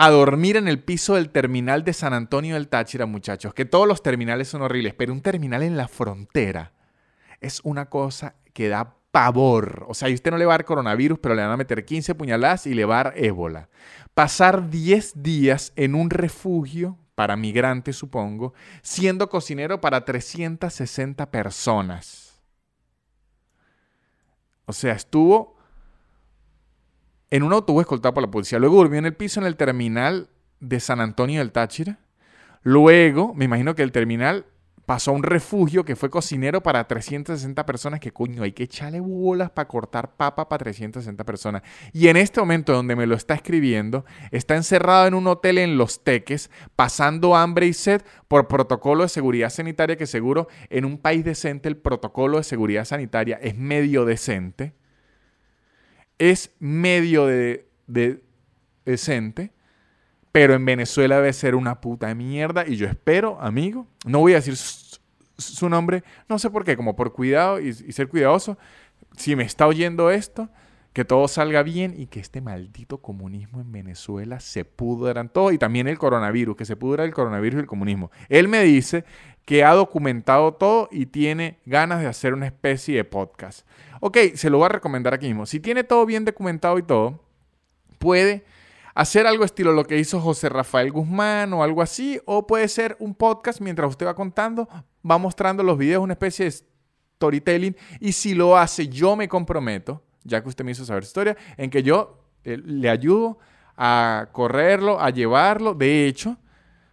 a 0.00 0.10
dormir 0.10 0.56
en 0.56 0.68
el 0.68 0.78
piso 0.78 1.16
del 1.16 1.30
terminal 1.30 1.82
de 1.82 1.92
San 1.92 2.14
Antonio 2.14 2.54
del 2.54 2.68
Táchira, 2.68 3.04
muchachos. 3.04 3.52
Que 3.52 3.64
todos 3.64 3.88
los 3.88 4.00
terminales 4.00 4.46
son 4.46 4.62
horribles, 4.62 4.94
pero 4.94 5.12
un 5.12 5.22
terminal 5.22 5.64
en 5.64 5.76
la 5.76 5.88
frontera 5.88 6.72
es 7.40 7.60
una 7.64 7.86
cosa 7.86 8.36
que 8.54 8.68
da 8.68 8.94
pavor. 9.10 9.86
O 9.88 9.94
sea, 9.94 10.08
a 10.08 10.12
usted 10.12 10.30
no 10.30 10.38
le 10.38 10.46
va 10.46 10.54
a 10.54 10.58
dar 10.58 10.64
coronavirus, 10.64 11.18
pero 11.18 11.34
le 11.34 11.42
van 11.42 11.50
a 11.50 11.56
meter 11.56 11.84
15 11.84 12.14
puñaladas 12.14 12.68
y 12.68 12.74
le 12.74 12.84
va 12.84 13.00
a 13.00 13.04
dar 13.04 13.14
ébola. 13.16 13.70
Pasar 14.14 14.70
10 14.70 15.20
días 15.20 15.72
en 15.74 15.96
un 15.96 16.10
refugio 16.10 16.96
para 17.16 17.34
migrantes, 17.34 17.96
supongo, 17.96 18.54
siendo 18.82 19.28
cocinero 19.28 19.80
para 19.80 20.04
360 20.04 21.28
personas. 21.32 22.40
O 24.64 24.72
sea, 24.72 24.92
estuvo 24.92 25.57
en 27.30 27.42
un 27.42 27.52
autobús 27.52 27.82
escoltado 27.82 28.14
por 28.14 28.22
la 28.22 28.30
policía. 28.30 28.58
Luego 28.58 28.76
durmió 28.76 28.98
en 28.98 29.06
el 29.06 29.14
piso 29.14 29.40
en 29.40 29.46
el 29.46 29.56
terminal 29.56 30.28
de 30.60 30.80
San 30.80 31.00
Antonio 31.00 31.40
del 31.40 31.52
Táchira. 31.52 31.98
Luego, 32.62 33.34
me 33.34 33.44
imagino 33.44 33.74
que 33.74 33.82
el 33.82 33.92
terminal 33.92 34.46
pasó 34.88 35.10
a 35.10 35.14
un 35.14 35.22
refugio 35.22 35.84
que 35.84 35.96
fue 35.96 36.08
cocinero 36.08 36.62
para 36.62 36.88
360 36.88 37.66
personas, 37.66 38.00
que 38.00 38.10
coño, 38.10 38.42
hay 38.42 38.52
que 38.52 38.62
echarle 38.62 39.00
bolas 39.00 39.50
para 39.50 39.68
cortar 39.68 40.16
papa 40.16 40.48
para 40.48 40.64
360 40.64 41.24
personas. 41.24 41.62
Y 41.92 42.08
en 42.08 42.16
este 42.16 42.40
momento 42.40 42.72
donde 42.72 42.96
me 42.96 43.06
lo 43.06 43.14
está 43.14 43.34
escribiendo, 43.34 44.06
está 44.30 44.56
encerrado 44.56 45.06
en 45.06 45.12
un 45.12 45.26
hotel 45.26 45.58
en 45.58 45.76
Los 45.76 46.04
Teques, 46.04 46.50
pasando 46.74 47.36
hambre 47.36 47.66
y 47.66 47.74
sed 47.74 48.00
por 48.28 48.48
protocolo 48.48 49.02
de 49.02 49.10
seguridad 49.10 49.50
sanitaria, 49.50 49.96
que 49.96 50.06
seguro 50.06 50.48
en 50.70 50.86
un 50.86 50.96
país 50.96 51.22
decente 51.22 51.68
el 51.68 51.76
protocolo 51.76 52.38
de 52.38 52.44
seguridad 52.44 52.86
sanitaria 52.86 53.38
es 53.42 53.58
medio 53.58 54.06
decente. 54.06 54.72
Es 56.18 56.50
medio 56.58 57.26
de, 57.26 57.68
de 57.86 58.22
decente 58.84 59.52
pero 60.32 60.54
en 60.54 60.64
Venezuela 60.64 61.16
debe 61.16 61.32
ser 61.32 61.54
una 61.54 61.80
puta 61.80 62.14
mierda 62.14 62.64
y 62.66 62.76
yo 62.76 62.86
espero, 62.86 63.40
amigo, 63.40 63.86
no 64.06 64.20
voy 64.20 64.32
a 64.32 64.36
decir 64.36 64.56
su, 64.56 65.68
nombre, 65.68 66.04
no 66.28 66.38
sé 66.38 66.48
por 66.48 66.64
qué, 66.64 66.76
como 66.76 66.96
por 66.96 67.12
cuidado 67.12 67.60
y, 67.60 67.72
ser 67.72 68.08
cuidadoso, 68.08 68.58
si 69.16 69.34
me 69.36 69.44
está 69.44 69.66
oyendo 69.66 70.10
esto, 70.10 70.48
que 70.92 71.04
todo 71.04 71.28
salga 71.28 71.62
bien 71.62 71.94
y 71.96 72.06
que 72.06 72.20
este 72.20 72.40
maldito 72.40 72.98
comunismo 72.98 73.60
en 73.60 73.72
Venezuela 73.72 74.40
se 74.40 74.64
pudran 74.64 75.28
todo 75.28 75.52
y 75.52 75.58
también 75.58 75.88
el 75.88 75.98
coronavirus, 75.98 76.56
que 76.56 76.64
se 76.64 76.76
pudra 76.76 77.04
el 77.04 77.14
coronavirus 77.14 77.58
y 77.58 77.60
el 77.62 77.66
comunismo. 77.66 78.10
Él 78.28 78.48
me 78.48 78.62
dice 78.62 79.04
que 79.48 79.64
ha 79.64 79.72
documentado 79.72 80.52
todo 80.52 80.90
y 80.92 81.06
tiene 81.06 81.58
ganas 81.64 82.02
de 82.02 82.06
hacer 82.06 82.34
una 82.34 82.44
especie 82.44 82.96
de 82.96 83.04
podcast. 83.04 83.66
Ok, 84.00 84.18
se 84.34 84.50
lo 84.50 84.58
voy 84.58 84.66
a 84.66 84.68
recomendar 84.68 85.14
aquí 85.14 85.26
mismo. 85.26 85.46
Si 85.46 85.58
tiene 85.58 85.84
todo 85.84 86.04
bien 86.04 86.26
documentado 86.26 86.76
y 86.78 86.82
todo, 86.82 87.24
puede 87.98 88.44
hacer 88.94 89.26
algo 89.26 89.46
estilo 89.46 89.72
lo 89.72 89.86
que 89.86 89.96
hizo 89.96 90.20
José 90.20 90.50
Rafael 90.50 90.92
Guzmán 90.92 91.54
o 91.54 91.62
algo 91.62 91.80
así, 91.80 92.20
o 92.26 92.46
puede 92.46 92.68
ser 92.68 92.98
un 92.98 93.14
podcast 93.14 93.62
mientras 93.62 93.88
usted 93.88 94.04
va 94.04 94.14
contando, 94.14 94.68
va 95.10 95.16
mostrando 95.16 95.62
los 95.62 95.78
videos, 95.78 96.02
una 96.02 96.12
especie 96.12 96.44
de 96.44 96.50
storytelling, 96.50 97.74
y 98.00 98.12
si 98.12 98.34
lo 98.34 98.54
hace, 98.54 98.86
yo 98.88 99.16
me 99.16 99.28
comprometo, 99.28 100.02
ya 100.24 100.42
que 100.42 100.50
usted 100.50 100.62
me 100.62 100.72
hizo 100.72 100.84
saber 100.84 101.04
historia, 101.04 101.38
en 101.56 101.70
que 101.70 101.82
yo 101.82 102.22
eh, 102.44 102.58
le 102.62 102.90
ayudo 102.90 103.38
a 103.78 104.28
correrlo, 104.30 105.00
a 105.00 105.08
llevarlo, 105.08 105.72
de 105.72 106.06
hecho, 106.06 106.36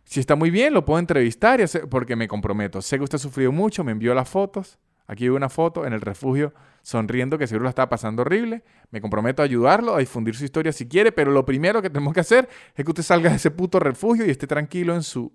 si 0.05 0.19
está 0.19 0.35
muy 0.35 0.51
bien, 0.51 0.73
lo 0.73 0.85
puedo 0.85 0.99
entrevistar 0.99 1.59
y 1.59 1.65
porque 1.89 2.15
me 2.15 2.27
comprometo. 2.27 2.81
Sé 2.81 2.97
que 2.97 3.03
usted 3.03 3.15
ha 3.15 3.19
sufrido 3.19 3.51
mucho, 3.51 3.83
me 3.83 3.91
envió 3.91 4.13
las 4.13 4.29
fotos. 4.29 4.77
Aquí 5.07 5.25
hay 5.25 5.29
una 5.29 5.49
foto 5.49 5.85
en 5.85 5.93
el 5.93 6.01
refugio 6.01 6.53
sonriendo 6.81 7.37
que 7.37 7.47
seguro 7.47 7.63
la 7.63 7.69
estaba 7.69 7.89
pasando 7.89 8.21
horrible. 8.21 8.63
Me 8.91 9.01
comprometo 9.01 9.41
a 9.41 9.45
ayudarlo, 9.45 9.95
a 9.95 9.99
difundir 9.99 10.35
su 10.35 10.45
historia 10.45 10.71
si 10.71 10.87
quiere, 10.87 11.11
pero 11.11 11.31
lo 11.31 11.43
primero 11.43 11.81
que 11.81 11.89
tenemos 11.89 12.13
que 12.13 12.19
hacer 12.19 12.47
es 12.75 12.85
que 12.85 12.91
usted 12.91 13.03
salga 13.03 13.31
de 13.31 13.37
ese 13.37 13.51
puto 13.51 13.79
refugio 13.79 14.25
y 14.25 14.29
esté 14.29 14.47
tranquilo 14.47 14.93
en 14.95 15.03
su 15.03 15.33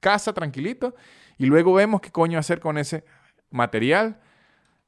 casa, 0.00 0.32
tranquilito, 0.32 0.94
y 1.38 1.46
luego 1.46 1.72
vemos 1.72 2.00
qué 2.00 2.10
coño 2.10 2.38
hacer 2.38 2.60
con 2.60 2.76
ese 2.76 3.04
material. 3.50 4.20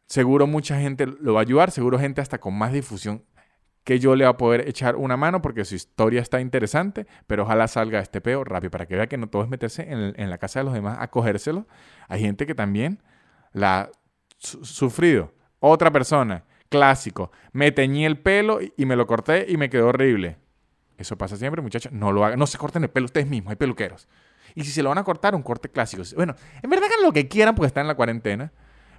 Seguro 0.07 0.47
mucha 0.47 0.79
gente 0.79 1.07
lo 1.07 1.35
va 1.35 1.41
a 1.41 1.43
ayudar, 1.43 1.71
seguro 1.71 1.99
gente 1.99 2.21
hasta 2.21 2.39
con 2.39 2.55
más 2.55 2.73
difusión 2.73 3.25
que 3.85 3.99
yo 3.99 4.17
le 4.17 4.25
va 4.25 4.31
a 4.31 4.37
poder 4.37 4.67
echar 4.69 4.97
una 4.97 5.17
mano 5.17 5.43
porque 5.43 5.65
su 5.65 5.75
historia 5.75 6.23
está 6.23 6.41
interesante, 6.41 7.07
pero 7.27 7.45
ojalá 7.45 7.69
salga 7.69 8.01
este 8.01 8.21
peo 8.21 8.43
rápido 8.43 8.71
para 8.71 8.87
que 8.87 8.97
vea 8.97 9.07
que 9.07 9.19
no 9.19 9.29
todo 9.29 9.43
es 9.43 9.49
meterse 9.49 9.83
en, 9.83 10.15
en 10.17 10.31
la 10.31 10.39
casa 10.39 10.61
de 10.61 10.65
los 10.65 10.75
demás 10.75 10.97
a 11.01 11.09
cogérselo. 11.09 11.67
Hay 12.09 12.21
gente 12.21 12.47
que 12.47 12.55
también 12.55 13.03
la 13.53 13.81
ha 13.81 13.91
sufrido. 14.39 15.33
Otra 15.61 15.91
persona, 15.91 16.45
clásico. 16.69 17.31
Me 17.53 17.73
teñí 17.73 18.05
el 18.05 18.19
pelo 18.19 18.59
y 18.77 18.85
me 18.87 18.97
lo 18.97 19.07
corté 19.07 19.47
y 19.49 19.57
me 19.57 19.71
quedó 19.71 19.89
horrible. 19.89 20.39
Eso 20.97 21.17
pasa 21.17 21.37
siempre, 21.37 21.63
muchachos. 21.63 21.93
No 21.93 22.13
lo 22.13 22.25
hagan. 22.25 22.39
No 22.39 22.47
se 22.47 22.59
corten 22.59 22.83
el 22.83 22.91
pelo 22.91 23.07
ustedes 23.07 23.27
mismos. 23.27 23.51
Hay 23.51 23.57
peluqueros. 23.57 24.09
Y 24.55 24.65
si 24.65 24.71
se 24.71 24.83
lo 24.83 24.89
van 24.89 24.99
a 24.99 25.05
cortar, 25.05 25.35
un 25.35 25.43
corte 25.43 25.69
clásico. 25.69 26.03
Bueno, 26.17 26.35
en 26.63 26.71
verdad 26.71 26.87
hagan 26.87 27.05
lo 27.05 27.13
que 27.13 27.29
quieran 27.29 27.55
porque 27.55 27.69
están 27.69 27.83
en 27.83 27.89
la 27.89 27.95
cuarentena. 27.95 28.53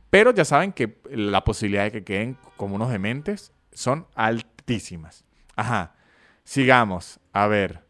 Pero 0.09 0.31
ya 0.31 0.45
saben 0.45 0.71
que 0.71 1.01
la 1.09 1.43
posibilidad 1.43 1.83
de 1.83 1.91
que 1.91 2.03
queden 2.03 2.37
como 2.57 2.75
unos 2.75 2.89
dementes 2.89 3.51
son 3.73 4.07
altísimas. 4.65 5.23
Ajá. 5.55 5.95
Sigamos. 6.43 7.19
A 7.31 7.47
ver. 7.47 7.83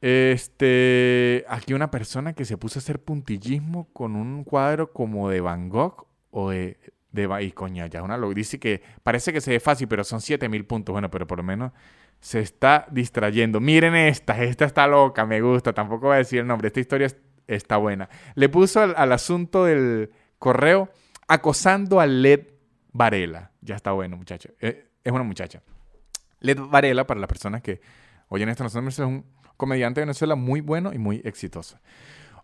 Este. 0.00 1.44
Aquí 1.48 1.74
una 1.74 1.90
persona 1.90 2.32
que 2.32 2.44
se 2.44 2.56
puso 2.56 2.78
a 2.78 2.80
hacer 2.80 3.02
puntillismo 3.02 3.88
con 3.92 4.16
un 4.16 4.44
cuadro 4.44 4.92
como 4.92 5.28
de 5.28 5.40
Van 5.40 5.68
Gogh 5.68 6.06
o 6.30 6.50
de 6.50 6.78
de 7.14 7.44
y 7.44 7.52
coña, 7.52 7.86
ya 7.86 8.02
una 8.02 8.18
lo 8.18 8.34
dice 8.34 8.58
que 8.58 8.82
parece 9.04 9.32
que 9.32 9.40
se 9.40 9.52
ve 9.52 9.60
fácil, 9.60 9.86
pero 9.86 10.02
son 10.02 10.20
7000 10.20 10.66
puntos. 10.66 10.92
Bueno, 10.92 11.12
pero 11.12 11.28
por 11.28 11.38
lo 11.38 11.44
menos 11.44 11.70
se 12.18 12.40
está 12.40 12.86
distrayendo. 12.90 13.60
Miren 13.60 13.94
esta, 13.94 14.42
esta 14.42 14.64
está 14.64 14.88
loca, 14.88 15.24
me 15.24 15.40
gusta, 15.40 15.72
tampoco 15.72 16.08
voy 16.08 16.16
a 16.16 16.18
decir 16.18 16.40
el 16.40 16.46
nombre, 16.48 16.66
esta 16.66 16.80
historia 16.80 17.06
está 17.46 17.76
buena. 17.76 18.08
Le 18.34 18.48
puso 18.48 18.80
al, 18.80 19.12
asunto 19.12 19.64
del 19.64 20.10
correo 20.40 20.90
acosando 21.28 22.00
a 22.00 22.06
Led 22.06 22.48
Varela. 22.92 23.52
Ya 23.60 23.76
está 23.76 23.92
bueno, 23.92 24.16
muchacho. 24.16 24.48
Eh, 24.60 24.84
es 25.04 25.12
una 25.12 25.22
muchacha. 25.22 25.62
Led 26.40 26.58
Varela, 26.58 27.06
para 27.06 27.20
las 27.20 27.28
personas 27.28 27.62
que 27.62 27.80
oyen 28.28 28.48
esto, 28.48 28.64
no 28.64 28.88
es 28.88 28.98
un 28.98 29.24
comediante 29.56 30.00
de 30.00 30.06
Venezuela 30.06 30.34
muy 30.34 30.60
bueno 30.60 30.92
y 30.92 30.98
muy 30.98 31.20
exitoso. 31.24 31.78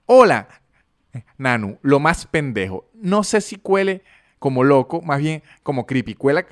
Hola, 0.07 0.49
Nanu, 1.38 1.79
lo 1.83 1.99
más 1.99 2.27
pendejo. 2.27 2.88
No 2.94 3.25
sé 3.25 3.40
si 3.40 3.57
cuele 3.57 4.03
como 4.38 4.64
loco, 4.64 5.03
más 5.03 5.18
bien 5.18 5.42
como 5.62 5.87
creepy. 5.87 6.14
Cuela 6.14 6.46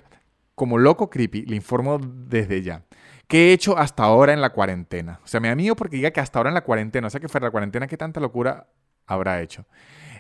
como 0.55 0.79
loco 0.79 1.09
creepy, 1.09 1.43
le 1.43 1.57
informo 1.57 1.99
desde 1.99 2.63
ya. 2.63 2.83
¿Qué 3.29 3.51
he 3.51 3.53
hecho 3.53 3.77
hasta 3.79 4.05
ahora 4.05 4.33
en 4.33 4.41
la 4.41 4.51
cuarentena? 4.51 5.21
O 5.23 5.27
sea, 5.27 5.39
me 5.39 5.51
amigo 5.51 5.77
porque 5.77 5.97
diga 5.97 6.11
que 6.11 6.21
hasta 6.21 6.39
ahora 6.39 6.51
en 6.51 6.55
la 6.55 6.65
cuarentena, 6.65 7.07
o 7.07 7.11
sea 7.11 7.21
que 7.21 7.29
fuera 7.29 7.47
la 7.47 7.51
cuarentena, 7.51 7.87
¿qué 7.87 7.97
tanta 7.97 8.21
locura 8.21 8.67
habrá 9.07 9.41
hecho? 9.43 9.67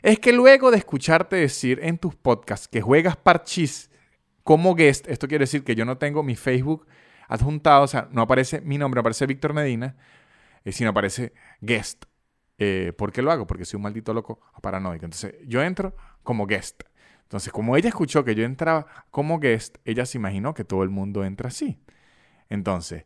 Es 0.03 0.19
que 0.19 0.33
luego 0.33 0.71
de 0.71 0.77
escucharte 0.77 1.37
decir 1.37 1.81
en 1.83 1.99
tus 1.99 2.15
podcasts 2.15 2.69
que 2.69 2.81
juegas 2.81 3.17
parchís 3.17 3.91
como 4.49 4.75
guest, 4.75 5.07
esto 5.09 5.29
quiere 5.29 5.43
decir 5.43 5.63
que 5.63 5.75
yo 5.75 5.85
no 5.85 5.99
tengo 5.99 6.23
mi 6.23 6.35
Facebook 6.35 6.87
adjuntado, 7.29 7.83
o 7.83 7.87
sea, 7.87 8.09
no 8.13 8.23
aparece 8.23 8.63
mi 8.63 8.79
nombre, 8.79 8.99
aparece 8.99 9.27
Víctor 9.27 9.53
Medina, 9.53 9.95
eh, 10.65 10.73
sino 10.73 10.89
aparece 10.89 11.35
guest. 11.61 12.07
Eh, 12.57 12.95
¿Por 12.97 13.13
qué 13.13 13.21
lo 13.21 13.31
hago? 13.31 13.47
Porque 13.47 13.67
soy 13.67 13.77
un 13.77 13.83
maldito 13.83 14.15
loco 14.15 14.41
paranoico. 14.63 15.05
Entonces, 15.05 15.35
yo 15.47 15.63
entro 15.63 15.95
como 16.23 16.47
guest. 16.47 16.81
Entonces, 17.25 17.53
como 17.53 17.77
ella 17.77 17.91
escuchó 17.91 18.25
que 18.25 18.35
yo 18.35 18.43
entraba 18.45 18.87
como 19.11 19.39
guest, 19.39 19.77
ella 19.85 20.07
se 20.07 20.17
imaginó 20.17 20.55
que 20.55 20.65
todo 20.65 20.83
el 20.83 20.89
mundo 20.89 21.27
entra 21.27 21.49
así. 21.49 21.79
Entonces, 22.49 23.05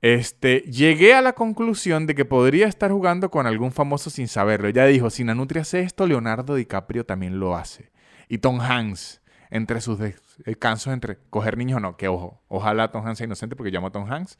este, 0.00 0.60
llegué 0.60 1.12
a 1.12 1.20
la 1.20 1.34
conclusión 1.34 2.06
de 2.06 2.14
que 2.14 2.24
podría 2.24 2.68
estar 2.68 2.90
jugando 2.90 3.30
con 3.30 3.46
algún 3.46 3.70
famoso 3.70 4.08
sin 4.08 4.28
saberlo. 4.28 4.68
Ella 4.68 4.86
dijo, 4.86 5.10
si 5.10 5.24
Nanutria 5.24 5.60
hace 5.60 5.80
esto, 5.80 6.06
Leonardo 6.06 6.54
DiCaprio 6.54 7.04
también 7.04 7.38
lo 7.38 7.54
hace. 7.54 7.92
Y 8.30 8.38
Tom 8.38 8.62
Hanks, 8.62 9.20
entre 9.50 9.82
sus 9.82 9.98
descansos 10.38 10.92
entre 10.92 11.18
coger 11.30 11.56
niños 11.56 11.76
o 11.76 11.80
no, 11.80 11.96
que 11.96 12.08
ojo, 12.08 12.42
ojalá 12.48 12.90
Tom 12.90 13.06
Hanks 13.06 13.18
sea 13.18 13.26
inocente 13.26 13.56
porque 13.56 13.70
llamo 13.70 13.88
a 13.88 13.92
Tom 13.92 14.10
Hanks, 14.10 14.38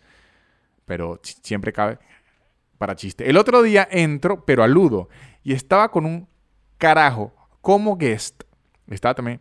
pero 0.85 1.21
siempre 1.23 1.73
cabe 1.73 1.99
para 2.79 2.97
chiste. 2.97 3.29
El 3.29 3.37
otro 3.37 3.63
día 3.63 3.87
entro, 3.91 4.45
pero 4.45 4.63
aludo, 4.63 5.09
y 5.43 5.53
estaba 5.53 5.91
con 5.91 6.07
un 6.07 6.29
carajo 6.79 7.33
como 7.61 7.97
guest 7.97 8.43
estaba 8.89 9.15
también 9.15 9.41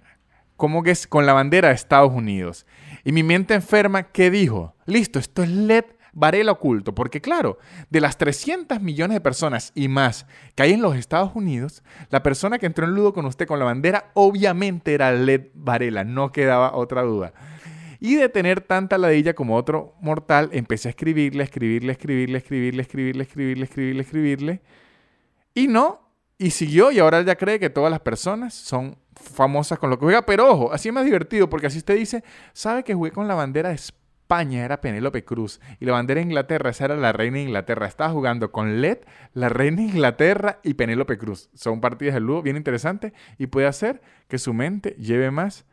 como 0.55 0.83
es 0.85 1.07
con 1.07 1.25
la 1.25 1.33
bandera 1.33 1.69
de 1.69 1.73
Estados 1.73 2.13
Unidos. 2.13 2.65
Y 3.03 3.11
mi 3.11 3.23
mente 3.23 3.53
enferma, 3.53 4.03
¿qué 4.03 4.29
dijo? 4.31 4.75
Listo, 4.85 5.19
esto 5.19 5.43
es 5.43 5.49
LED 5.49 5.85
Varela 6.13 6.51
oculto, 6.51 6.95
porque 6.95 7.21
claro, 7.21 7.57
de 7.89 8.01
las 8.01 8.17
300 8.17 8.81
millones 8.81 9.15
de 9.15 9.21
personas 9.21 9.71
y 9.75 9.87
más 9.87 10.25
que 10.55 10.63
hay 10.63 10.73
en 10.73 10.81
los 10.81 10.95
Estados 10.95 11.31
Unidos, 11.33 11.83
la 12.09 12.23
persona 12.23 12.59
que 12.59 12.65
entró 12.65 12.85
en 12.85 12.93
ludo 12.93 13.13
con 13.13 13.25
usted 13.25 13.47
con 13.47 13.59
la 13.59 13.65
bandera 13.65 14.11
obviamente 14.13 14.93
era 14.93 15.11
LED 15.11 15.47
Varela, 15.53 16.03
no 16.03 16.31
quedaba 16.31 16.75
otra 16.75 17.01
duda. 17.01 17.33
Y 17.99 18.15
de 18.15 18.27
tener 18.27 18.59
tanta 18.59 18.97
ladilla 18.97 19.33
como 19.33 19.55
otro 19.55 19.95
mortal, 20.01 20.49
empecé 20.51 20.89
a 20.89 20.91
escribirle, 20.91 21.43
escribirle, 21.43 21.93
escribirle, 21.93 22.37
escribirle, 22.37 22.81
escribirle, 22.81 23.23
escribirle, 23.23 23.63
escribirle, 23.63 24.01
escribirle. 24.01 24.61
Y 25.53 25.67
no, 25.67 26.01
y 26.37 26.51
siguió 26.51 26.91
y 26.91 26.99
ahora 26.99 27.21
ya 27.21 27.37
cree 27.37 27.59
que 27.59 27.69
todas 27.69 27.89
las 27.89 28.01
personas 28.01 28.53
son 28.53 28.97
famosas 29.15 29.79
con 29.79 29.89
lo 29.89 29.97
que 29.97 30.05
juega. 30.05 30.25
Pero 30.25 30.51
ojo, 30.51 30.73
así 30.73 30.89
es 30.89 30.93
más 30.93 31.05
divertido 31.05 31.49
porque 31.49 31.67
así 31.67 31.77
usted 31.77 31.95
dice, 31.95 32.23
sabe 32.51 32.83
que 32.83 32.93
jugué 32.93 33.11
con 33.11 33.27
la 33.27 33.35
bandera 33.35 33.69
de 33.69 33.75
España, 33.75 34.02
era 34.41 34.81
Penélope 34.81 35.23
Cruz. 35.23 35.59
Y 35.79 35.85
la 35.85 35.93
bandera 35.93 36.19
de 36.19 36.25
Inglaterra, 36.25 36.69
esa 36.69 36.85
era 36.85 36.95
la 36.95 37.13
reina 37.13 37.39
Inglaterra. 37.39 37.87
Estaba 37.87 38.11
jugando 38.11 38.51
con 38.51 38.81
LED, 38.81 38.99
la 39.33 39.49
reina 39.49 39.81
Inglaterra 39.81 40.59
y 40.63 40.73
Penélope 40.73 41.17
Cruz. 41.17 41.49
Son 41.53 41.81
partidas 41.81 42.15
de 42.15 42.21
ludo 42.21 42.41
bien 42.41 42.57
interesantes 42.57 43.13
y 43.37 43.47
puede 43.47 43.67
hacer 43.67 44.01
que 44.27 44.37
su 44.37 44.53
mente 44.53 44.95
lleve 44.99 45.31
más 45.31 45.65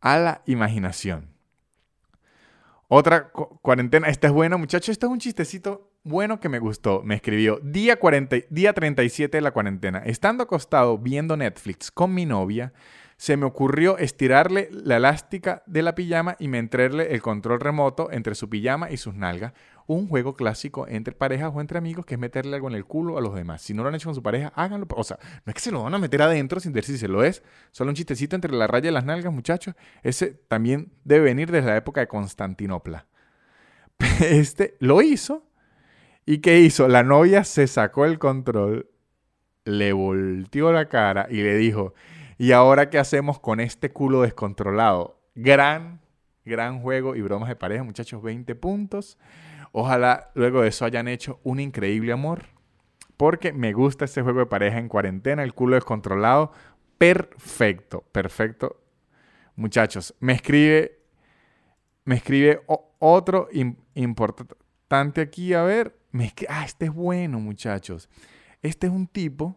a 0.00 0.18
la 0.18 0.42
imaginación. 0.46 1.34
Otra 2.88 3.30
cuarentena, 3.30 4.08
esta 4.08 4.28
es 4.28 4.32
buena 4.32 4.56
muchachos, 4.56 4.90
esto 4.90 5.06
es 5.06 5.12
un 5.12 5.18
chistecito 5.18 5.90
bueno 6.04 6.38
que 6.38 6.48
me 6.48 6.58
gustó. 6.58 7.02
Me 7.02 7.14
escribió, 7.14 7.58
día, 7.62 7.98
40, 7.98 8.36
día 8.50 8.72
37 8.72 9.36
de 9.36 9.40
la 9.40 9.52
cuarentena, 9.52 10.02
estando 10.04 10.44
acostado 10.44 10.98
viendo 10.98 11.36
Netflix 11.36 11.90
con 11.90 12.12
mi 12.12 12.26
novia, 12.26 12.72
se 13.16 13.36
me 13.36 13.46
ocurrió 13.46 13.98
estirarle 13.98 14.68
la 14.72 14.96
elástica 14.96 15.62
de 15.66 15.82
la 15.82 15.94
pijama 15.94 16.36
y 16.38 16.48
meterle 16.48 17.14
el 17.14 17.22
control 17.22 17.60
remoto 17.60 18.10
entre 18.10 18.34
su 18.34 18.48
pijama 18.48 18.90
y 18.90 18.96
sus 18.96 19.14
nalgas. 19.14 19.52
Un 19.86 20.08
juego 20.08 20.34
clásico 20.34 20.88
entre 20.88 21.14
parejas 21.14 21.52
o 21.54 21.60
entre 21.60 21.78
amigos 21.78 22.06
que 22.06 22.14
es 22.14 22.20
meterle 22.20 22.56
algo 22.56 22.68
en 22.68 22.74
el 22.74 22.86
culo 22.86 23.18
a 23.18 23.20
los 23.20 23.34
demás. 23.34 23.62
Si 23.62 23.74
no 23.74 23.82
lo 23.82 23.88
han 23.88 23.94
hecho 23.94 24.08
con 24.08 24.14
su 24.14 24.22
pareja, 24.22 24.52
háganlo. 24.56 24.86
O 24.90 25.04
sea, 25.04 25.18
no 25.44 25.50
es 25.50 25.54
que 25.54 25.60
se 25.60 25.70
lo 25.70 25.82
van 25.82 25.94
a 25.94 25.98
meter 25.98 26.22
adentro 26.22 26.58
sin 26.58 26.72
decir 26.72 26.94
si 26.94 27.00
se 27.00 27.08
lo 27.08 27.22
es. 27.22 27.42
Solo 27.70 27.90
un 27.90 27.94
chistecito 27.94 28.34
entre 28.34 28.52
la 28.52 28.66
raya 28.66 28.90
y 28.90 28.92
las 28.92 29.04
nalgas, 29.04 29.32
muchachos. 29.32 29.74
Ese 30.02 30.28
también 30.48 30.92
debe 31.04 31.26
venir 31.26 31.50
desde 31.50 31.68
la 31.68 31.76
época 31.76 32.00
de 32.00 32.08
Constantinopla. 32.08 33.06
Este 34.20 34.76
lo 34.80 35.02
hizo. 35.02 35.46
¿Y 36.26 36.38
qué 36.38 36.60
hizo? 36.60 36.88
La 36.88 37.02
novia 37.02 37.44
se 37.44 37.66
sacó 37.66 38.06
el 38.06 38.18
control, 38.18 38.88
le 39.64 39.92
volteó 39.92 40.72
la 40.72 40.88
cara 40.88 41.26
y 41.30 41.42
le 41.42 41.56
dijo, 41.56 41.92
¿y 42.38 42.52
ahora 42.52 42.90
qué 42.90 42.98
hacemos 42.98 43.38
con 43.38 43.60
este 43.60 43.90
culo 43.90 44.22
descontrolado? 44.22 45.20
Gran, 45.34 46.00
gran 46.44 46.80
juego 46.80 47.16
y 47.16 47.22
bromas 47.22 47.48
de 47.48 47.56
pareja, 47.56 47.82
muchachos, 47.82 48.22
20 48.22 48.54
puntos. 48.54 49.18
Ojalá 49.72 50.30
luego 50.34 50.62
de 50.62 50.68
eso 50.68 50.84
hayan 50.84 51.08
hecho 51.08 51.40
un 51.42 51.60
increíble 51.60 52.12
amor. 52.12 52.46
Porque 53.16 53.52
me 53.52 53.72
gusta 53.72 54.04
este 54.04 54.22
juego 54.22 54.40
de 54.40 54.46
pareja 54.46 54.78
en 54.78 54.88
cuarentena, 54.88 55.42
el 55.42 55.54
culo 55.54 55.76
descontrolado. 55.76 56.52
Perfecto, 56.98 58.04
perfecto. 58.12 58.80
Muchachos, 59.56 60.14
me 60.20 60.32
escribe, 60.32 61.00
me 62.04 62.16
escribe 62.16 62.62
otro 62.98 63.48
importante 63.94 65.20
aquí, 65.20 65.54
a 65.54 65.62
ver. 65.62 65.96
Me 66.10 66.32
ah, 66.48 66.64
este 66.64 66.86
es 66.86 66.92
bueno, 66.92 67.40
muchachos. 67.40 68.08
Este 68.62 68.86
es 68.86 68.92
un 68.92 69.06
tipo 69.06 69.56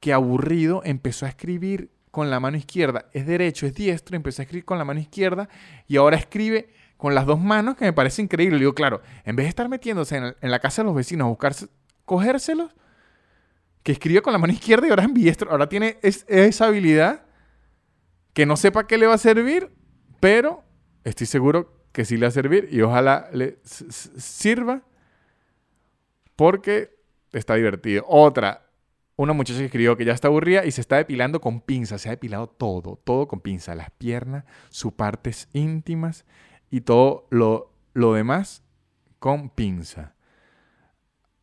que 0.00 0.12
aburrido 0.12 0.82
empezó 0.84 1.26
a 1.26 1.28
escribir 1.28 1.91
con 2.12 2.30
la 2.30 2.38
mano 2.38 2.56
izquierda. 2.56 3.06
Es 3.12 3.26
derecho, 3.26 3.66
es 3.66 3.74
diestro, 3.74 4.14
empezó 4.14 4.42
a 4.42 4.44
escribir 4.44 4.64
con 4.64 4.78
la 4.78 4.84
mano 4.84 5.00
izquierda 5.00 5.48
y 5.88 5.96
ahora 5.96 6.16
escribe 6.16 6.68
con 6.98 7.16
las 7.16 7.26
dos 7.26 7.40
manos, 7.40 7.74
que 7.76 7.86
me 7.86 7.92
parece 7.92 8.22
increíble. 8.22 8.58
Le 8.58 8.60
digo, 8.60 8.74
claro, 8.74 9.00
en 9.24 9.34
vez 9.34 9.46
de 9.46 9.48
estar 9.48 9.68
metiéndose 9.68 10.16
en, 10.16 10.50
la 10.50 10.58
casa 10.60 10.82
de 10.82 10.86
los 10.86 10.94
vecinos 10.94 11.24
a 11.24 11.28
buscar 11.30 11.54
cogérselos, 12.04 12.70
que 13.82 13.92
escribe 13.92 14.20
con 14.22 14.32
la 14.32 14.38
mano 14.38 14.52
izquierda 14.52 14.86
y 14.86 14.90
ahora 14.90 15.04
es 15.04 15.14
diestro, 15.14 15.50
ahora 15.50 15.68
tiene 15.68 15.98
esa 16.02 16.66
habilidad 16.66 17.24
que 18.34 18.46
no 18.46 18.56
sepa 18.56 18.86
qué 18.86 18.98
le 18.98 19.06
va 19.06 19.14
a 19.14 19.18
servir, 19.18 19.72
pero 20.20 20.62
estoy 21.02 21.26
seguro 21.26 21.82
que 21.92 22.04
sí 22.04 22.16
le 22.16 22.26
va 22.26 22.28
a 22.28 22.32
servir 22.32 22.68
y 22.70 22.82
ojalá 22.82 23.28
le 23.32 23.58
sirva 23.64 24.82
porque 26.36 26.94
está 27.32 27.54
divertido. 27.54 28.04
Otra, 28.06 28.68
una 29.16 29.32
muchacha 29.32 29.58
que 29.58 29.66
escribió 29.66 29.96
que 29.96 30.04
ya 30.04 30.12
está 30.12 30.28
aburrida 30.28 30.64
y 30.64 30.70
se 30.70 30.80
está 30.80 30.96
depilando 30.96 31.40
con 31.40 31.60
pinza. 31.60 31.98
Se 31.98 32.08
ha 32.08 32.12
depilado 32.12 32.48
todo, 32.48 33.00
todo 33.04 33.28
con 33.28 33.40
pinza. 33.40 33.74
Las 33.74 33.90
piernas, 33.90 34.44
sus 34.70 34.92
partes 34.92 35.48
íntimas 35.52 36.24
y 36.70 36.80
todo 36.80 37.26
lo, 37.30 37.72
lo 37.92 38.14
demás 38.14 38.62
con 39.18 39.50
pinza. 39.50 40.14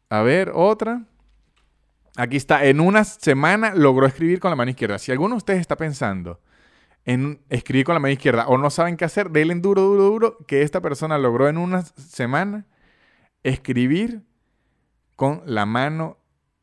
A 0.10 0.22
ver, 0.22 0.52
otra. 0.54 1.06
Aquí 2.18 2.38
está. 2.38 2.66
En 2.66 2.80
una 2.80 3.04
semana 3.04 3.74
logró 3.76 4.08
escribir 4.08 4.40
con 4.40 4.50
la 4.50 4.56
mano 4.56 4.72
izquierda. 4.72 4.98
Si 4.98 5.12
alguno 5.12 5.36
de 5.36 5.38
ustedes 5.38 5.62
está 5.62 5.78
pensando 5.78 6.42
en 7.06 7.42
escribir 7.50 7.86
con 7.86 7.94
la 7.94 8.00
mano 8.00 8.12
izquierda 8.12 8.48
o 8.48 8.58
no 8.58 8.70
saben 8.70 8.98
qué 8.98 9.06
hacer, 9.06 9.30
denle 9.30 9.56
duro, 9.56 9.84
duro, 9.84 10.04
duro, 10.04 10.38
que 10.48 10.64
esta 10.64 10.82
persona 10.82 11.18
logró 11.18 11.48
en 11.48 11.58
una 11.58 11.84
semana 11.84 12.66
escribir 13.44 14.24
con 15.16 15.42
la 15.46 15.66
mano 15.66 16.18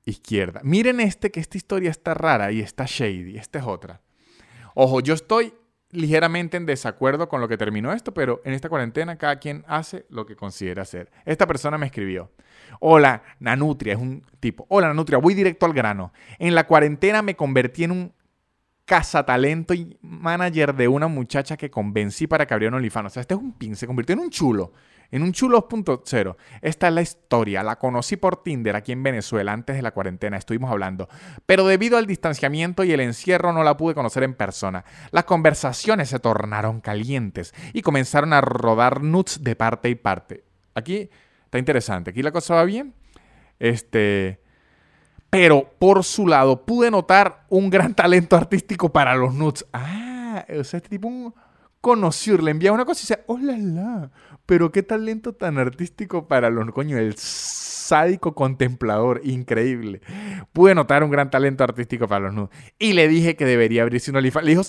izquierda. 0.07 0.61
Miren 0.65 1.01
este, 1.01 1.31
que 1.31 1.41
esta 1.41 1.59
historia 1.59 1.91
está 1.91 2.15
rara 2.15 2.51
y 2.53 2.61
está 2.61 2.87
shady. 2.87 3.37
Esta 3.37 3.59
es 3.59 3.67
otra. 3.67 4.01
Ojo, 4.75 5.01
yo 5.01 5.13
estoy 5.15 5.53
ligeramente 5.91 6.57
en 6.57 6.67
desacuerdo 6.67 7.29
con 7.29 7.41
lo 7.41 7.49
que 7.49 7.57
terminó 7.57 7.93
esto, 7.93 8.13
pero 8.15 8.41
en 8.45 8.55
esta 8.55 8.69
cuarentena 8.69 9.17
cada 9.17 9.39
quien 9.39 9.65
hace 9.67 10.07
lo 10.09 10.27
que 10.27 10.37
considera 10.37 10.83
hacer. 10.83 11.11
Esta 11.25 11.47
persona 11.47 11.79
me 11.79 11.87
escribió. 11.87 12.33
Hola, 12.81 13.23
Nanutria, 13.41 13.95
es 13.95 13.99
un 13.99 14.25
tipo. 14.41 14.67
Hola, 14.69 14.89
Nanutria, 14.89 15.19
voy 15.19 15.35
directo 15.35 15.67
al 15.67 15.73
grano. 15.73 16.13
En 16.39 16.55
la 16.55 16.67
cuarentena 16.67 17.23
me 17.23 17.37
convertí 17.37 17.85
en 17.85 17.91
un 17.91 18.13
cazatalento 18.85 19.75
y 19.75 19.99
manager 20.01 20.75
de 20.75 20.87
una 20.87 21.09
muchacha 21.09 21.57
que 21.57 21.71
convencí 21.71 22.27
para 22.27 22.47
que 22.47 22.55
abriera 22.55 22.71
un 22.71 22.77
OnlyFans. 22.77 23.07
O 23.07 23.11
sea, 23.11 23.21
este 23.21 23.35
es 23.35 23.41
un 23.41 23.53
pin, 23.53 23.75
se 23.75 23.87
convirtió 23.87 24.15
en 24.15 24.21
un 24.21 24.31
chulo. 24.31 24.73
En 25.11 25.23
un 25.23 25.33
chulo 25.33 25.69
2.0. 25.69 26.37
Esta 26.63 26.89
es 26.89 26.95
la 26.95 27.03
historia. 27.03 27.63
La 27.63 27.77
conocí 27.77 28.17
por 28.17 28.43
Tinder 28.43 28.77
aquí 28.77 28.93
en 28.93 29.03
Venezuela 29.03 29.53
antes 29.53 29.77
de 29.77 29.83
la 29.83 29.93
cuarentena. 29.93 30.37
Estuvimos 30.37 30.71
hablando. 30.71 31.09
Pero 31.47 31.67
debido 31.67 31.97
al 31.99 32.07
distanciamiento 32.07 32.85
y 32.85 32.93
el 32.93 33.01
encierro 33.01 33.53
no 33.53 33.63
la 33.63 33.77
pude 33.77 33.95
conocer 33.95 34.23
en 34.23 34.35
persona. 34.35 34.85
Las 35.11 35.25
conversaciones 35.25 36.09
se 36.09 36.19
tornaron 36.19 36.81
calientes 36.81 37.55
y 37.73 37.83
comenzaron 37.83 38.33
a 38.33 38.41
rodar 38.41 39.03
nuts 39.03 39.43
de 39.43 39.57
parte 39.57 39.89
y 39.89 39.95
parte. 39.95 40.45
Aquí 40.75 41.09
está 41.45 41.59
interesante. 41.59 42.11
Aquí 42.11 42.23
la 42.23 42.33
cosa 42.33 42.55
va 42.55 42.65
bien. 42.65 42.95
Este 43.59 44.41
pero 45.31 45.71
por 45.79 46.05
su 46.05 46.27
lado 46.27 46.65
pude 46.65 46.91
notar 46.91 47.45
un 47.49 47.69
gran 47.69 47.95
talento 47.95 48.37
artístico 48.37 48.93
para 48.93 49.15
los 49.15 49.35
nuts. 49.35 49.67
Ah, 49.73 50.47
o 50.49 50.65
sea, 50.65 50.79
este 50.79 50.89
tipo 50.89 51.35
le 52.43 52.51
envía 52.51 52.73
una 52.73 52.85
cosa 52.85 53.01
y 53.01 53.03
dice, 53.03 53.25
hola, 53.27 53.57
la, 53.59 54.11
pero 54.45 54.73
qué 54.73 54.83
talento 54.83 55.35
tan 55.35 55.59
artístico 55.59 56.27
para 56.27 56.51
los 56.51 56.71
coño, 56.73 56.99
el 56.99 57.15
sádico 57.17 58.35
contemplador, 58.35 59.21
increíble. 59.25 60.01
Pude 60.53 60.75
notar 60.75 61.05
un 61.05 61.11
gran 61.11 61.31
talento 61.31 61.63
artístico 61.63 62.09
para 62.09 62.27
los 62.27 62.35
nuts. 62.35 62.57
Y 62.79 62.93
le 62.95 63.09
dije 63.09 63.37
que 63.37 63.45
debería 63.45 63.83
abrirse 63.83 64.11
un 64.11 64.17
OnlyFans. 64.17 64.45
Le 64.45 64.51
dijo, 64.51 64.63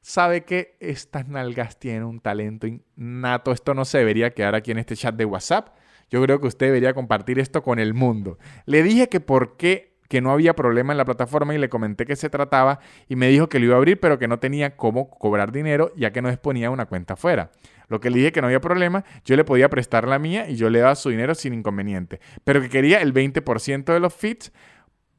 sabe 0.00 0.44
que 0.44 0.76
estas 0.80 1.28
nalgas 1.28 1.78
tienen 1.78 2.04
un 2.04 2.20
talento 2.20 2.66
innato. 2.66 3.52
Esto 3.52 3.74
no 3.74 3.84
se 3.84 3.98
debería 3.98 4.34
quedar 4.34 4.54
aquí 4.54 4.72
en 4.72 4.78
este 4.78 4.96
chat 4.96 5.14
de 5.14 5.24
WhatsApp. 5.24 5.68
Yo 6.10 6.20
creo 6.22 6.40
que 6.40 6.48
usted 6.48 6.66
debería 6.66 6.94
compartir 6.94 7.38
esto 7.38 7.62
con 7.62 7.78
el 7.78 7.94
mundo. 7.94 8.38
Le 8.66 8.82
dije 8.82 9.08
que 9.08 9.20
por 9.20 9.56
qué 9.56 9.93
que 10.14 10.20
no 10.20 10.30
había 10.30 10.54
problema 10.54 10.92
en 10.92 10.96
la 10.96 11.04
plataforma 11.04 11.56
y 11.56 11.58
le 11.58 11.68
comenté 11.68 12.06
que 12.06 12.14
se 12.14 12.30
trataba 12.30 12.78
y 13.08 13.16
me 13.16 13.26
dijo 13.26 13.48
que 13.48 13.58
lo 13.58 13.64
iba 13.64 13.74
a 13.74 13.78
abrir 13.78 13.98
pero 13.98 14.16
que 14.16 14.28
no 14.28 14.38
tenía 14.38 14.76
cómo 14.76 15.10
cobrar 15.10 15.50
dinero 15.50 15.90
ya 15.96 16.12
que 16.12 16.22
no 16.22 16.30
disponía 16.30 16.70
una 16.70 16.86
cuenta 16.86 17.14
afuera. 17.14 17.50
Lo 17.88 17.98
que 17.98 18.10
le 18.10 18.18
dije 18.18 18.30
que 18.30 18.40
no 18.40 18.46
había 18.46 18.60
problema, 18.60 19.04
yo 19.24 19.34
le 19.34 19.42
podía 19.42 19.68
prestar 19.68 20.06
la 20.06 20.20
mía 20.20 20.48
y 20.48 20.54
yo 20.54 20.70
le 20.70 20.78
daba 20.78 20.94
su 20.94 21.10
dinero 21.10 21.34
sin 21.34 21.52
inconveniente, 21.52 22.20
pero 22.44 22.60
que 22.62 22.68
quería 22.68 23.02
el 23.02 23.12
20% 23.12 23.92
de 23.92 23.98
los 23.98 24.14
feeds 24.14 24.52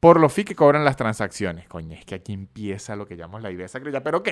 por 0.00 0.18
los 0.18 0.32
fees 0.32 0.46
que 0.46 0.54
cobran 0.54 0.82
las 0.82 0.96
transacciones. 0.96 1.68
Coño, 1.68 1.94
es 1.94 2.06
que 2.06 2.14
aquí 2.14 2.32
empieza 2.32 2.96
lo 2.96 3.04
que 3.04 3.18
llamamos 3.18 3.42
la 3.42 3.50
idea 3.50 3.68
secreta, 3.68 4.02
pero 4.02 4.18
ok. 4.18 4.30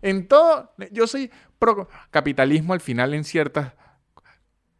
En 0.00 0.28
todo, 0.28 0.72
yo 0.92 1.06
soy 1.06 1.30
pro 1.58 1.90
capitalismo 2.10 2.72
al 2.72 2.80
final 2.80 3.12
en 3.12 3.24
ciertas 3.24 3.74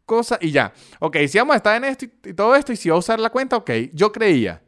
cosa 0.07 0.39
y 0.41 0.49
ya. 0.49 0.73
Ok, 0.99 1.17
si 1.27 1.37
vamos 1.37 1.53
a 1.53 1.57
estar 1.57 1.77
en 1.77 1.83
esto 1.83 2.05
y, 2.05 2.33
todo 2.33 2.55
esto 2.55 2.73
y 2.73 2.75
si 2.75 2.89
va 2.89 2.95
a 2.95 2.99
usar 2.99 3.19
la 3.19 3.29
cuenta, 3.29 3.55
ok. 3.55 3.69
Yo 3.93 4.11
creía 4.11 4.63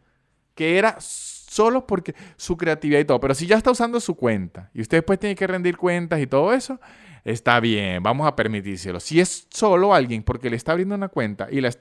que 0.56 0.78
era 0.78 0.98
solo 1.00 1.86
porque 1.86 2.16
su 2.36 2.58
creatividad 2.58 3.00
y 3.00 3.06
todo, 3.06 3.20
pero 3.20 3.36
si 3.36 3.46
ya 3.46 3.58
está 3.58 3.72
usando 3.72 4.00
su 4.00 4.16
cuenta 4.16 4.72
y 4.74 4.82
usted 4.82 4.98
después 4.98 5.20
tiene 5.20 5.36
que 5.36 5.46
rendir 5.48 5.78
cuentas 5.78 6.20
y 6.20 6.28
todo 6.28 6.54
eso, 6.54 6.80
está 7.24 7.60
bien, 7.60 8.02
vamos 8.02 8.28
a 8.28 8.36
permitírselo. 8.36 9.00
Si 9.00 9.20
es 9.20 9.48
solo 9.52 9.94
alguien 9.94 10.24
porque 10.24 10.50
le 10.50 10.56
está 10.56 10.72
abriendo 10.72 10.96
una 10.96 11.10
cuenta 11.10 11.48
y 11.52 11.62
la 11.62 11.72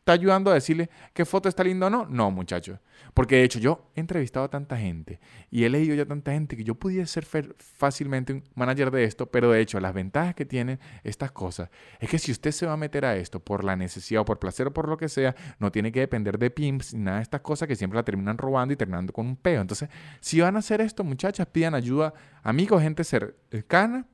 está 0.00 0.12
ayudando 0.12 0.50
a 0.50 0.54
decirle 0.54 0.90
qué 1.12 1.24
foto 1.24 1.48
está 1.48 1.62
linda 1.62 1.86
o 1.86 1.90
no, 1.90 2.06
no, 2.06 2.30
muchachos. 2.30 2.78
Porque 3.14 3.36
de 3.36 3.44
hecho 3.44 3.58
yo 3.58 3.90
he 3.94 4.00
entrevistado 4.00 4.46
a 4.46 4.50
tanta 4.50 4.76
gente 4.76 5.20
y 5.50 5.64
he 5.64 5.70
leído 5.70 5.94
ya 5.94 6.06
tanta 6.06 6.32
gente 6.32 6.56
que 6.56 6.64
yo 6.64 6.74
pudiera 6.74 7.06
ser 7.06 7.26
fácilmente 7.58 8.32
un 8.32 8.44
manager 8.54 8.90
de 8.90 9.04
esto, 9.04 9.30
pero 9.30 9.50
de 9.50 9.60
hecho 9.60 9.78
las 9.80 9.92
ventajas 9.92 10.34
que 10.34 10.44
tienen 10.44 10.78
estas 11.04 11.32
cosas 11.32 11.70
es 11.98 12.08
que 12.08 12.18
si 12.18 12.32
usted 12.32 12.50
se 12.50 12.66
va 12.66 12.74
a 12.74 12.76
meter 12.76 13.04
a 13.04 13.16
esto 13.16 13.40
por 13.40 13.64
la 13.64 13.76
necesidad 13.76 14.22
o 14.22 14.24
por 14.24 14.38
placer 14.38 14.68
o 14.68 14.72
por 14.72 14.88
lo 14.88 14.96
que 14.96 15.08
sea, 15.08 15.34
no 15.58 15.70
tiene 15.70 15.92
que 15.92 16.00
depender 16.00 16.38
de 16.38 16.50
pimps 16.50 16.94
ni 16.94 17.02
nada 17.02 17.18
de 17.18 17.22
estas 17.22 17.40
cosas 17.40 17.68
que 17.68 17.76
siempre 17.76 17.96
la 17.96 18.04
terminan 18.04 18.38
robando 18.38 18.72
y 18.72 18.76
terminando 18.76 19.12
con 19.12 19.26
un 19.26 19.36
peo. 19.36 19.60
Entonces, 19.60 19.88
si 20.20 20.40
van 20.40 20.56
a 20.56 20.60
hacer 20.60 20.80
esto, 20.80 21.04
muchachas, 21.04 21.46
pidan 21.46 21.74
ayuda, 21.74 22.14
amigos, 22.42 22.82
gente 22.82 23.04
cercana 23.04 24.06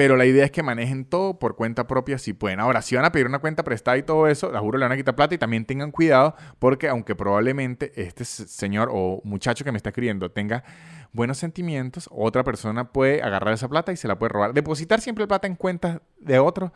pero 0.00 0.16
la 0.16 0.24
idea 0.24 0.46
es 0.46 0.50
que 0.50 0.62
manejen 0.62 1.04
todo 1.04 1.38
por 1.38 1.56
cuenta 1.56 1.86
propia 1.86 2.16
si 2.16 2.32
pueden. 2.32 2.58
Ahora, 2.58 2.80
si 2.80 2.96
van 2.96 3.04
a 3.04 3.12
pedir 3.12 3.26
una 3.26 3.38
cuenta 3.38 3.62
prestada 3.62 3.98
y 3.98 4.02
todo 4.02 4.28
eso, 4.28 4.50
la 4.50 4.58
juro 4.58 4.78
le 4.78 4.86
van 4.86 4.92
a 4.92 4.96
quitar 4.96 5.14
plata 5.14 5.34
y 5.34 5.36
también 5.36 5.66
tengan 5.66 5.90
cuidado 5.90 6.34
porque 6.58 6.88
aunque 6.88 7.14
probablemente 7.14 7.92
este 8.02 8.24
señor 8.24 8.88
o 8.90 9.20
muchacho 9.24 9.62
que 9.62 9.70
me 9.70 9.76
está 9.76 9.90
escribiendo 9.90 10.30
tenga 10.30 10.64
buenos 11.12 11.36
sentimientos, 11.36 12.08
otra 12.10 12.44
persona 12.44 12.90
puede 12.90 13.20
agarrar 13.20 13.52
esa 13.52 13.68
plata 13.68 13.92
y 13.92 13.98
se 13.98 14.08
la 14.08 14.18
puede 14.18 14.30
robar. 14.30 14.54
Depositar 14.54 15.02
siempre 15.02 15.26
plata 15.26 15.46
en 15.46 15.54
cuentas 15.54 16.00
de 16.18 16.38
otro 16.38 16.72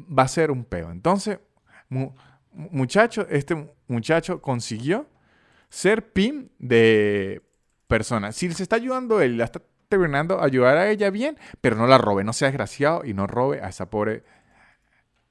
va 0.00 0.22
a 0.22 0.28
ser 0.28 0.52
un 0.52 0.64
peo. 0.64 0.92
Entonces, 0.92 1.40
muchacho, 2.52 3.26
este 3.28 3.72
muchacho 3.88 4.40
consiguió 4.40 5.08
ser 5.68 6.12
PIN 6.12 6.52
de 6.60 7.42
persona. 7.88 8.30
Si 8.30 8.52
se 8.52 8.62
está 8.62 8.76
ayudando 8.76 9.20
él, 9.20 9.36
la 9.36 9.46
está 9.46 9.62
terminando 9.98 10.42
ayudar 10.42 10.76
a 10.76 10.90
ella 10.90 11.10
bien, 11.10 11.38
pero 11.60 11.76
no 11.76 11.86
la 11.86 11.98
robe, 11.98 12.24
no 12.24 12.32
sea 12.32 12.48
desgraciado 12.48 13.04
y 13.04 13.14
no 13.14 13.26
robe 13.26 13.60
a 13.62 13.68
esa 13.68 13.90
pobre 13.90 14.24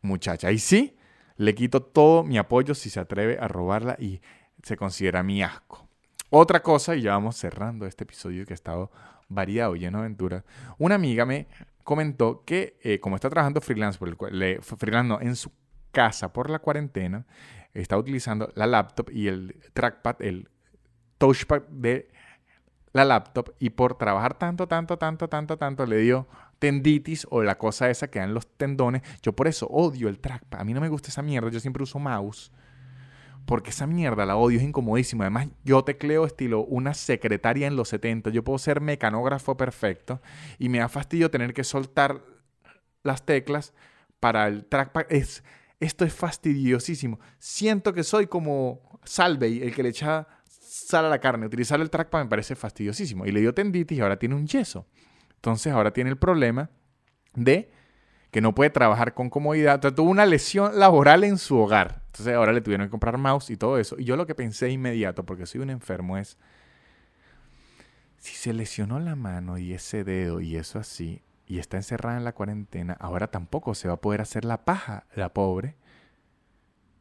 muchacha. 0.01 0.51
Y 0.51 0.59
sí, 0.59 0.97
le 1.35 1.53
quito 1.53 1.81
todo 1.81 2.23
mi 2.23 2.37
apoyo 2.37 2.73
si 2.75 2.89
se 2.89 2.99
atreve 2.99 3.37
a 3.39 3.47
robarla 3.47 3.97
y 3.99 4.21
se 4.61 4.77
considera 4.77 5.23
mi 5.23 5.43
asco. 5.43 5.87
Otra 6.29 6.63
cosa, 6.63 6.95
y 6.95 7.01
ya 7.01 7.11
vamos 7.11 7.35
cerrando 7.35 7.85
este 7.85 8.05
episodio 8.05 8.45
que 8.45 8.53
ha 8.53 8.55
estado 8.55 8.89
variado, 9.27 9.75
lleno 9.75 9.99
de 9.99 10.05
aventuras. 10.05 10.43
Una 10.77 10.95
amiga 10.95 11.25
me 11.25 11.47
comentó 11.83 12.43
que 12.45 12.77
eh, 12.81 12.99
como 12.99 13.15
está 13.15 13.29
trabajando 13.29 13.59
freelance, 13.59 13.99
por 13.99 14.07
el 14.07 14.39
le, 14.39 14.61
freelance 14.61 15.25
en 15.25 15.35
su 15.35 15.51
casa 15.91 16.31
por 16.31 16.49
la 16.49 16.59
cuarentena, 16.59 17.25
está 17.73 17.97
utilizando 17.97 18.51
la 18.55 18.65
laptop 18.65 19.09
y 19.11 19.27
el 19.27 19.59
trackpad, 19.73 20.21
el 20.21 20.49
touchpad 21.17 21.63
de 21.63 22.09
la 22.93 23.05
laptop 23.05 23.53
y 23.59 23.71
por 23.71 23.95
trabajar 23.95 24.37
tanto, 24.37 24.67
tanto, 24.67 24.97
tanto, 24.97 25.27
tanto, 25.27 25.57
tanto, 25.57 25.85
le 25.85 25.97
dio 25.97 26.27
tenditis 26.59 27.27
o 27.29 27.43
la 27.43 27.57
cosa 27.57 27.89
esa 27.89 28.09
que 28.09 28.19
dan 28.19 28.33
los 28.33 28.47
tendones. 28.47 29.01
Yo 29.21 29.33
por 29.33 29.47
eso 29.47 29.67
odio 29.67 30.07
el 30.07 30.19
trackpad. 30.19 30.61
A 30.61 30.63
mí 30.63 30.73
no 30.73 30.79
me 30.79 30.89
gusta 30.89 31.09
esa 31.09 31.21
mierda. 31.21 31.49
Yo 31.49 31.59
siempre 31.59 31.83
uso 31.83 31.99
mouse. 31.99 32.51
Porque 33.45 33.71
esa 33.71 33.87
mierda 33.87 34.25
la 34.25 34.37
odio, 34.37 34.59
es 34.59 34.63
incomodísimo. 34.63 35.23
Además, 35.23 35.49
yo 35.65 35.83
tecleo 35.83 36.25
estilo 36.25 36.63
una 36.63 36.93
secretaria 36.93 37.67
en 37.67 37.75
los 37.75 37.89
70. 37.89 38.29
Yo 38.29 38.43
puedo 38.43 38.57
ser 38.57 38.79
mecanógrafo 38.79 39.57
perfecto 39.57 40.21
y 40.57 40.69
me 40.69 40.77
da 40.77 40.87
fastidio 40.87 41.29
tener 41.29 41.53
que 41.53 41.65
soltar 41.65 42.23
las 43.03 43.25
teclas 43.25 43.73
para 44.21 44.47
el 44.47 44.65
trackpad. 44.65 45.07
Es, 45.09 45.43
esto 45.81 46.05
es 46.05 46.13
fastidiosísimo. 46.13 47.19
Siento 47.39 47.91
que 47.91 48.03
soy 48.03 48.27
como 48.27 48.99
Salvey, 49.03 49.61
el 49.61 49.75
que 49.75 49.83
le 49.83 49.89
echa 49.89 50.27
sal 50.87 51.05
a 51.05 51.09
la 51.09 51.19
carne. 51.19 51.45
Utilizar 51.45 51.79
el 51.81 51.89
trackpad 51.89 52.23
me 52.23 52.29
parece 52.29 52.55
fastidiosísimo. 52.55 53.25
Y 53.25 53.31
le 53.31 53.41
dio 53.41 53.53
tenditis 53.53 53.97
y 53.97 54.01
ahora 54.01 54.17
tiene 54.17 54.35
un 54.35 54.47
yeso. 54.47 54.87
Entonces 55.35 55.73
ahora 55.73 55.91
tiene 55.91 56.09
el 56.09 56.17
problema 56.17 56.69
de 57.33 57.71
que 58.31 58.41
no 58.41 58.55
puede 58.55 58.69
trabajar 58.69 59.13
con 59.13 59.29
comodidad. 59.29 59.75
Entonces 59.75 59.95
tuvo 59.95 60.09
una 60.09 60.25
lesión 60.25 60.79
laboral 60.79 61.23
en 61.23 61.37
su 61.37 61.57
hogar. 61.57 62.01
Entonces 62.07 62.33
ahora 62.33 62.51
le 62.51 62.61
tuvieron 62.61 62.87
que 62.87 62.91
comprar 62.91 63.17
mouse 63.17 63.49
y 63.49 63.57
todo 63.57 63.77
eso. 63.77 63.95
Y 63.99 64.05
yo 64.05 64.15
lo 64.15 64.25
que 64.25 64.35
pensé 64.35 64.69
inmediato, 64.69 65.25
porque 65.25 65.45
soy 65.45 65.61
un 65.61 65.69
enfermo, 65.69 66.17
es, 66.17 66.37
si 68.17 68.35
se 68.35 68.53
lesionó 68.53 68.99
la 68.99 69.15
mano 69.15 69.57
y 69.57 69.73
ese 69.73 70.03
dedo 70.03 70.41
y 70.41 70.55
eso 70.55 70.79
así, 70.79 71.21
y 71.45 71.59
está 71.59 71.77
encerrada 71.77 72.17
en 72.17 72.23
la 72.23 72.33
cuarentena, 72.33 72.97
ahora 72.99 73.27
tampoco 73.27 73.75
se 73.75 73.87
va 73.87 73.95
a 73.95 74.01
poder 74.01 74.21
hacer 74.21 74.45
la 74.45 74.65
paja, 74.65 75.05
la 75.13 75.33
pobre. 75.33 75.75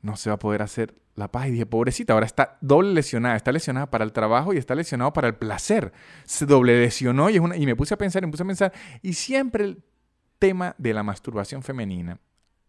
No 0.03 0.17
se 0.17 0.31
va 0.31 0.35
a 0.35 0.39
poder 0.39 0.63
hacer 0.63 0.95
la 1.15 1.31
paz. 1.31 1.49
Y 1.49 1.53
dije, 1.53 1.67
pobrecita, 1.67 2.13
ahora 2.13 2.27
está 2.27 2.59
doble 2.61 2.93
lesionada. 2.93 3.37
Está 3.37 3.53
lesionada 3.53 3.91
para 3.91 4.05
el 4.05 4.13
trabajo 4.13 4.53
y 4.53 4.59
está 4.59 4.75
lesionado 4.75 5.13
para 5.13 5.29
el 5.29 5.35
placer. 5.35 5.93
Se 6.25 6.47
doble 6.47 6.81
lesionó 6.81 7.31
y, 7.31 7.37
es 7.37 7.41
una, 7.41 7.57
y 7.57 7.67
me 7.67 7.77
puse 7.77 7.95
a 7.95 7.99
pensar, 7.99 8.23
y 8.23 8.27
me 8.27 8.33
puse 8.33 8.43
a 8.43 8.47
pensar. 8.47 8.73
Y 9.03 9.15
siempre 9.15 9.65
el 9.65 9.83
tema 10.39 10.75
de 10.79 10.93
la 10.93 11.03
masturbación 11.03 11.63
femenina, 11.63 12.19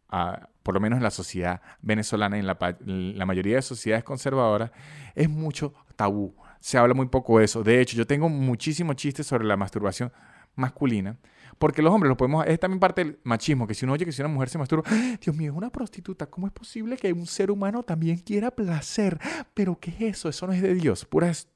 ah, 0.09 0.47
por 0.61 0.75
lo 0.75 0.79
menos 0.79 0.97
en 0.97 1.03
la 1.03 1.11
sociedad 1.11 1.61
venezolana 1.81 2.37
y 2.37 2.41
en 2.41 2.47
la, 2.47 2.57
la 2.85 3.25
mayoría 3.25 3.55
de 3.55 3.61
sociedades 3.61 4.03
conservadoras, 4.03 4.71
es 5.15 5.29
mucho 5.29 5.73
tabú. 5.95 6.35
Se 6.59 6.77
habla 6.77 6.93
muy 6.93 7.07
poco 7.07 7.39
de 7.39 7.45
eso. 7.45 7.63
De 7.63 7.81
hecho, 7.81 7.97
yo 7.97 8.07
tengo 8.07 8.29
muchísimos 8.29 8.95
chistes 8.95 9.27
sobre 9.27 9.45
la 9.45 9.57
masturbación 9.57 10.11
masculina 10.55 11.17
porque 11.57 11.81
los 11.81 11.93
hombres 11.93 12.09
lo 12.09 12.17
podemos. 12.17 12.45
Es 12.47 12.59
también 12.59 12.79
parte 12.79 13.03
del 13.03 13.19
machismo, 13.23 13.67
que 13.67 13.73
si 13.73 13.85
uno 13.85 13.93
oye 13.93 14.05
que 14.05 14.11
si 14.11 14.21
una 14.21 14.29
mujer 14.29 14.49
se 14.49 14.57
masturba, 14.57 14.83
¡Ah! 14.87 15.17
Dios 15.21 15.35
mío, 15.35 15.51
es 15.51 15.57
una 15.57 15.71
prostituta. 15.71 16.27
¿Cómo 16.27 16.47
es 16.47 16.53
posible 16.53 16.97
que 16.97 17.11
un 17.13 17.25
ser 17.25 17.51
humano 17.51 17.83
también 17.83 18.17
quiera 18.17 18.51
placer? 18.51 19.19
¿Pero 19.53 19.79
qué 19.79 19.91
es 19.91 20.01
eso? 20.01 20.29
Eso 20.29 20.47
no 20.47 20.53
es 20.53 20.61
de 20.61 20.73
Dios. 20.73 21.05
Puras 21.05 21.47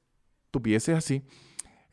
estupideces 0.45 0.97
así. 0.97 1.23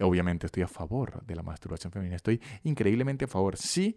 Obviamente 0.01 0.47
estoy 0.47 0.63
a 0.63 0.69
favor 0.69 1.25
de 1.25 1.37
la 1.37 1.43
masturbación 1.43 1.93
femenina. 1.93 2.17
Estoy 2.17 2.41
increíblemente 2.65 3.27
a 3.27 3.29
favor. 3.29 3.57
Sí, 3.57 3.97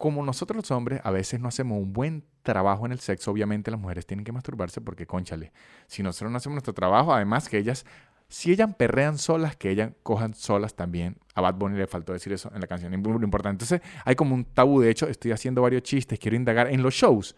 como 0.00 0.24
nosotros 0.24 0.56
los 0.56 0.70
hombres 0.70 1.00
a 1.04 1.10
veces 1.10 1.40
no 1.40 1.48
hacemos 1.48 1.78
un 1.78 1.92
buen 1.92 2.24
trabajo 2.42 2.86
en 2.86 2.92
el 2.92 3.00
sexo, 3.00 3.30
obviamente 3.30 3.70
las 3.70 3.78
mujeres 3.78 4.06
tienen 4.06 4.24
que 4.24 4.32
masturbarse 4.32 4.80
porque, 4.80 5.06
conchale, 5.06 5.52
si 5.88 6.02
nosotros 6.02 6.30
no 6.30 6.38
hacemos 6.38 6.54
nuestro 6.54 6.72
trabajo, 6.72 7.12
además 7.12 7.50
que 7.50 7.58
ellas 7.58 7.84
si 8.30 8.52
ellas 8.52 8.72
perrean 8.76 9.18
solas, 9.18 9.56
que 9.56 9.70
ellas 9.70 9.90
cojan 10.04 10.34
solas 10.34 10.74
también. 10.74 11.16
A 11.34 11.40
Bad 11.40 11.56
Bunny 11.56 11.76
le 11.76 11.88
faltó 11.88 12.12
decir 12.12 12.32
eso 12.32 12.48
en 12.54 12.60
la 12.60 12.68
canción, 12.68 12.92
muy 12.92 13.24
importante. 13.24 13.64
Entonces, 13.64 13.80
hay 14.04 14.14
como 14.14 14.36
un 14.36 14.44
tabú. 14.44 14.80
De 14.80 14.88
hecho, 14.88 15.08
estoy 15.08 15.32
haciendo 15.32 15.62
varios 15.62 15.82
chistes, 15.82 16.16
quiero 16.16 16.36
indagar 16.36 16.68
en 16.68 16.80
los 16.80 16.94
shows. 16.94 17.34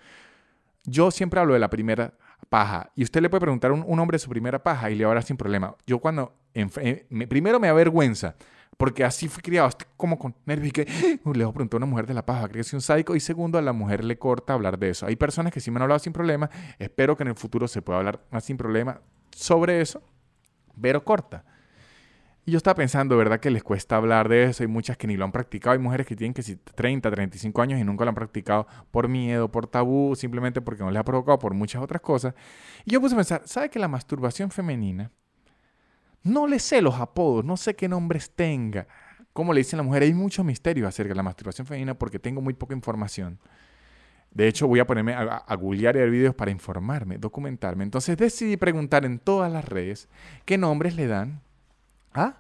Yo 0.85 1.11
siempre 1.11 1.41
hablo 1.41 1.55
de 1.55 1.61
la 1.61 1.71
primera 1.71 2.13
paja. 2.51 2.91
Y 2.95 3.05
usted 3.05 3.23
le 3.23 3.31
puede 3.31 3.41
preguntar 3.41 3.71
a 3.71 3.75
un, 3.75 3.99
hombre 3.99 4.19
su 4.19 4.29
primera 4.29 4.63
paja 4.63 4.91
y 4.91 4.95
le 4.95 5.05
dar 5.05 5.23
sin 5.23 5.39
problema. 5.39 5.75
Yo 5.87 5.99
cuando... 5.99 6.35
Eh, 6.53 7.07
primero 7.27 7.59
me 7.59 7.69
avergüenza. 7.69 8.37
Porque 8.77 9.03
así 9.03 9.29
fui 9.29 9.43
criado, 9.43 9.69
estoy 9.69 9.87
como 9.97 10.19
con 10.19 10.35
nervios 10.45 10.75
que 10.75 10.87
uh, 11.25 11.33
le 11.33 11.47
preguntar 11.47 11.77
a 11.77 11.77
una 11.79 11.87
mujer 11.87 12.07
de 12.07 12.15
la 12.15 12.27
paja, 12.27 12.49
creo 12.49 12.61
que 12.61 12.65
soy 12.65 12.77
un 12.77 12.83
sádico. 12.83 13.17
Y 13.17 13.21
segundo, 13.21 13.57
a 13.57 13.63
la 13.63 13.73
mujer 13.73 14.05
le 14.05 14.19
corta 14.19 14.53
hablar 14.53 14.79
de 14.79 14.91
eso. 14.91 15.07
Hay 15.07 15.17
personas 15.17 15.55
que 15.55 15.61
sí 15.61 15.71
me 15.71 15.79
han 15.79 15.83
hablado 15.83 16.01
sin 16.01 16.13
problema. 16.13 16.51
Espero 16.79 17.17
que 17.17 17.23
en 17.23 17.29
el 17.29 17.35
futuro 17.35 17.67
se 17.67 17.81
pueda 17.81 17.99
hablar 18.01 18.27
más 18.31 18.45
sin 18.45 18.59
problema 18.59 19.01
sobre 19.31 19.81
eso 19.81 20.03
pero 20.81 21.05
corta. 21.05 21.45
Y 22.45 22.51
yo 22.51 22.57
estaba 22.57 22.75
pensando, 22.75 23.17
¿verdad? 23.17 23.39
Que 23.39 23.51
les 23.51 23.63
cuesta 23.63 23.97
hablar 23.97 24.29
de 24.29 24.45
eso. 24.45 24.65
Hay 24.65 24.67
muchas 24.67 24.97
que 24.97 25.07
ni 25.07 25.17
lo 25.17 25.25
han 25.25 25.31
practicado. 25.31 25.75
Hay 25.75 25.79
mujeres 25.79 26.07
que 26.07 26.17
tienen 26.17 26.35
que 26.35 26.43
30, 26.43 27.09
35 27.09 27.63
años 27.63 27.81
y 27.81 27.85
nunca 27.85 28.05
lo 28.05 28.09
han 28.09 28.17
practicado 28.17 28.67
por 28.91 29.07
miedo, 29.07 29.49
por 29.49 29.69
tabú, 29.69 30.17
simplemente 30.17 30.61
porque 30.61 30.83
no 30.83 30.91
les 30.91 30.99
ha 30.99 31.05
provocado, 31.05 31.39
por 31.39 31.55
muchas 31.55 31.81
otras 31.81 32.03
cosas. 32.03 32.35
Y 32.85 32.91
yo 32.91 33.01
puse 33.01 33.15
a 33.15 33.19
pensar, 33.19 33.43
¿sabe 33.45 33.71
que 33.71 33.79
la 33.79 33.87
masturbación 33.87 34.51
femenina? 34.51 35.13
No 36.25 36.49
le 36.49 36.59
sé 36.59 36.83
los 36.83 36.97
apodos, 36.97 37.45
no 37.45 37.57
sé 37.57 37.77
qué 37.77 37.89
nombres 37.89 38.33
tenga. 38.35 38.89
Como 39.33 39.53
le 39.53 39.61
dicen 39.61 39.77
la 39.77 39.85
mujer, 39.85 40.03
hay 40.03 40.13
mucho 40.13 40.43
misterio 40.43 40.89
acerca 40.89 41.11
de 41.11 41.17
la 41.17 41.23
masturbación 41.23 41.67
femenina 41.67 41.95
porque 41.95 42.19
tengo 42.19 42.41
muy 42.41 42.55
poca 42.55 42.75
información. 42.75 43.39
De 44.35 44.49
hecho, 44.49 44.67
voy 44.67 44.81
a 44.81 44.87
ponerme 44.87 45.15
a, 45.15 45.23
a 45.23 45.55
googlear 45.57 45.97
y 45.97 46.01
ver 46.01 46.11
videos 46.11 46.35
para 46.35 46.51
informarme, 46.51 47.19
documentarme. 47.19 47.85
Entonces 47.85 48.17
decidí 48.17 48.57
preguntar 48.57 49.05
en 49.05 49.19
todas 49.19 49.53
las 49.53 49.65
redes 49.65 50.09
qué 50.45 50.59
nombres 50.59 50.97
le 50.97 51.07
dan 51.07 51.41
a 52.15 52.37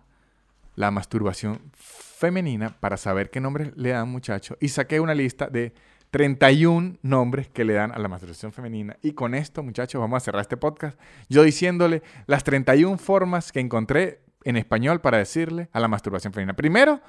la 0.74 0.90
masturbación 0.90 1.60
femenina 1.74 2.70
para 2.80 2.96
saber 2.96 3.30
qué 3.30 3.40
nombres 3.40 3.72
le 3.76 3.90
dan, 3.90 4.08
muchachos. 4.08 4.56
Y 4.60 4.68
saqué 4.68 5.00
una 5.00 5.14
lista 5.14 5.48
de 5.48 5.74
31 6.12 6.98
nombres 7.02 7.48
que 7.48 7.64
le 7.64 7.72
dan 7.72 7.90
a 7.90 7.98
la 7.98 8.06
masturbación 8.06 8.52
femenina. 8.52 8.96
Y 9.02 9.12
con 9.12 9.34
esto, 9.34 9.62
muchachos, 9.62 10.00
vamos 10.00 10.18
a 10.18 10.20
cerrar 10.20 10.42
este 10.42 10.56
podcast. 10.56 10.98
Yo 11.28 11.42
diciéndole 11.42 12.02
las 12.26 12.44
31 12.44 12.98
formas 12.98 13.50
que 13.50 13.60
encontré 13.60 14.20
en 14.44 14.56
español 14.56 15.00
para 15.00 15.18
decirle 15.18 15.68
a 15.72 15.80
la 15.80 15.88
masturbación 15.88 16.32
femenina. 16.32 16.54
Primero, 16.54 17.00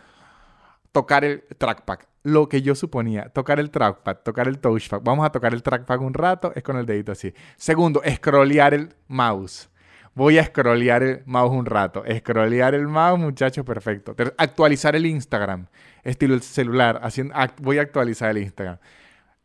tocar 0.92 1.26
el 1.26 1.44
trackpad. 1.58 2.00
Lo 2.24 2.48
que 2.48 2.62
yo 2.62 2.74
suponía, 2.74 3.28
tocar 3.30 3.60
el 3.60 3.70
trackpad, 3.70 4.18
tocar 4.24 4.48
el 4.48 4.60
touchpad. 4.60 5.02
Vamos 5.04 5.26
a 5.26 5.30
tocar 5.30 5.54
el 5.54 5.62
trackpad 5.62 6.00
un 6.00 6.14
rato, 6.14 6.54
es 6.56 6.64
con 6.64 6.78
el 6.78 6.86
dedito 6.86 7.12
así. 7.12 7.34
Segundo, 7.58 8.02
scrollear 8.10 8.74
el 8.74 8.96
mouse. 9.10 9.70
Voy 10.16 10.38
a 10.38 10.46
scrollear 10.46 11.04
el 11.04 11.24
mouse 11.26 11.52
un 11.52 11.66
rato. 11.66 12.04
Scrollear 12.18 12.76
el 12.76 12.88
mouse, 12.88 13.20
muchachos, 13.20 13.66
perfecto. 13.66 14.16
Actualizar 14.38 14.96
el 14.96 15.06
Instagram, 15.06 15.68
estilo 16.02 16.34
el 16.34 16.42
celular. 16.42 17.02
Haciendo, 17.04 17.36
voy 17.58 17.80
a 17.80 17.82
actualizar 17.82 18.30
el 18.30 18.38
Instagram. 18.38 18.78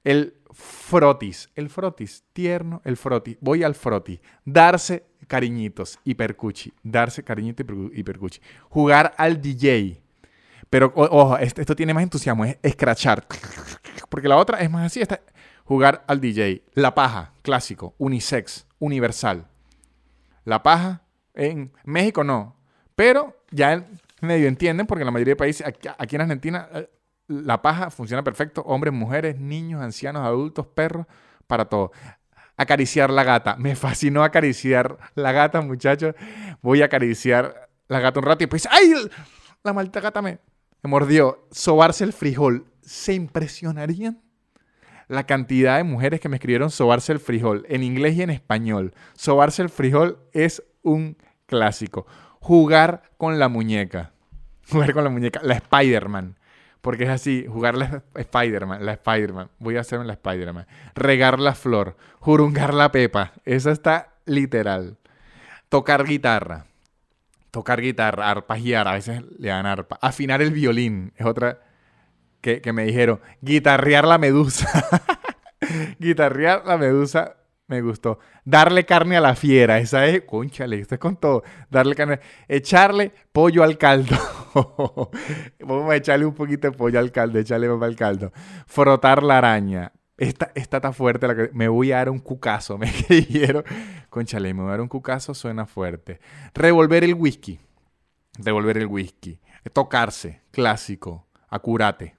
El 0.05 0.35
frotis, 0.53 1.51
el 1.57 1.71
frotis, 1.71 2.23
tierno, 2.33 2.81
el 2.85 2.97
frotis. 2.97 3.39
Voy 3.41 3.65
al 3.65 3.75
frotis. 3.75 4.21
Darse 4.45 5.05
cariñitos, 5.27 5.99
hipercuchi. 6.05 6.73
Darse 6.85 7.25
cariñitos, 7.25 7.67
hipercuchi. 7.93 8.41
Jugar 8.69 9.15
al 9.17 9.43
DJ 9.43 10.01
pero 10.71 10.93
ojo, 10.95 11.39
esto, 11.39 11.75
tiene 11.75 11.95
más 11.95 12.03
entusiasmo, 12.03 12.45
es 12.45 12.59
escrachar. 12.63 13.27
Porque 14.09 14.29
la 14.29 14.37
otra 14.37 14.59
es 14.61 14.71
más 14.71 14.87
así, 14.87 15.01
está 15.01 15.21
jugar 15.69 16.03
al 16.07 16.21
DJ. 16.21 16.63
La 16.73 16.95
paja, 16.95 17.33
clásico, 17.43 17.95
unisex, 17.99 18.67
universal. 18.79 19.47
La 20.45 20.63
paja, 20.63 21.03
en 21.35 21.73
México 21.85 22.25
no. 22.25 22.57
Pero 22.97 23.37
ya 23.51 23.87
medio 24.23 24.49
entienden, 24.49 24.87
porque 24.87 25.03
en 25.03 25.07
la 25.07 25.13
mayoría 25.13 25.33
de 25.33 25.37
países, 25.37 25.67
aquí, 25.67 26.17
en 26.17 26.23
Argentina, 26.23 26.69
eh, 26.73 26.91
la 27.27 27.61
paja 27.61 27.91
funciona 27.91 28.25
perfecto. 28.25 28.63
Hombres, 28.63 28.95
mujeres, 28.95 29.39
niños, 29.39 29.83
ancianos, 29.83 30.25
adultos, 30.25 30.67
perros, 30.67 31.07
para 31.47 31.67
todo. 31.67 31.93
Acariciar 32.57 33.11
la 33.11 33.23
gata. 33.23 33.57
Me 33.57 33.77
fascinó 33.77 34.25
acariciar 34.25 34.97
la 35.15 35.33
gata, 35.33 35.61
muchachos. 35.61 36.15
Voy 36.63 36.81
a 36.81 36.87
acariciar 36.87 37.69
la 37.89 38.01
gata 38.01 38.21
un 38.21 38.27
rato 38.27 38.43
y 38.43 38.47
después, 38.47 38.67
¡ay! 38.71 38.95
La 39.63 39.75
maldita 39.75 40.01
gata 40.01 40.23
me, 40.23 40.39
me 40.83 40.91
mordió, 40.91 41.45
sobarse 41.51 42.05
el 42.05 42.13
frijol. 42.13 42.67
¿Se 42.83 43.13
impresionarían? 43.13 44.23
La 45.09 45.25
cantidad 45.25 45.77
de 45.79 45.85
mujeres 45.85 46.21
que 46.21 46.29
me 46.29 46.37
escribieron 46.37 46.71
sobarse 46.71 47.13
el 47.13 47.19
frijol 47.19 47.67
en 47.69 47.83
inglés 47.83 48.17
y 48.17 48.23
en 48.23 48.31
español. 48.31 48.95
Sobarse 49.15 49.63
el 49.63 49.71
frijol 49.71 50.19
es 50.33 50.63
un 50.83 51.17
clásico. 51.47 52.07
Jugar 52.41 53.03
con 53.17 53.39
la 53.39 53.49
muñeca. 53.49 54.13
Jugar 54.71 54.93
con 54.93 55.03
la 55.03 55.11
muñeca. 55.11 55.41
La 55.43 55.55
Spider-Man. 55.55 56.37
Porque 56.81 57.05
es 57.05 57.11
así, 57.11 57.45
jugar 57.49 57.77
la 57.77 58.05
Spider-Man, 58.15 58.87
la 58.87 58.93
Spider-Man. 58.93 59.51
Voy 59.59 59.77
a 59.77 59.81
hacerme 59.81 60.05
la 60.05 60.13
Spider-Man. 60.13 60.67
Regar 60.95 61.41
la 61.41 61.57
flor. 61.57 61.97
Jurungar 62.21 62.73
la 62.73 62.93
pepa. 62.93 63.33
Esa 63.45 63.73
está 63.73 64.15
literal. 64.27 64.97
Tocar 65.69 66.05
guitarra 66.05 66.68
tocar 67.51 67.81
guitarra, 67.81 68.31
arpajear, 68.31 68.89
a 68.89 68.93
veces 68.93 69.23
le 69.39 69.49
dan 69.49 69.67
arpa. 69.67 69.99
Afinar 70.01 70.43
el 70.43 70.51
violín, 70.51 71.13
es 71.17 71.27
otra 71.27 71.61
que, 72.41 72.73
me 72.73 72.85
dijeron. 72.85 73.21
Guitarrear 73.41 74.07
la 74.07 74.19
medusa. 74.19 74.69
Guitarrear 75.99 76.65
la 76.67 76.79
medusa 76.79 77.37
Me 77.67 77.83
gustó. 77.83 78.19
Darle 78.45 78.87
carne 78.87 79.17
a 79.17 79.21
la 79.21 79.35
fiera. 79.35 79.79
Esa 79.79 80.07
es, 80.07 80.23
conchale, 80.23 80.81
esto 80.81 80.95
es 80.95 81.01
con 81.01 81.17
todo. 81.17 81.43
Darle 81.71 81.95
carne. 81.95 82.21
Echarle 82.47 83.13
pollo 83.33 83.63
al 83.63 83.77
caldo. 83.77 84.17
Vamos 85.61 85.91
a 85.91 85.97
echarle 85.97 86.25
un 86.25 86.35
poquito 86.35 86.71
de 86.71 86.77
pollo 86.77 86.99
al 86.99 87.13
caldo. 87.13 87.39
Echarle 87.39 87.69
papá 87.69 87.87
al 87.87 87.97
caldo. 87.97 88.33
Frotar 88.67 89.23
la 89.23 89.39
araña. 89.39 89.93
Esta, 90.19 90.51
esta 90.55 90.79
está 90.79 90.93
fuerte. 90.93 91.27
La 91.29 91.35
que, 91.35 91.51
me 91.55 91.69
voy 91.69 91.93
a 91.93 91.97
dar 91.97 92.11
un 92.11 92.19
cucazo. 92.19 92.77
Me 92.79 92.93
quiero. 92.93 93.65
Conchale, 94.11 94.53
me 94.53 94.63
voy 94.63 94.69
a 94.69 94.73
dar 94.73 94.81
un 94.81 94.89
cucazo. 94.89 95.33
Suena 95.33 95.65
fuerte. 95.65 96.21
Revolver 96.55 97.05
el 97.05 97.15
whisky. 97.15 97.61
Revolver 98.39 98.79
el 98.79 98.87
whisky. 98.87 99.39
Tocarse. 99.73 100.43
Clásico. 100.51 101.27
Acurate. 101.49 102.17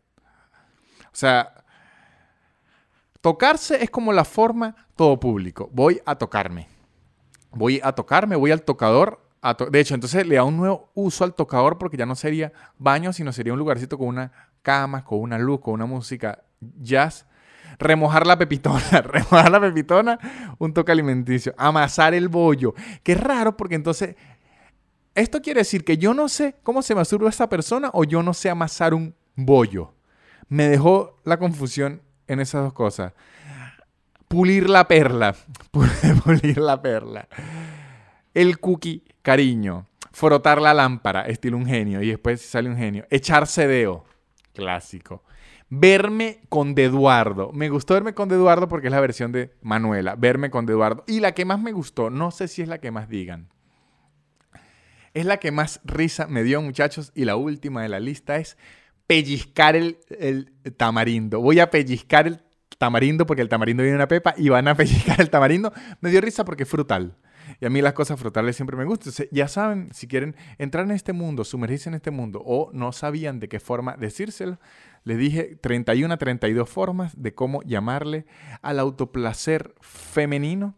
O 1.06 1.16
sea, 1.20 1.66
tocarse 3.22 3.84
es 3.84 3.90
como 3.90 4.14
la 4.14 4.24
forma 4.24 4.76
todo 4.96 5.20
público. 5.20 5.70
Voy 5.74 6.02
a 6.06 6.16
tocarme. 6.16 6.68
Voy 7.52 7.82
a 7.84 7.94
tocarme, 7.94 8.36
voy 8.36 8.52
al 8.52 8.62
tocador. 8.62 9.22
de 9.72 9.80
hecho, 9.80 9.96
entonces 9.96 10.26
le 10.28 10.36
da 10.36 10.44
un 10.44 10.58
nuevo 10.58 10.92
uso 10.94 11.24
al 11.24 11.34
tocador 11.34 11.78
porque 11.78 11.98
ya 11.98 12.06
no 12.06 12.16
sería 12.16 12.54
baño, 12.78 13.12
sino 13.12 13.34
sería 13.34 13.54
un 13.54 13.60
lugarcito 13.60 13.98
con 13.98 14.08
una 14.08 14.32
cama, 14.62 15.04
con 15.04 15.20
una 15.20 15.40
luz, 15.40 15.62
con 15.62 15.74
una 15.74 15.86
música 15.86 16.44
jazz. 16.60 17.26
Remojar 17.78 18.26
la 18.26 18.38
pepitona, 18.38 19.02
remojar 19.04 19.52
la 19.52 19.60
pepitona, 19.60 20.20
un 20.58 20.74
toque 20.74 20.92
alimenticio. 20.92 21.54
Amasar 21.58 22.14
el 22.14 22.28
bollo. 22.28 22.74
Qué 23.04 23.16
raro 23.16 23.56
porque 23.56 23.76
entonces 23.76 24.16
esto 25.16 25.42
quiere 25.42 25.62
decir 25.62 25.84
que 25.84 25.98
yo 25.98 26.14
no 26.14 26.30
sé 26.30 26.56
cómo 26.64 26.82
se 26.82 26.96
masturba 26.96 27.30
esta 27.30 27.50
persona 27.50 27.90
o 27.94 28.04
yo 28.04 28.24
no 28.24 28.34
sé 28.34 28.50
amasar 28.50 28.94
un 28.94 29.14
bollo 29.36 29.94
me 30.50 30.68
dejó 30.68 31.22
la 31.24 31.38
confusión 31.38 32.02
en 32.28 32.40
esas 32.40 32.64
dos 32.64 32.74
cosas. 32.74 33.14
Pulir 34.28 34.70
la 34.70 34.88
perla. 34.88 35.36
Pulir 35.72 36.58
la 36.58 36.82
perla. 36.82 37.28
El 38.34 38.60
cookie, 38.60 39.04
cariño. 39.22 39.88
Frotar 40.12 40.62
la 40.62 40.74
lámpara, 40.74 41.22
estilo 41.24 41.56
un 41.56 41.66
genio. 41.66 42.02
Y 42.02 42.10
después 42.10 42.42
sale 42.42 42.70
un 42.70 42.78
genio. 42.78 43.06
Echarse 43.10 43.68
deo. 43.68 44.04
Clásico. 44.54 45.24
Verme 45.70 46.42
con 46.50 46.74
De 46.74 46.86
Eduardo. 46.86 47.52
Me 47.54 47.70
gustó 47.70 47.94
verme 47.94 48.14
con 48.14 48.28
De 48.28 48.36
Eduardo 48.36 48.68
porque 48.68 48.88
es 48.88 48.92
la 48.92 49.02
versión 49.02 49.32
de 49.32 49.54
Manuela. 49.62 50.16
Verme 50.16 50.50
con 50.50 50.66
De 50.66 50.74
Eduardo. 50.74 51.04
Y 51.08 51.20
la 51.20 51.34
que 51.34 51.46
más 51.46 51.60
me 51.60 51.72
gustó, 51.72 52.10
no 52.10 52.32
sé 52.32 52.48
si 52.48 52.62
es 52.62 52.68
la 52.68 52.80
que 52.80 52.92
más 52.92 53.08
digan. 53.08 53.50
Es 55.14 55.26
la 55.26 55.38
que 55.38 55.52
más 55.52 55.82
risa 55.84 56.28
me 56.28 56.44
dio, 56.44 56.62
muchachos. 56.62 57.12
Y 57.14 57.26
la 57.26 57.36
última 57.36 57.84
de 57.84 57.90
la 57.90 58.00
lista 58.00 58.38
es 58.38 58.58
pellizcar 59.06 59.76
el, 59.76 60.00
tamarindo. 60.78 61.40
Voy 61.40 61.60
a 61.60 61.70
pellizcar 61.70 62.28
el 62.28 62.42
tamarindo 62.78 63.26
porque 63.26 63.42
el 63.42 63.50
tamarindo 63.50 63.84
viene 63.84 63.96
una 63.96 64.08
pepa 64.08 64.34
y 64.38 64.50
van 64.50 64.68
a 64.68 64.76
pellizcar 64.78 65.22
el 65.22 65.30
tamarindo. 65.30 65.72
Me 66.02 66.10
dio 66.10 66.22
risa 66.22 66.46
porque 66.46 66.64
es 66.64 66.70
frutal. 66.70 67.16
Y 67.60 67.66
a 67.66 67.70
mí 67.70 67.82
las 67.82 67.94
cosas 67.94 68.20
frutales 68.20 68.56
siempre 68.56 68.78
me 68.78 68.86
gustan. 68.86 69.12
ya 69.32 69.48
saben, 69.48 69.90
si 69.94 70.08
quieren 70.08 70.36
entrar 70.58 70.86
en 70.86 70.92
este 70.92 71.14
mundo, 71.14 71.44
sumergirse 71.44 71.90
en 71.90 71.96
este 71.96 72.12
mundo 72.12 72.42
o 72.46 72.70
no 72.74 72.92
sabían 72.92 73.40
de 73.40 73.50
qué 73.50 73.60
forma 73.60 73.98
decírselo, 73.98 74.60
les 75.04 75.18
dije 75.18 75.58
31 75.62 76.14
a 76.14 76.18
32 76.18 76.70
formas 76.70 77.14
de 77.22 77.34
cómo 77.34 77.62
llamarle 77.64 78.26
al 78.62 78.80
autoplacer 78.80 79.76
femenino 79.82 80.76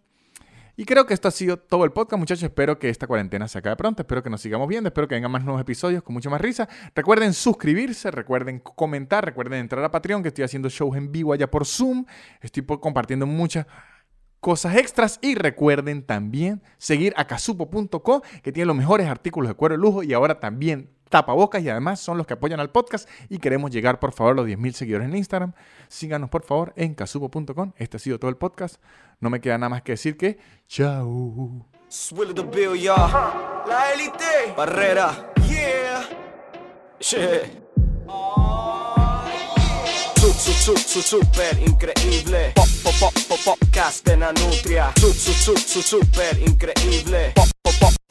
y 0.81 0.85
creo 0.85 1.05
que 1.05 1.13
esto 1.13 1.27
ha 1.27 1.31
sido 1.31 1.57
todo 1.57 1.83
el 1.85 1.91
podcast, 1.91 2.17
muchachos. 2.17 2.41
Espero 2.41 2.79
que 2.79 2.89
esta 2.89 3.05
cuarentena 3.05 3.47
se 3.47 3.59
acabe 3.59 3.75
pronto. 3.75 4.01
Espero 4.01 4.23
que 4.23 4.31
nos 4.31 4.41
sigamos 4.41 4.67
viendo. 4.67 4.87
Espero 4.87 5.07
que 5.07 5.13
vengan 5.13 5.31
más 5.31 5.43
nuevos 5.43 5.61
episodios 5.61 6.01
con 6.01 6.13
mucho 6.13 6.31
más 6.31 6.41
risa. 6.41 6.67
Recuerden 6.95 7.33
suscribirse, 7.33 8.09
recuerden 8.09 8.59
comentar, 8.59 9.23
recuerden 9.23 9.59
entrar 9.59 9.83
a 9.83 9.91
Patreon, 9.91 10.23
que 10.23 10.29
estoy 10.29 10.43
haciendo 10.43 10.69
shows 10.69 10.97
en 10.97 11.11
vivo 11.11 11.33
allá 11.33 11.51
por 11.51 11.67
Zoom. 11.67 12.05
Estoy 12.41 12.65
compartiendo 12.65 13.27
muchas 13.27 13.67
cosas 14.39 14.75
extras 14.75 15.19
y 15.21 15.35
recuerden 15.35 16.03
también 16.03 16.63
seguir 16.79 17.13
a 17.15 17.27
casupo.co 17.27 18.23
que 18.41 18.51
tiene 18.51 18.65
los 18.65 18.75
mejores 18.75 19.07
artículos 19.07 19.49
de 19.49 19.53
cuero 19.53 19.75
de 19.75 19.81
lujo 19.81 20.01
y 20.01 20.13
ahora 20.13 20.39
también 20.39 20.89
tapabocas 21.11 21.61
y 21.61 21.69
además 21.69 21.99
son 21.99 22.17
los 22.17 22.25
que 22.25 22.33
apoyan 22.33 22.59
al 22.59 22.71
podcast 22.71 23.07
y 23.29 23.37
queremos 23.37 23.69
llegar 23.69 23.99
por 23.99 24.13
favor 24.13 24.33
a 24.33 24.35
los 24.37 24.47
10.000 24.47 24.71
seguidores 24.71 25.07
en 25.07 25.15
Instagram. 25.15 25.53
Síganos 25.87 26.31
por 26.31 26.43
favor 26.43 26.73
en 26.75 26.95
casupo.com. 26.95 27.73
Este 27.75 27.97
ha 27.97 27.99
sido 27.99 28.17
todo 28.17 28.29
el 28.29 28.37
podcast. 28.37 28.81
No 29.19 29.29
me 29.29 29.39
queda 29.39 29.59
nada 29.59 29.69
más 29.69 29.83
que 29.83 29.91
decir 29.91 30.17
que 30.17 30.39
chao. 30.67 31.67
Super 41.01 41.59
increíble. 41.59 42.53
Super 45.81 46.39
increíble. 46.39 47.33